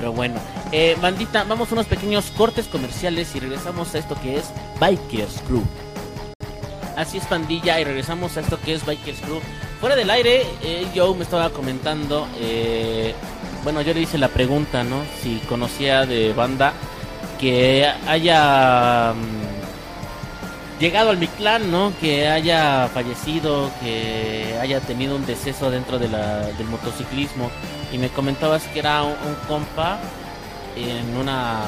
Pero 0.01 0.13
bueno, 0.13 0.39
eh, 0.71 0.97
bandita, 0.99 1.43
vamos 1.43 1.69
a 1.69 1.75
unos 1.75 1.85
pequeños 1.85 2.31
cortes 2.35 2.65
comerciales 2.65 3.35
y 3.35 3.39
regresamos 3.39 3.93
a 3.93 3.99
esto 3.99 4.19
que 4.19 4.37
es 4.37 4.45
Bikers 4.79 5.43
Crew. 5.45 5.61
Así 6.97 7.19
es, 7.19 7.25
pandilla, 7.25 7.79
y 7.79 7.83
regresamos 7.83 8.35
a 8.35 8.39
esto 8.39 8.59
que 8.65 8.73
es 8.73 8.83
Bikers 8.83 9.19
Crew. 9.19 9.39
Fuera 9.79 9.95
del 9.95 10.09
aire, 10.09 10.43
eh, 10.63 10.87
Joe 10.95 11.15
me 11.15 11.21
estaba 11.21 11.51
comentando, 11.51 12.27
eh, 12.39 13.13
bueno, 13.63 13.83
yo 13.83 13.93
le 13.93 14.01
hice 14.01 14.17
la 14.17 14.29
pregunta, 14.29 14.83
¿no? 14.83 15.03
Si 15.21 15.37
conocía 15.47 16.07
de 16.07 16.33
banda 16.33 16.73
que 17.39 17.85
haya 18.07 19.13
mm, 19.13 19.50
llegado 20.82 21.11
al 21.11 21.17
Mictlán, 21.17 21.71
¿no? 21.71 21.93
Que 22.01 22.27
haya 22.27 22.89
fallecido, 22.93 23.71
que 23.82 24.57
haya 24.59 24.82
tenido 24.82 25.15
un 25.15 25.25
deceso 25.25 25.69
dentro 25.69 25.99
del 25.99 26.11
motociclismo. 26.69 27.51
Y 27.93 27.97
me 27.99 28.09
comentabas 28.09 28.63
que 28.63 28.79
era 28.79 29.03
un, 29.03 29.15
compa 29.47 29.99
en 30.75 31.15
una 31.15 31.61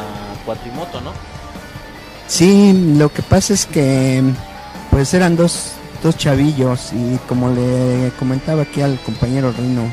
cuatrimoto, 0.45 0.99
¿no? 0.99 1.14
Sí, 2.28 2.95
lo 2.97 3.14
que 3.14 3.22
pasa 3.22 3.53
es 3.53 3.66
que 3.66 4.24
pues 4.89 5.14
eran 5.14 5.36
dos, 5.36 5.74
dos 6.01 6.18
chavillos 6.18 6.91
y 6.93 7.18
como 7.28 7.49
le 7.49 8.11
comentaba 8.18 8.64
aquí 8.64 8.82
al 8.82 8.97
compañero 8.99 9.51
Rino, 9.51 9.91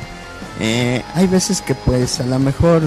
eh, 0.61 1.03
hay 1.15 1.27
veces 1.27 1.61
que 1.61 1.75
pues 1.75 2.21
a 2.21 2.27
lo 2.27 2.39
mejor 2.39 2.83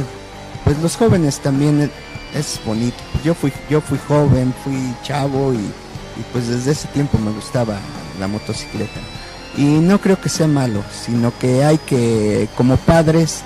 pues 0.64 0.80
los 0.80 0.96
jóvenes 0.96 1.40
también 1.40 1.92
es 2.34 2.60
bonito. 2.66 2.98
Yo 3.24 3.36
fui, 3.36 3.52
yo 3.70 3.82
fui 3.82 4.00
joven, 4.08 4.54
fui 4.64 4.96
chavo 5.04 5.54
y, 5.54 5.70
pues 6.32 6.48
desde 6.48 6.72
ese 6.72 6.88
tiempo 6.90 7.18
me 7.18 7.32
gustaba 7.32 7.78
la 8.20 8.28
motocicleta. 8.28 9.00
Y 9.58 9.64
no 9.64 10.00
creo 10.00 10.20
que 10.20 10.30
sea 10.30 10.48
malo, 10.48 10.84
sino 10.92 11.38
que 11.38 11.64
hay 11.64 11.78
que, 11.78 12.48
como 12.56 12.78
padres, 12.78 13.44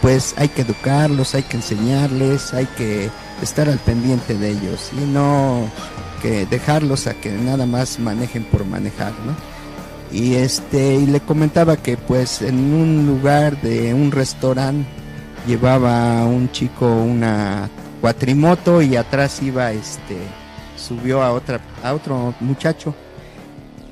pues 0.00 0.34
hay 0.38 0.48
que 0.48 0.62
educarlos, 0.62 1.34
hay 1.34 1.42
que 1.42 1.56
enseñarles, 1.56 2.54
hay 2.54 2.66
que 2.76 3.10
estar 3.42 3.68
al 3.68 3.78
pendiente 3.78 4.34
de 4.38 4.50
ellos 4.50 4.90
y 4.92 5.04
no 5.04 5.68
que 6.22 6.46
dejarlos 6.46 7.06
a 7.06 7.14
que 7.14 7.30
nada 7.32 7.66
más 7.66 7.98
manejen 7.98 8.44
por 8.44 8.64
manejar, 8.64 9.12
¿no? 9.26 9.34
Y 10.10 10.34
este 10.34 10.94
y 10.94 11.06
le 11.06 11.20
comentaba 11.20 11.76
que 11.76 11.96
pues 11.96 12.40
en 12.40 12.72
un 12.72 13.06
lugar 13.06 13.60
de 13.60 13.92
un 13.92 14.12
restaurante 14.12 14.88
llevaba 15.46 16.24
un 16.24 16.50
chico 16.52 16.86
una 16.86 17.68
cuatrimoto 18.00 18.82
y 18.82 18.96
atrás 18.96 19.42
iba 19.42 19.72
este 19.72 20.16
subió 20.88 21.22
a 21.22 21.32
otra 21.32 21.60
a 21.82 21.94
otro 21.94 22.34
muchacho 22.40 22.94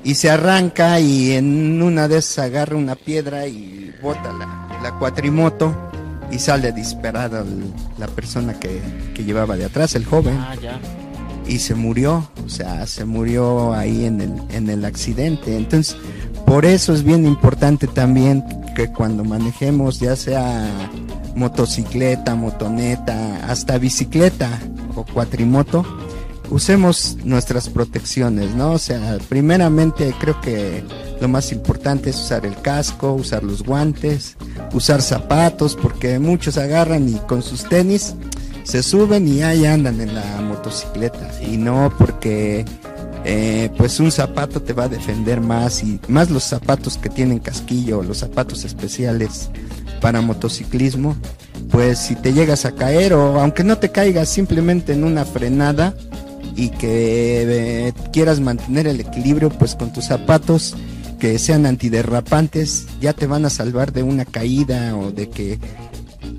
y 0.03 0.15
se 0.15 0.29
arranca 0.29 0.99
y 0.99 1.31
en 1.31 1.81
una 1.81 2.07
de 2.07 2.19
esas 2.19 2.45
agarra 2.45 2.75
una 2.75 2.95
piedra 2.95 3.47
y 3.47 3.93
bota 4.01 4.31
la, 4.33 4.79
la 4.83 4.91
cuatrimoto 4.99 5.73
y 6.31 6.39
sale 6.39 6.71
disparada 6.71 7.43
la 7.97 8.07
persona 8.07 8.53
que, 8.59 8.81
llevaba 9.23 9.55
de 9.55 9.65
atrás, 9.65 9.95
el 9.95 10.05
joven. 10.05 10.37
Ah, 10.37 10.55
y 11.47 11.59
se 11.59 11.75
murió, 11.75 12.27
o 12.43 12.49
sea, 12.49 12.85
se 12.87 13.05
murió 13.05 13.73
ahí 13.73 14.05
en 14.05 14.21
el, 14.21 14.33
en 14.49 14.69
el 14.69 14.83
accidente. 14.83 15.55
Entonces, 15.55 15.95
por 16.45 16.65
eso 16.65 16.93
es 16.93 17.03
bien 17.03 17.25
importante 17.25 17.87
también 17.87 18.43
que 18.75 18.91
cuando 18.91 19.23
manejemos, 19.23 19.99
ya 19.99 20.15
sea 20.15 20.69
motocicleta, 21.35 22.35
motoneta, 22.35 23.47
hasta 23.47 23.77
bicicleta 23.77 24.59
o 24.95 25.05
cuatrimoto, 25.05 25.85
usemos 26.49 27.17
nuestras 27.23 27.69
protecciones, 27.69 28.55
¿no? 28.55 28.73
O 28.73 28.79
sea, 28.79 29.17
primeramente 29.29 30.13
creo 30.19 30.39
que 30.41 30.83
lo 31.19 31.27
más 31.27 31.51
importante 31.51 32.09
es 32.09 32.17
usar 32.17 32.45
el 32.45 32.55
casco, 32.61 33.13
usar 33.13 33.43
los 33.43 33.63
guantes, 33.63 34.35
usar 34.73 35.01
zapatos, 35.01 35.75
porque 35.75 36.19
muchos 36.19 36.57
agarran 36.57 37.07
y 37.09 37.15
con 37.27 37.41
sus 37.41 37.63
tenis 37.63 38.15
se 38.63 38.81
suben 38.81 39.27
y 39.27 39.43
ahí 39.43 39.65
andan 39.65 40.01
en 40.01 40.13
la 40.13 40.41
motocicleta. 40.41 41.31
Y 41.41 41.57
no 41.57 41.93
porque 41.97 42.65
eh, 43.23 43.69
pues 43.77 43.99
un 43.99 44.11
zapato 44.11 44.61
te 44.61 44.73
va 44.73 44.83
a 44.83 44.89
defender 44.89 45.41
más 45.41 45.83
y 45.83 45.99
más 46.07 46.29
los 46.29 46.43
zapatos 46.43 46.97
que 46.97 47.09
tienen 47.09 47.39
casquillo, 47.39 48.03
los 48.03 48.17
zapatos 48.17 48.65
especiales 48.65 49.49
para 50.01 50.21
motociclismo, 50.21 51.15
pues 51.71 51.97
si 51.97 52.15
te 52.15 52.33
llegas 52.33 52.65
a 52.65 52.73
caer 52.73 53.13
o 53.13 53.39
aunque 53.39 53.63
no 53.63 53.77
te 53.77 53.89
caigas 53.89 54.29
simplemente 54.29 54.93
en 54.93 55.03
una 55.03 55.25
frenada 55.25 55.95
y 56.55 56.69
que 56.69 57.87
eh, 57.87 57.93
quieras 58.13 58.39
mantener 58.39 58.87
el 58.87 58.99
equilibrio, 58.99 59.49
pues 59.49 59.75
con 59.75 59.91
tus 59.91 60.05
zapatos 60.05 60.75
que 61.19 61.39
sean 61.39 61.65
antiderrapantes 61.65 62.87
ya 62.99 63.13
te 63.13 63.27
van 63.27 63.45
a 63.45 63.49
salvar 63.49 63.93
de 63.93 64.03
una 64.03 64.25
caída 64.25 64.95
o 64.97 65.11
de 65.11 65.29
que 65.29 65.59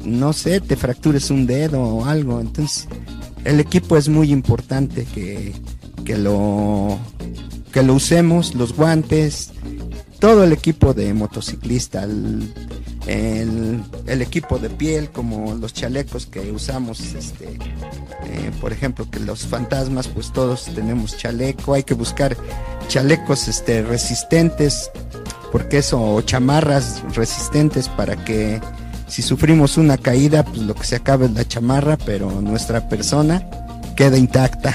no 0.04 0.32
sé, 0.32 0.60
te 0.60 0.76
fractures 0.76 1.30
un 1.30 1.46
dedo 1.46 1.82
o 1.82 2.04
algo. 2.04 2.40
Entonces, 2.40 2.88
el 3.44 3.60
equipo 3.60 3.96
es 3.96 4.08
muy 4.08 4.32
importante 4.32 5.04
que 5.04 5.52
que 6.06 6.16
lo, 6.16 6.98
que 7.72 7.82
lo 7.82 7.94
usemos, 7.94 8.54
los 8.54 8.74
guantes, 8.74 9.50
todo 10.18 10.44
el 10.44 10.52
equipo 10.52 10.94
de 10.94 11.12
motociclista, 11.14 12.04
el, 12.04 12.52
el, 13.06 14.22
equipo 14.22 14.58
de 14.58 14.70
piel, 14.70 15.10
como 15.10 15.54
los 15.54 15.72
chalecos 15.72 16.26
que 16.26 16.52
usamos, 16.52 17.00
este, 17.14 17.58
eh, 18.24 18.50
por 18.60 18.72
ejemplo, 18.72 19.08
que 19.10 19.20
los 19.20 19.46
fantasmas, 19.46 20.08
pues 20.08 20.32
todos 20.32 20.64
tenemos 20.74 21.16
chaleco, 21.16 21.74
hay 21.74 21.82
que 21.82 21.94
buscar 21.94 22.36
chalecos 22.88 23.48
este, 23.48 23.82
resistentes, 23.82 24.90
porque 25.52 25.78
eso, 25.78 26.02
o 26.02 26.20
chamarras 26.22 27.02
resistentes 27.14 27.88
para 27.88 28.16
que 28.24 28.60
si 29.08 29.22
sufrimos 29.22 29.76
una 29.76 29.98
caída, 29.98 30.44
pues 30.44 30.58
lo 30.58 30.74
que 30.74 30.84
se 30.84 30.96
acabe 30.96 31.26
es 31.26 31.32
la 31.32 31.46
chamarra, 31.46 31.96
pero 31.96 32.40
nuestra 32.40 32.88
persona 32.88 33.48
queda 33.94 34.18
intacta. 34.18 34.74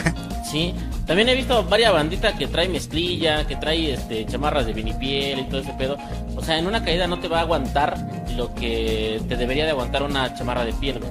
Sí, 0.49 0.73
también 1.11 1.27
he 1.27 1.35
visto 1.35 1.65
varias 1.65 1.91
banditas 1.91 2.35
que 2.35 2.47
trae 2.47 2.69
mezclilla, 2.69 3.45
que 3.45 3.57
trae 3.57 3.95
este 3.95 4.25
chamarras 4.25 4.65
de 4.65 4.71
vinipiel 4.71 5.39
y 5.39 5.43
todo 5.43 5.59
ese 5.59 5.73
pedo. 5.73 5.97
O 6.37 6.41
sea, 6.41 6.57
en 6.57 6.65
una 6.65 6.85
caída 6.85 7.05
no 7.05 7.19
te 7.19 7.27
va 7.27 7.39
a 7.39 7.41
aguantar 7.41 7.97
lo 8.37 8.55
que 8.55 9.21
te 9.27 9.35
debería 9.35 9.65
de 9.65 9.71
aguantar 9.71 10.03
una 10.03 10.33
chamarra 10.35 10.63
de 10.63 10.71
piel, 10.71 11.01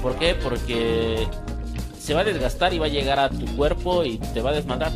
¿Por 0.00 0.18
qué? 0.18 0.34
Porque 0.34 1.28
se 2.00 2.14
va 2.14 2.22
a 2.22 2.24
desgastar 2.24 2.72
y 2.72 2.78
va 2.78 2.86
a 2.86 2.88
llegar 2.88 3.18
a 3.18 3.28
tu 3.28 3.44
cuerpo 3.54 4.02
y 4.02 4.16
te 4.16 4.40
va 4.40 4.48
a 4.48 4.54
desmandar. 4.54 4.92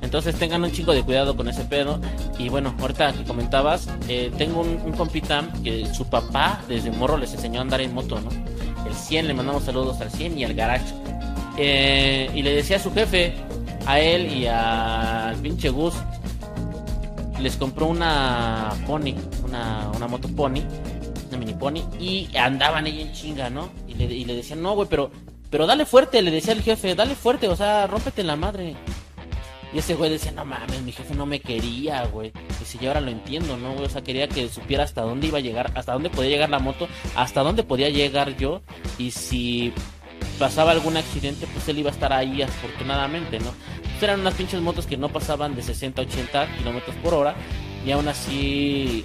Entonces 0.00 0.36
tengan 0.36 0.62
un 0.62 0.70
chico 0.70 0.92
de 0.92 1.02
cuidado 1.02 1.36
con 1.36 1.48
ese 1.48 1.64
pedo. 1.64 2.00
Y 2.38 2.48
bueno, 2.48 2.76
ahorita 2.80 3.12
que 3.12 3.24
comentabas, 3.24 3.88
eh, 4.06 4.30
tengo 4.38 4.60
un, 4.60 4.80
un, 4.84 4.92
compita 4.92 5.48
que 5.64 5.92
su 5.92 6.06
papá 6.06 6.60
desde 6.68 6.92
morro 6.92 7.16
les 7.16 7.34
enseñó 7.34 7.58
a 7.58 7.62
andar 7.62 7.80
en 7.80 7.92
moto, 7.92 8.20
¿no? 8.20 8.30
El 8.86 8.94
100, 8.94 9.26
le 9.26 9.34
mandamos 9.34 9.64
saludos 9.64 10.00
al 10.00 10.12
100 10.12 10.38
y 10.38 10.44
al 10.44 10.54
garage. 10.54 10.94
Eh, 11.60 12.30
y 12.34 12.42
le 12.42 12.54
decía 12.54 12.76
a 12.76 12.80
su 12.80 12.92
jefe, 12.92 13.34
a 13.84 13.98
él 13.98 14.32
y 14.32 14.46
al 14.46 15.36
pinche 15.38 15.68
Gus, 15.70 15.94
les 17.40 17.56
compró 17.56 17.86
una 17.86 18.70
pony, 18.86 19.14
una, 19.44 19.90
una 19.94 20.06
moto 20.06 20.28
pony, 20.28 20.62
una 21.28 21.38
mini 21.38 21.54
pony, 21.54 21.82
y 21.98 22.28
andaban 22.36 22.84
ahí 22.84 23.02
en 23.02 23.12
chinga, 23.12 23.50
¿no? 23.50 23.70
Y 23.88 23.94
le, 23.94 24.04
y 24.04 24.24
decían, 24.24 24.62
no, 24.62 24.74
güey, 24.74 24.88
pero, 24.88 25.10
pero 25.50 25.66
dale 25.66 25.84
fuerte, 25.84 26.22
le 26.22 26.30
decía 26.30 26.52
el 26.52 26.62
jefe, 26.62 26.94
dale 26.94 27.16
fuerte, 27.16 27.48
o 27.48 27.56
sea, 27.56 27.88
rómpete 27.88 28.22
la 28.22 28.36
madre. 28.36 28.76
Y 29.72 29.78
ese 29.78 29.94
güey 29.94 30.10
decía, 30.10 30.32
no 30.32 30.44
mames, 30.44 30.80
mi 30.82 30.92
jefe 30.92 31.14
no 31.14 31.26
me 31.26 31.40
quería, 31.40 32.06
güey. 32.06 32.32
Y 32.62 32.64
si 32.64 32.78
yo 32.78 32.88
ahora 32.88 33.02
lo 33.02 33.10
entiendo, 33.10 33.56
¿no? 33.58 33.74
O 33.74 33.88
sea, 33.88 34.02
quería 34.02 34.26
que 34.26 34.48
supiera 34.48 34.84
hasta 34.84 35.02
dónde 35.02 35.26
iba 35.26 35.38
a 35.38 35.42
llegar, 35.42 35.72
hasta 35.74 35.92
dónde 35.92 36.08
podía 36.08 36.30
llegar 36.30 36.48
la 36.48 36.58
moto, 36.58 36.88
hasta 37.14 37.42
dónde 37.42 37.64
podía 37.64 37.90
llegar 37.90 38.36
yo. 38.36 38.62
Y 38.96 39.10
si 39.10 39.74
pasaba 40.38 40.70
algún 40.70 40.96
accidente, 40.96 41.46
pues 41.52 41.68
él 41.68 41.78
iba 41.78 41.90
a 41.90 41.92
estar 41.92 42.12
ahí 42.12 42.42
afortunadamente, 42.42 43.38
¿no? 43.40 43.52
Pues 43.82 44.02
eran 44.02 44.20
unas 44.20 44.34
pinches 44.34 44.60
motos 44.60 44.86
que 44.86 44.96
no 44.96 45.08
pasaban 45.08 45.54
de 45.56 45.62
60 45.62 46.00
a 46.00 46.04
80 46.04 46.56
kilómetros 46.58 46.94
por 46.96 47.14
hora. 47.14 47.34
Y 47.84 47.90
aún 47.90 48.08
así 48.08 49.04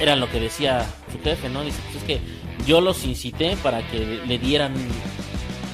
eran 0.00 0.20
lo 0.20 0.30
que 0.30 0.40
decía 0.40 0.86
su 1.12 1.20
jefe, 1.22 1.48
¿no? 1.48 1.62
Dice, 1.62 1.78
pues 1.84 1.96
es 1.96 2.04
que 2.04 2.20
yo 2.66 2.80
los 2.80 3.04
incité 3.04 3.56
para 3.62 3.86
que 3.88 4.20
le 4.26 4.38
dieran 4.38 4.74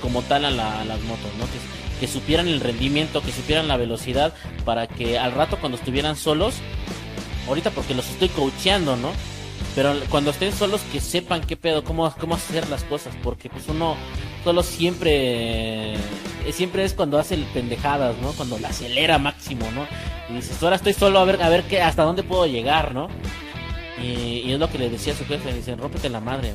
como 0.00 0.22
tal 0.22 0.44
a, 0.44 0.50
las 0.50 1.00
motos, 1.02 1.30
¿no? 1.38 1.46
Que, 2.00 2.06
supieran 2.06 2.46
el 2.46 2.60
rendimiento, 2.60 3.22
que 3.22 3.32
supieran 3.32 3.68
la 3.68 3.78
velocidad, 3.78 4.34
para 4.64 4.86
que 4.86 5.18
al 5.18 5.32
rato 5.32 5.56
cuando 5.58 5.78
estuvieran 5.78 6.14
solos, 6.14 6.56
ahorita 7.48 7.70
porque 7.70 7.94
los 7.94 8.08
estoy 8.10 8.28
coacheando, 8.28 8.96
¿no? 8.96 9.12
Pero 9.74 9.94
cuando 10.10 10.30
estén 10.30 10.52
solos 10.52 10.82
que 10.92 11.00
sepan 11.00 11.40
qué 11.40 11.56
pedo, 11.56 11.84
cómo, 11.84 12.12
cómo 12.20 12.34
hacer 12.34 12.68
las 12.68 12.84
cosas, 12.84 13.14
porque 13.22 13.48
pues 13.48 13.66
uno 13.68 13.96
solo 14.46 14.62
siempre 14.62 15.96
siempre 16.52 16.84
es 16.84 16.94
cuando 16.94 17.18
hace 17.18 17.36
pendejadas, 17.52 18.16
¿no? 18.18 18.30
Cuando 18.30 18.56
la 18.60 18.68
acelera 18.68 19.18
máximo, 19.18 19.68
¿no? 19.72 19.88
Y 20.28 20.36
dices, 20.36 20.62
ahora 20.62 20.76
estoy 20.76 20.92
solo 20.92 21.18
a 21.18 21.24
ver 21.24 21.42
a 21.42 21.48
ver 21.48 21.64
qué 21.64 21.82
hasta 21.82 22.04
dónde 22.04 22.22
puedo 22.22 22.46
llegar, 22.46 22.94
¿no? 22.94 23.08
Y, 24.00 24.52
es 24.52 24.60
lo 24.60 24.70
que 24.70 24.78
le 24.78 24.88
decía 24.88 25.14
a 25.14 25.16
su 25.16 25.24
jefe, 25.24 25.52
dicen, 25.52 25.80
rómpete 25.80 26.08
la 26.08 26.20
madre. 26.20 26.52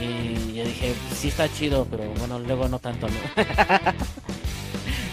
Y 0.00 0.54
yo 0.54 0.64
dije, 0.64 0.94
sí 1.12 1.26
está 1.26 1.52
chido, 1.52 1.88
pero 1.90 2.04
bueno, 2.20 2.38
luego 2.38 2.68
no 2.68 2.78
tanto, 2.78 3.08
¿no? 3.08 3.14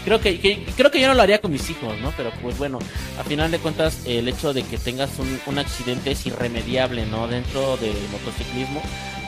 creo 0.04 0.20
que, 0.20 0.64
creo 0.76 0.92
que 0.92 1.00
yo 1.00 1.08
no 1.08 1.14
lo 1.14 1.22
haría 1.22 1.40
con 1.40 1.50
mis 1.50 1.68
hijos, 1.70 1.98
¿no? 1.98 2.12
Pero 2.16 2.30
pues 2.40 2.56
bueno, 2.56 2.78
a 3.18 3.24
final 3.24 3.50
de 3.50 3.58
cuentas 3.58 4.06
el 4.06 4.28
hecho 4.28 4.52
de 4.52 4.62
que 4.62 4.78
tengas 4.78 5.18
un, 5.18 5.40
un 5.44 5.58
accidente 5.58 6.12
es 6.12 6.24
irremediable, 6.24 7.04
¿no? 7.06 7.26
Dentro 7.26 7.76
del 7.78 7.96
motociclismo, 8.12 8.80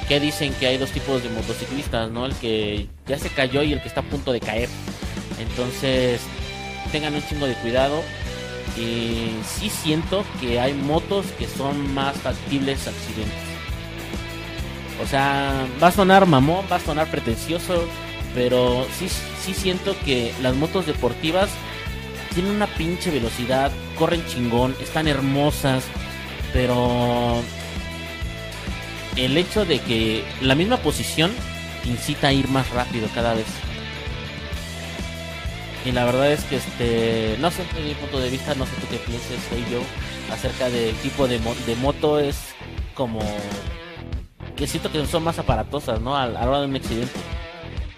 que 0.09 0.21
dicen 0.21 0.53
que 0.55 0.67
hay 0.67 0.79
dos 0.79 0.91
tipos 0.91 1.23
de 1.23 1.29
motociclistas, 1.31 2.11
¿no? 2.11 2.27
El 2.27 2.35
que 2.35 2.89
ya 3.07 3.19
se 3.19 3.31
cayó 3.31 3.63
y 3.63 3.73
el 3.73 3.81
que 3.81 3.89
está 3.89 4.01
a 4.01 4.05
punto 4.05 4.33
de 4.33 4.41
caer. 4.41 4.69
Entonces, 5.39 6.21
tengan 6.91 7.15
un 7.15 7.27
chingo 7.27 7.47
de 7.47 7.55
cuidado. 7.55 8.03
Y 8.77 9.33
sí 9.45 9.69
siento 9.69 10.25
que 10.41 10.59
hay 10.59 10.73
motos 10.73 11.27
que 11.39 11.47
son 11.47 11.93
más 11.93 12.17
factibles 12.17 12.87
accidentes. 12.87 13.53
O 15.03 15.07
sea, 15.07 15.67
va 15.83 15.89
a 15.89 15.93
sonar 15.93 16.27
mamón, 16.27 16.65
va 16.71 16.77
a 16.77 16.81
sonar 16.81 17.11
pretencioso, 17.11 17.87
pero 18.35 18.87
sí, 18.99 19.09
sí 19.45 19.53
siento 19.53 19.97
que 20.05 20.33
las 20.41 20.55
motos 20.55 20.87
deportivas 20.87 21.51
tienen 22.35 22.53
una 22.53 22.67
pinche 22.67 23.11
velocidad, 23.11 23.71
corren 23.99 24.25
chingón, 24.27 24.75
están 24.81 25.09
hermosas, 25.09 25.85
pero 26.53 27.43
el 29.17 29.37
hecho 29.37 29.65
de 29.65 29.79
que 29.81 30.25
la 30.41 30.55
misma 30.55 30.79
posición 30.79 31.31
incita 31.85 32.29
a 32.29 32.33
ir 32.33 32.49
más 32.49 32.69
rápido 32.71 33.09
cada 33.15 33.35
vez. 33.35 33.47
Y 35.85 35.93
la 35.93 36.05
verdad 36.05 36.31
es 36.33 36.45
que 36.45 36.57
este, 36.57 37.37
no 37.41 37.51
sé, 37.51 37.65
desde 37.75 37.89
mi 37.89 37.95
punto 37.95 38.21
de 38.21 38.31
vista, 38.31 38.55
no 38.55 38.67
sé 38.67 38.73
tú 38.81 38.87
qué 38.89 38.99
pienses, 38.99 39.41
soy 39.49 39.65
yo, 39.71 39.81
acerca 40.33 40.71
del 40.71 40.95
tipo 40.97 41.27
de, 41.27 41.41
de 41.67 41.77
moto 41.77 42.21
es 42.21 42.37
como 42.95 43.21
que 44.55 44.67
siento 44.67 44.93
que 44.93 45.05
son 45.07 45.25
más 45.25 45.39
aparatosas, 45.39 46.01
¿no? 46.01 46.17
A, 46.17 46.27
la 46.27 46.61
de 46.61 46.67
un 46.67 46.77
accidente. 46.77 47.13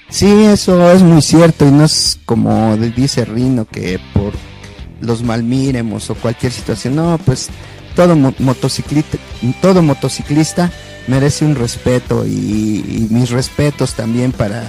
Sí, 0.09 0.45
eso 0.45 0.91
es 0.93 1.03
muy 1.03 1.21
cierto 1.21 1.67
y 1.67 1.73
no 1.73 1.85
es 1.85 2.19
como 2.25 2.77
dice 2.77 3.25
Rino 3.25 3.65
que 3.65 3.99
por 4.13 4.33
los 5.01 5.23
malmiremos 5.23 6.09
o 6.11 6.15
cualquier 6.15 6.53
situación, 6.53 6.97
no, 6.97 7.19
pues 7.25 7.51
todo 7.97 8.17
motociclista, 8.17 9.19
todo 9.61 9.83
motociclista 9.83 10.71
merece 11.07 11.45
un 11.45 11.55
respeto 11.55 12.27
y, 12.27 13.09
mis 13.11 13.31
respetos 13.31 13.95
también 13.95 14.33
para, 14.33 14.65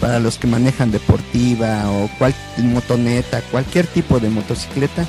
para 0.00 0.20
los 0.20 0.38
que 0.38 0.46
manejan 0.46 0.90
deportiva 0.90 1.90
o 1.90 2.10
cual, 2.18 2.34
motoneta, 2.58 3.42
cualquier 3.50 3.86
tipo 3.86 4.20
de 4.20 4.30
motocicleta, 4.30 5.06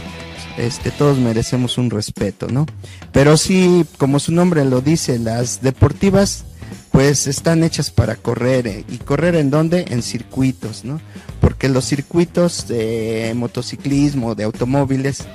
este, 0.57 0.91
todos 0.91 1.17
merecemos 1.17 1.77
un 1.77 1.89
respeto, 1.89 2.47
¿no? 2.47 2.65
Pero 3.11 3.37
sí, 3.37 3.85
como 3.97 4.19
su 4.19 4.31
nombre 4.31 4.65
lo 4.65 4.81
dice, 4.81 5.19
las 5.19 5.61
deportivas 5.61 6.45
pues 6.91 7.27
están 7.27 7.63
hechas 7.63 7.89
para 7.89 8.15
correr 8.15 8.67
eh, 8.67 8.85
y 8.89 8.97
correr 8.97 9.35
en 9.35 9.49
dónde? 9.49 9.85
En 9.89 10.03
circuitos, 10.03 10.83
¿no? 10.83 10.99
Porque 11.39 11.69
los 11.69 11.85
circuitos 11.85 12.67
de 12.67 13.33
motociclismo, 13.35 14.35
de 14.35 14.43
automóviles, 14.43 15.25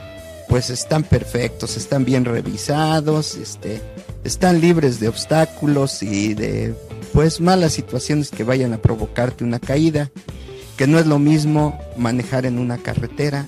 pues 0.49 0.71
están 0.71 1.03
perfectos, 1.03 1.77
están 1.77 2.05
bien 2.05 2.25
revisados, 2.25 3.35
este, 3.37 3.81
están 4.27 4.61
libres 4.61 4.99
de 4.99 5.09
obstáculos 5.09 6.03
y 6.03 6.35
de 6.35 6.75
pues 7.13 7.41
malas 7.41 7.73
situaciones 7.73 8.31
que 8.31 8.45
vayan 8.45 8.73
a 8.73 8.79
provocarte 8.79 9.45
una 9.45 9.61
caída, 9.61 10.11
que 10.77 10.87
no 10.87 10.99
es 10.99 11.07
lo 11.07 11.19
mismo 11.19 11.79
manejar 11.97 12.45
en 12.45 12.59
una 12.59 12.79
carretera. 12.79 13.47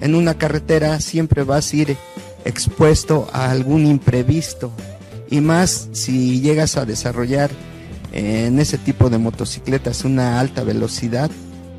En 0.00 0.14
una 0.14 0.34
carretera 0.34 1.00
siempre 1.00 1.42
vas 1.42 1.72
a 1.72 1.76
ir 1.76 1.96
expuesto 2.44 3.28
a 3.32 3.50
algún 3.50 3.86
imprevisto 3.86 4.70
y 5.30 5.40
más 5.40 5.88
si 5.92 6.40
llegas 6.40 6.76
a 6.76 6.84
desarrollar 6.84 7.50
en 8.12 8.58
ese 8.58 8.78
tipo 8.78 9.10
de 9.10 9.18
motocicletas 9.18 10.04
una 10.04 10.38
alta 10.40 10.62
velocidad, 10.62 11.30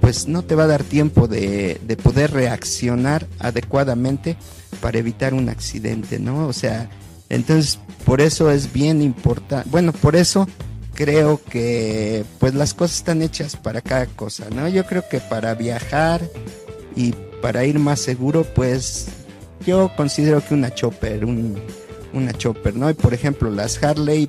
pues 0.02 0.28
no 0.28 0.44
te 0.44 0.56
va 0.56 0.64
a 0.64 0.68
dar 0.68 0.84
tiempo 0.84 1.28
de, 1.28 1.80
de 1.86 1.98
poder 1.98 2.32
reaccionar 2.32 3.28
adecuadamente 3.40 4.38
para 4.82 4.98
evitar 4.98 5.34
un 5.34 5.50
accidente, 5.50 6.20
¿no? 6.20 6.48
O 6.48 6.54
sea, 6.54 6.90
entonces 7.30 7.80
por 8.06 8.22
eso 8.22 8.52
es 8.52 8.74
bien 8.74 9.02
importante, 9.02 9.70
bueno, 9.70 9.94
por 9.94 10.16
eso 10.16 10.48
creo 10.94 11.42
que 11.42 12.26
pues 12.40 12.54
las 12.54 12.74
cosas 12.74 12.98
están 12.98 13.22
hechas 13.22 13.56
para 13.56 13.82
cada 13.82 14.06
cosa, 14.06 14.48
¿no? 14.54 14.68
Yo 14.68 14.86
creo 14.86 15.08
que 15.08 15.20
para 15.20 15.56
viajar 15.56 16.22
y 16.96 17.14
para 17.42 17.64
ir 17.64 17.80
más 17.80 18.02
seguro, 18.02 18.44
pues 18.44 19.08
yo 19.66 19.92
considero 19.96 20.46
que 20.46 20.54
una 20.54 20.74
chopper, 20.74 21.24
un, 21.24 21.58
una 22.14 22.34
chopper, 22.34 22.76
¿no? 22.76 22.90
Y 22.90 22.94
por 22.94 23.14
ejemplo, 23.14 23.50
las 23.50 23.82
Harley, 23.82 24.28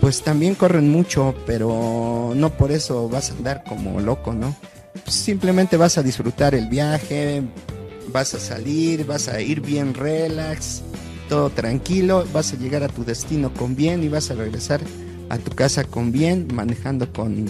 pues 0.00 0.22
también 0.22 0.54
corren 0.54 0.90
mucho, 0.90 1.34
pero 1.46 2.32
no 2.36 2.50
por 2.50 2.70
eso 2.70 3.08
vas 3.08 3.30
a 3.30 3.34
andar 3.34 3.64
como 3.64 4.00
loco, 4.00 4.32
¿no? 4.32 4.54
Simplemente 5.06 5.76
vas 5.76 5.98
a 5.98 6.02
disfrutar 6.02 6.54
el 6.54 6.68
viaje, 6.68 7.42
vas 8.12 8.34
a 8.34 8.40
salir, 8.40 9.06
vas 9.06 9.28
a 9.28 9.40
ir 9.40 9.60
bien 9.60 9.94
relax, 9.94 10.82
todo 11.30 11.48
tranquilo, 11.48 12.26
vas 12.32 12.52
a 12.52 12.56
llegar 12.56 12.82
a 12.82 12.88
tu 12.88 13.04
destino 13.04 13.54
con 13.54 13.76
bien 13.76 14.02
y 14.02 14.08
vas 14.08 14.32
a 14.32 14.34
regresar 14.34 14.80
a 15.28 15.38
tu 15.38 15.52
casa 15.52 15.84
con 15.84 16.10
bien, 16.10 16.48
manejando 16.52 17.12
con, 17.12 17.46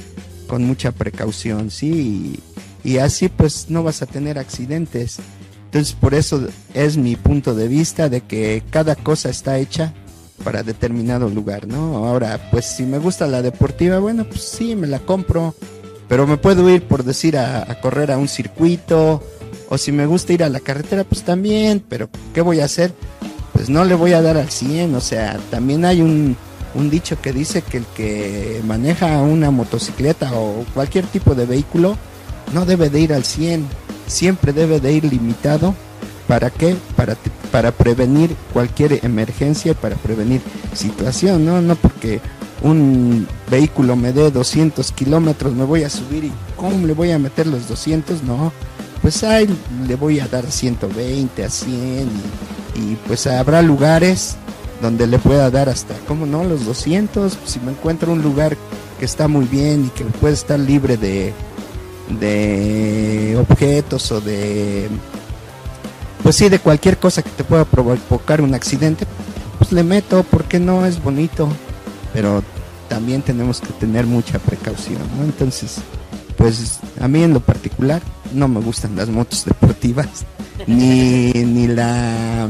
con 0.46 0.64
mucha 0.64 0.92
precaución, 0.92 1.70
¿sí? 1.70 2.38
Y, 2.84 2.98
así 2.98 3.30
pues 3.30 3.70
no 3.70 3.82
vas 3.82 4.02
a 4.02 4.06
tener 4.06 4.38
accidentes. 4.38 5.16
Entonces 5.64 5.94
por 5.94 6.12
eso 6.12 6.46
es 6.74 6.98
mi 6.98 7.16
punto 7.16 7.54
de 7.54 7.68
vista 7.68 8.10
de 8.10 8.20
que 8.20 8.62
cada 8.68 8.96
cosa 8.96 9.30
está 9.30 9.58
hecha 9.58 9.94
para 10.44 10.62
determinado 10.62 11.30
lugar, 11.30 11.66
¿no? 11.66 12.06
Ahora, 12.06 12.50
pues 12.50 12.66
si 12.66 12.82
me 12.82 12.98
gusta 12.98 13.26
la 13.26 13.40
deportiva, 13.40 13.98
bueno, 13.98 14.26
pues 14.28 14.42
sí, 14.42 14.76
me 14.76 14.88
la 14.88 14.98
compro, 14.98 15.54
pero 16.06 16.26
me 16.26 16.36
puedo 16.36 16.68
ir 16.68 16.82
por 16.82 17.02
decir 17.02 17.38
a, 17.38 17.70
a 17.70 17.80
correr 17.80 18.12
a 18.12 18.18
un 18.18 18.28
circuito 18.28 19.22
o 19.70 19.78
si 19.78 19.90
me 19.90 20.04
gusta 20.04 20.34
ir 20.34 20.44
a 20.44 20.50
la 20.50 20.60
carretera, 20.60 21.04
pues 21.04 21.22
también, 21.22 21.82
pero 21.88 22.10
¿qué 22.34 22.42
voy 22.42 22.60
a 22.60 22.66
hacer? 22.66 22.92
Pues 23.60 23.68
no 23.68 23.84
le 23.84 23.94
voy 23.94 24.14
a 24.14 24.22
dar 24.22 24.38
al 24.38 24.48
100, 24.48 24.94
o 24.94 25.02
sea, 25.02 25.38
también 25.50 25.84
hay 25.84 26.00
un, 26.00 26.34
un 26.74 26.88
dicho 26.88 27.20
que 27.20 27.30
dice 27.30 27.60
que 27.60 27.76
el 27.76 27.84
que 27.94 28.62
maneja 28.66 29.20
una 29.20 29.50
motocicleta 29.50 30.32
o 30.32 30.64
cualquier 30.72 31.04
tipo 31.04 31.34
de 31.34 31.44
vehículo 31.44 31.98
no 32.54 32.64
debe 32.64 32.88
de 32.88 33.00
ir 33.00 33.12
al 33.12 33.22
100, 33.22 33.66
siempre 34.06 34.54
debe 34.54 34.80
de 34.80 34.94
ir 34.94 35.04
limitado. 35.04 35.74
¿Para 36.26 36.48
qué? 36.48 36.74
Para, 36.96 37.18
para 37.52 37.70
prevenir 37.70 38.34
cualquier 38.54 39.04
emergencia, 39.04 39.74
para 39.74 39.96
prevenir 39.96 40.40
situación, 40.72 41.44
¿no? 41.44 41.60
No 41.60 41.76
porque 41.76 42.22
un 42.62 43.28
vehículo 43.50 43.94
me 43.94 44.14
dé 44.14 44.30
200 44.30 44.90
kilómetros, 44.92 45.52
me 45.52 45.64
voy 45.64 45.82
a 45.82 45.90
subir 45.90 46.24
y 46.24 46.32
¿cómo 46.56 46.86
le 46.86 46.94
voy 46.94 47.10
a 47.10 47.18
meter 47.18 47.46
los 47.46 47.68
200? 47.68 48.22
No, 48.22 48.54
pues 49.02 49.22
ahí 49.22 49.54
le 49.86 49.96
voy 49.96 50.18
a 50.18 50.28
dar 50.28 50.50
120 50.50 51.44
a 51.44 51.50
100 51.50 51.74
y, 51.74 52.59
pues 53.06 53.26
habrá 53.26 53.62
lugares 53.62 54.36
donde 54.80 55.06
le 55.06 55.18
pueda 55.18 55.50
dar 55.50 55.68
hasta, 55.68 55.94
¿cómo 56.06 56.26
no? 56.26 56.44
Los 56.44 56.64
200, 56.64 57.38
si 57.44 57.60
me 57.60 57.72
encuentro 57.72 58.12
un 58.12 58.22
lugar 58.22 58.56
que 58.98 59.04
está 59.04 59.28
muy 59.28 59.44
bien 59.44 59.86
y 59.86 59.88
que 59.90 60.04
puede 60.04 60.34
estar 60.34 60.58
libre 60.58 60.96
de, 60.96 61.32
de 62.18 63.36
objetos 63.38 64.10
o 64.12 64.20
de, 64.20 64.88
pues 66.22 66.36
sí, 66.36 66.48
de 66.48 66.58
cualquier 66.58 66.98
cosa 66.98 67.22
que 67.22 67.30
te 67.30 67.44
pueda 67.44 67.64
provocar 67.64 68.40
un 68.40 68.54
accidente, 68.54 69.06
pues 69.58 69.72
le 69.72 69.82
meto, 69.82 70.24
porque 70.30 70.58
no 70.58 70.86
es 70.86 71.02
bonito, 71.02 71.48
pero 72.12 72.42
también 72.88 73.22
tenemos 73.22 73.60
que 73.60 73.72
tener 73.74 74.06
mucha 74.06 74.38
precaución, 74.38 75.02
¿no? 75.16 75.24
Entonces, 75.24 75.76
pues 76.36 76.80
a 77.00 77.08
mí 77.08 77.22
en 77.22 77.34
lo 77.34 77.40
particular, 77.40 78.02
no 78.32 78.48
me 78.48 78.60
gustan 78.60 78.96
las 78.96 79.08
motos 79.08 79.44
deportivas, 79.44 80.24
ni, 80.66 81.32
ni 81.32 81.68
la 81.68 82.48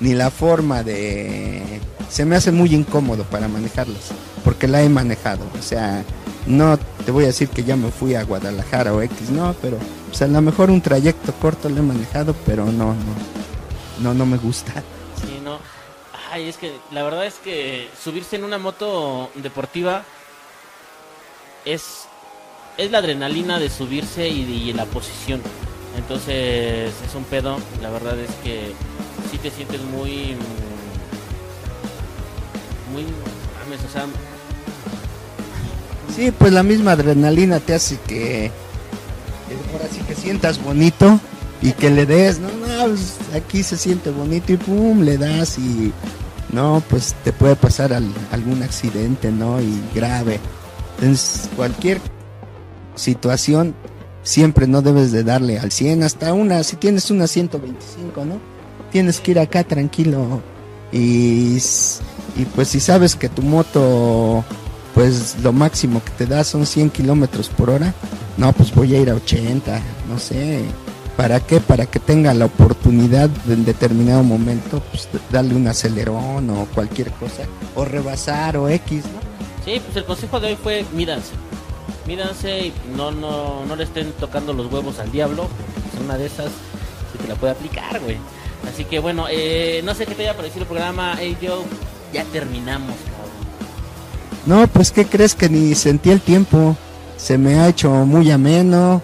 ni 0.00 0.14
la 0.14 0.30
forma 0.30 0.82
de 0.82 1.80
se 2.08 2.24
me 2.24 2.36
hace 2.36 2.50
muy 2.50 2.74
incómodo 2.74 3.24
para 3.24 3.46
manejarlas, 3.46 4.10
porque 4.44 4.66
la 4.66 4.82
he 4.82 4.88
manejado, 4.88 5.46
o 5.58 5.62
sea, 5.62 6.04
no 6.46 6.78
te 7.04 7.12
voy 7.12 7.24
a 7.24 7.28
decir 7.28 7.48
que 7.48 7.62
ya 7.62 7.76
me 7.76 7.90
fui 7.90 8.14
a 8.14 8.24
Guadalajara 8.24 8.92
o 8.92 9.00
X, 9.02 9.30
no, 9.30 9.54
pero 9.62 9.78
a 10.20 10.26
lo 10.26 10.42
mejor 10.42 10.70
un 10.70 10.80
trayecto 10.80 11.32
corto 11.34 11.68
lo 11.68 11.78
he 11.78 11.82
manejado, 11.82 12.34
pero 12.44 12.64
no, 12.66 12.94
no, 12.94 12.96
no, 14.00 14.14
no 14.14 14.26
me 14.26 14.36
gusta. 14.36 14.72
Sí, 15.20 15.40
no. 15.42 15.58
Ay, 16.32 16.48
es 16.48 16.56
que 16.56 16.72
la 16.90 17.02
verdad 17.02 17.26
es 17.26 17.34
que 17.34 17.88
subirse 18.02 18.36
en 18.36 18.44
una 18.44 18.58
moto 18.58 19.30
deportiva 19.36 20.04
es, 21.64 22.06
es 22.76 22.90
la 22.90 22.98
adrenalina 22.98 23.58
de 23.58 23.70
subirse 23.70 24.28
y, 24.28 24.72
la 24.72 24.84
posición. 24.86 25.42
Entonces 25.96 26.92
es 27.06 27.14
un 27.14 27.24
pedo, 27.24 27.58
la 27.82 27.90
verdad 27.90 28.18
es 28.18 28.30
que 28.42 28.72
si 29.30 29.38
te 29.38 29.50
sientes 29.50 29.80
muy... 29.82 30.36
Muy... 32.92 33.04
O 33.04 33.92
sea, 33.92 34.04
Sí, 36.16 36.32
pues 36.32 36.52
la 36.52 36.62
misma 36.62 36.92
adrenalina 36.92 37.60
te 37.60 37.74
hace 37.74 37.96
que 38.06 38.50
ahora 39.72 39.86
sí 39.90 40.00
que 40.06 40.14
sientas 40.14 40.62
bonito 40.62 41.20
y 41.62 41.72
que 41.72 41.90
le 41.90 42.04
des, 42.04 42.40
no, 42.40 42.48
no, 42.48 42.86
pues, 42.86 43.16
aquí 43.34 43.62
se 43.62 43.76
siente 43.76 44.10
bonito 44.10 44.52
y 44.52 44.56
pum, 44.56 45.02
le 45.02 45.18
das 45.18 45.58
y 45.58 45.92
no, 46.52 46.82
pues 46.88 47.14
te 47.22 47.32
puede 47.32 47.54
pasar 47.54 47.92
algún 47.92 48.62
accidente, 48.62 49.30
¿no? 49.30 49.60
Y 49.60 49.80
grave. 49.94 50.40
Entonces, 50.98 51.48
cualquier 51.54 52.00
situación 52.96 53.74
siempre 54.22 54.66
no 54.66 54.82
debes 54.82 55.12
de 55.12 55.22
darle 55.22 55.58
al 55.58 55.70
100, 55.70 56.02
hasta 56.02 56.32
una, 56.34 56.62
si 56.64 56.76
tienes 56.76 57.10
una 57.10 57.26
125, 57.26 58.24
¿no? 58.24 58.59
Tienes 58.92 59.20
que 59.20 59.32
ir 59.32 59.38
acá 59.38 59.64
tranquilo 59.64 60.42
y, 60.92 61.58
y 62.36 62.44
pues 62.54 62.68
si 62.68 62.80
sabes 62.80 63.14
que 63.14 63.28
tu 63.28 63.42
moto 63.42 64.44
pues 64.94 65.36
lo 65.42 65.52
máximo 65.52 66.02
que 66.04 66.10
te 66.10 66.26
da 66.26 66.44
son 66.44 66.66
100 66.66 66.90
kilómetros 66.90 67.48
por 67.48 67.70
hora. 67.70 67.94
No, 68.36 68.52
pues 68.52 68.74
voy 68.74 68.94
a 68.94 69.00
ir 69.00 69.10
a 69.10 69.14
80, 69.14 69.80
no 70.08 70.18
sé. 70.18 70.62
¿Para 71.16 71.40
qué? 71.40 71.60
Para 71.60 71.86
que 71.86 71.98
tenga 71.98 72.32
la 72.32 72.46
oportunidad 72.46 73.28
de 73.28 73.54
en 73.54 73.64
determinado 73.64 74.22
momento, 74.22 74.82
pues 74.90 75.08
darle 75.30 75.54
un 75.54 75.68
acelerón 75.68 76.48
o 76.50 76.66
cualquier 76.74 77.10
cosa, 77.12 77.42
o 77.74 77.84
rebasar 77.84 78.56
o 78.56 78.68
X, 78.68 79.04
¿no? 79.04 79.20
Sí, 79.64 79.80
pues 79.84 79.96
el 79.96 80.04
consejo 80.04 80.40
de 80.40 80.48
hoy 80.48 80.58
fue 80.62 80.84
mídanse. 80.94 81.32
Mídanse 82.06 82.66
y 82.66 82.72
no, 82.96 83.10
no, 83.10 83.66
no 83.66 83.76
le 83.76 83.84
estén 83.84 84.12
tocando 84.12 84.52
los 84.52 84.72
huevos 84.72 84.98
al 84.98 85.12
diablo. 85.12 85.48
Es 85.92 86.00
una 86.00 86.16
de 86.16 86.26
esas 86.26 86.50
se 87.12 87.18
te 87.18 87.28
la 87.28 87.34
puede 87.34 87.52
aplicar, 87.52 88.00
güey. 88.00 88.16
Así 88.68 88.84
que 88.84 88.98
bueno, 88.98 89.26
eh, 89.30 89.80
no 89.84 89.94
sé 89.94 90.06
qué 90.06 90.14
te 90.14 90.22
haya 90.22 90.36
parecido 90.36 90.62
el 90.62 90.68
programa. 90.68 91.16
Hey, 91.18 91.36
yo, 91.40 91.64
ya 92.12 92.24
terminamos. 92.24 92.94
No, 94.46 94.66
pues 94.68 94.90
¿qué 94.90 95.06
crees 95.06 95.34
que 95.34 95.48
ni 95.48 95.74
sentí 95.74 96.10
el 96.10 96.20
tiempo? 96.20 96.76
Se 97.16 97.38
me 97.38 97.58
ha 97.60 97.68
hecho 97.68 97.90
muy 97.90 98.30
ameno. 98.30 99.02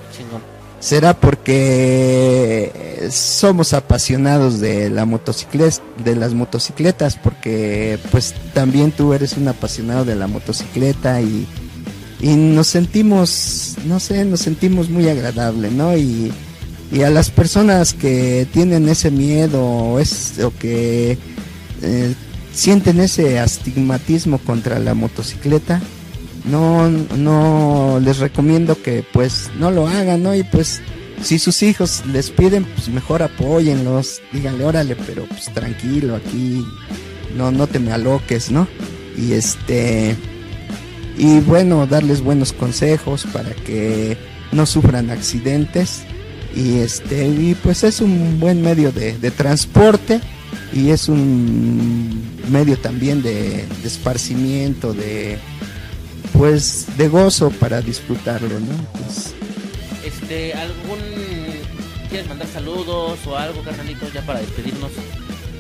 Será 0.79 1.15
porque 1.15 3.09
somos 3.11 3.73
apasionados 3.73 4.61
de 4.61 4.91
la 4.91 5.05
motocicleta, 5.05 5.83
de 6.05 6.15
las 6.15 6.35
motocicletas, 6.35 7.17
porque 7.17 7.99
pues 8.11 8.35
también 8.53 8.93
tú 8.93 9.13
eres 9.13 9.37
un 9.37 9.49
apasionado 9.49 10.05
de 10.05 10.15
la 10.15 10.27
motocicleta 10.27 11.21
y, 11.21 11.47
y 12.21 12.35
nos 12.37 12.69
sentimos, 12.69 13.77
no 13.85 13.99
sé, 14.01 14.25
nos 14.25 14.41
sentimos 14.41 14.89
muy 14.89 15.09
agradable, 15.09 15.71
¿no? 15.71 15.97
Y, 15.97 16.33
y 16.91 17.03
a 17.03 17.11
las 17.11 17.31
personas 17.31 17.95
que 17.95 18.47
tienen 18.53 18.89
ese 18.89 19.11
miedo 19.11 19.65
o, 19.65 19.99
es, 19.99 20.39
o 20.39 20.53
que 20.57 21.19
eh, 21.83 22.15
sienten 22.53 23.01
ese 23.01 23.39
astigmatismo 23.39 24.39
contra 24.39 24.79
la 24.79 24.95
motocicleta, 24.95 25.83
no, 26.45 26.89
no 26.89 28.01
les 28.03 28.19
recomiendo 28.19 28.81
que 28.81 29.05
pues 29.13 29.51
no 29.59 29.71
lo 29.71 29.89
hagan, 29.89 30.23
¿no? 30.23 30.35
Y 30.35 30.45
pues 30.45 30.81
si 31.23 31.39
sus 31.39 31.63
hijos 31.63 32.05
les 32.07 32.31
piden, 32.31 32.65
pues 32.65 32.89
mejor 32.89 33.23
apóyenlos, 33.23 34.21
díganle, 34.33 34.65
órale, 34.65 34.97
pero 35.07 35.27
pues 35.27 35.53
tranquilo, 35.53 36.15
aquí 36.15 36.65
no, 37.37 37.51
no 37.51 37.67
te 37.67 37.79
me 37.79 37.93
aloques, 37.93 38.51
¿no? 38.51 38.69
Y 39.19 39.33
este, 39.33 40.17
y 41.19 41.41
bueno, 41.41 41.87
darles 41.87 42.21
buenos 42.21 42.53
consejos 42.53 43.27
para 43.33 43.51
que 43.51 44.17
no 44.53 44.67
sufran 44.67 45.11
accidentes 45.11 46.06
y 46.57 46.79
este, 46.79 47.29
y 47.29 47.55
pues 47.63 47.85
es 47.85 48.01
un 48.01 48.41
buen 48.41 48.63
medio 48.63 48.91
de, 48.91 49.17
de 49.19 49.31
transporte 49.31 50.21
y 50.73 50.89
es 50.91 51.09
un 51.09 52.37
medio 52.51 52.79
también 52.79 53.23
de, 53.23 53.65
esparcimiento, 53.85 54.95
de 54.95 55.39
pues 56.33 56.87
de 56.97 57.09
gozo 57.09 57.51
para 57.51 57.83
disfrutarlo, 57.83 58.59
¿no? 58.61 58.75
Pues, 58.93 59.35
este, 60.05 60.55
algún 60.55 60.99
quieres 62.09 62.29
mandar 62.29 62.49
saludos 62.49 63.19
o 63.27 63.37
algo, 63.37 63.63
carnalito, 63.63 64.07
ya 64.15 64.23
para 64.23 64.41
despedirnos. 64.41 64.93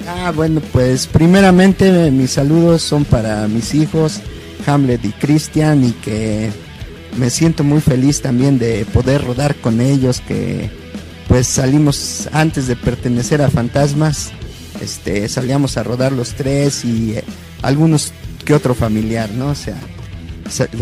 Ah, 0.09 0.33
bueno, 0.35 0.63
pues 0.73 1.07
primeramente 1.07 2.11
mis 2.11 2.31
saludos 2.31 2.83
son 2.83 3.05
para 3.05 3.49
mis 3.49 3.75
hijos, 3.75 4.21
Hamlet 4.67 5.05
y 5.05 5.13
Christian, 5.13 5.85
y 5.85 5.93
que 5.93 6.51
me 7.19 7.31
siento 7.31 7.65
muy 7.65 7.81
feliz 7.81 8.23
también 8.23 8.59
de 8.59 8.85
poder 8.87 9.25
rodar 9.25 9.57
con 9.57 9.81
ellos, 9.81 10.21
que 10.21 10.71
pues 11.29 11.47
salimos 11.47 12.29
antes 12.33 12.66
de 12.66 12.77
pertenecer 12.77 13.43
a 13.43 13.51
Fantasmas 13.51 14.33
este, 14.81 15.29
salíamos 15.29 15.77
a 15.77 15.83
rodar 15.83 16.12
los 16.12 16.35
tres 16.35 16.85
y 16.85 17.12
eh, 17.12 17.24
algunos 17.62 18.12
que 18.45 18.55
otro 18.55 18.74
familiar, 18.74 19.31
¿no? 19.31 19.49
O 19.49 19.55
sea, 19.55 19.77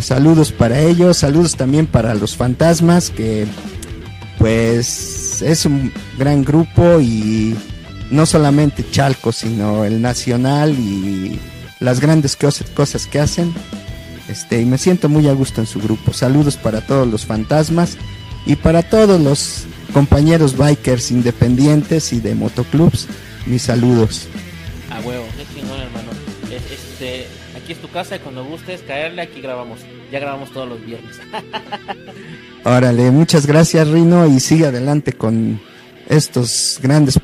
saludos 0.01 0.53
para 0.53 0.81
ellos, 0.81 1.19
saludos 1.19 1.57
también 1.57 1.87
para 1.87 2.15
los 2.15 2.37
fantasmas, 2.37 3.11
que 3.11 3.47
pues 4.39 5.41
es 5.43 5.65
un 5.65 5.93
gran 6.19 6.45
grupo 6.45 7.01
y 7.01 7.57
no 8.11 8.27
solamente 8.27 8.85
Chalco, 8.91 9.33
sino 9.33 9.85
el 9.85 10.03
nacional 10.03 10.73
y 10.73 11.39
las 11.81 12.01
grandes 12.01 12.37
cosas 12.37 13.07
que 13.07 13.21
hacen. 13.21 13.55
Este, 14.29 14.61
y 14.61 14.65
me 14.65 14.79
siento 14.79 15.09
muy 15.09 15.29
a 15.29 15.33
gusto 15.33 15.61
en 15.61 15.67
su 15.67 15.81
grupo. 15.81 16.13
Saludos 16.13 16.57
para 16.57 16.81
todos 16.81 17.07
los 17.07 17.25
fantasmas 17.25 17.97
y 18.47 18.57
para 18.57 18.83
todos 18.83 19.21
los 19.21 19.65
compañeros 19.93 20.57
bikers 20.57 21.11
independientes 21.11 22.13
y 22.13 22.21
de 22.21 22.35
motoclubs 22.35 23.09
mis 23.47 23.63
saludos. 23.63 24.27
A 24.91 25.01
huevo, 25.01 25.25
qué 25.37 25.45
chingón, 25.55 25.81
hermano. 25.81 26.11
Este, 26.51 27.27
aquí 27.57 27.73
es 27.73 27.79
tu 27.79 27.89
casa 27.89 28.17
y 28.17 28.19
cuando 28.21 28.45
gustes 28.45 28.83
caerle, 28.83 29.23
aquí 29.23 29.41
grabamos. 29.41 29.81
Ya 30.11 30.19
grabamos 30.19 30.53
todos 30.53 30.69
los 30.69 30.85
viernes. 30.85 31.21
Órale, 32.65 33.11
muchas 33.11 33.47
gracias, 33.47 33.89
Rino, 33.89 34.27
y 34.27 34.41
sigue 34.41 34.67
adelante 34.67 35.13
con 35.13 35.61
estos 36.09 36.79
grandes 36.83 37.19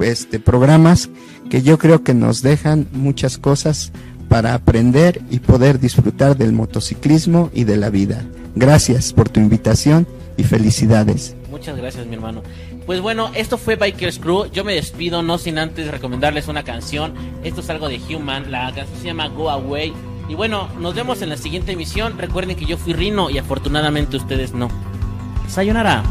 este, 0.00 0.40
programas 0.40 1.10
que 1.50 1.62
yo 1.62 1.78
creo 1.78 2.02
que 2.02 2.14
nos 2.14 2.42
dejan 2.42 2.88
muchas 2.92 3.38
cosas 3.38 3.92
para 4.28 4.54
aprender 4.54 5.20
y 5.30 5.40
poder 5.40 5.80
disfrutar 5.80 6.36
del 6.36 6.52
motociclismo 6.52 7.50
y 7.52 7.64
de 7.64 7.76
la 7.76 7.90
vida. 7.90 8.24
Gracias 8.54 9.12
por 9.12 9.28
tu 9.28 9.40
invitación 9.40 10.06
felicidades. 10.44 11.34
Muchas 11.50 11.76
gracias, 11.76 12.06
mi 12.06 12.14
hermano. 12.14 12.42
Pues 12.86 13.00
bueno, 13.00 13.30
esto 13.34 13.58
fue 13.58 13.76
Bikers 13.76 14.18
Crew. 14.18 14.50
Yo 14.50 14.64
me 14.64 14.74
despido, 14.74 15.22
no 15.22 15.38
sin 15.38 15.58
antes 15.58 15.90
recomendarles 15.90 16.48
una 16.48 16.62
canción. 16.62 17.14
Esto 17.42 17.60
es 17.60 17.70
algo 17.70 17.88
de 17.88 18.00
Human. 18.08 18.50
La 18.50 18.72
canción 18.74 18.98
se 18.98 19.06
llama 19.06 19.28
Go 19.28 19.50
Away. 19.50 19.92
Y 20.28 20.34
bueno, 20.34 20.68
nos 20.78 20.94
vemos 20.94 21.22
en 21.22 21.28
la 21.28 21.36
siguiente 21.36 21.72
emisión. 21.72 22.18
Recuerden 22.18 22.56
que 22.56 22.66
yo 22.66 22.76
fui 22.76 22.92
Rino 22.92 23.30
y 23.30 23.38
afortunadamente 23.38 24.16
ustedes 24.16 24.54
no. 24.54 24.68
Sayonara. 25.48 26.04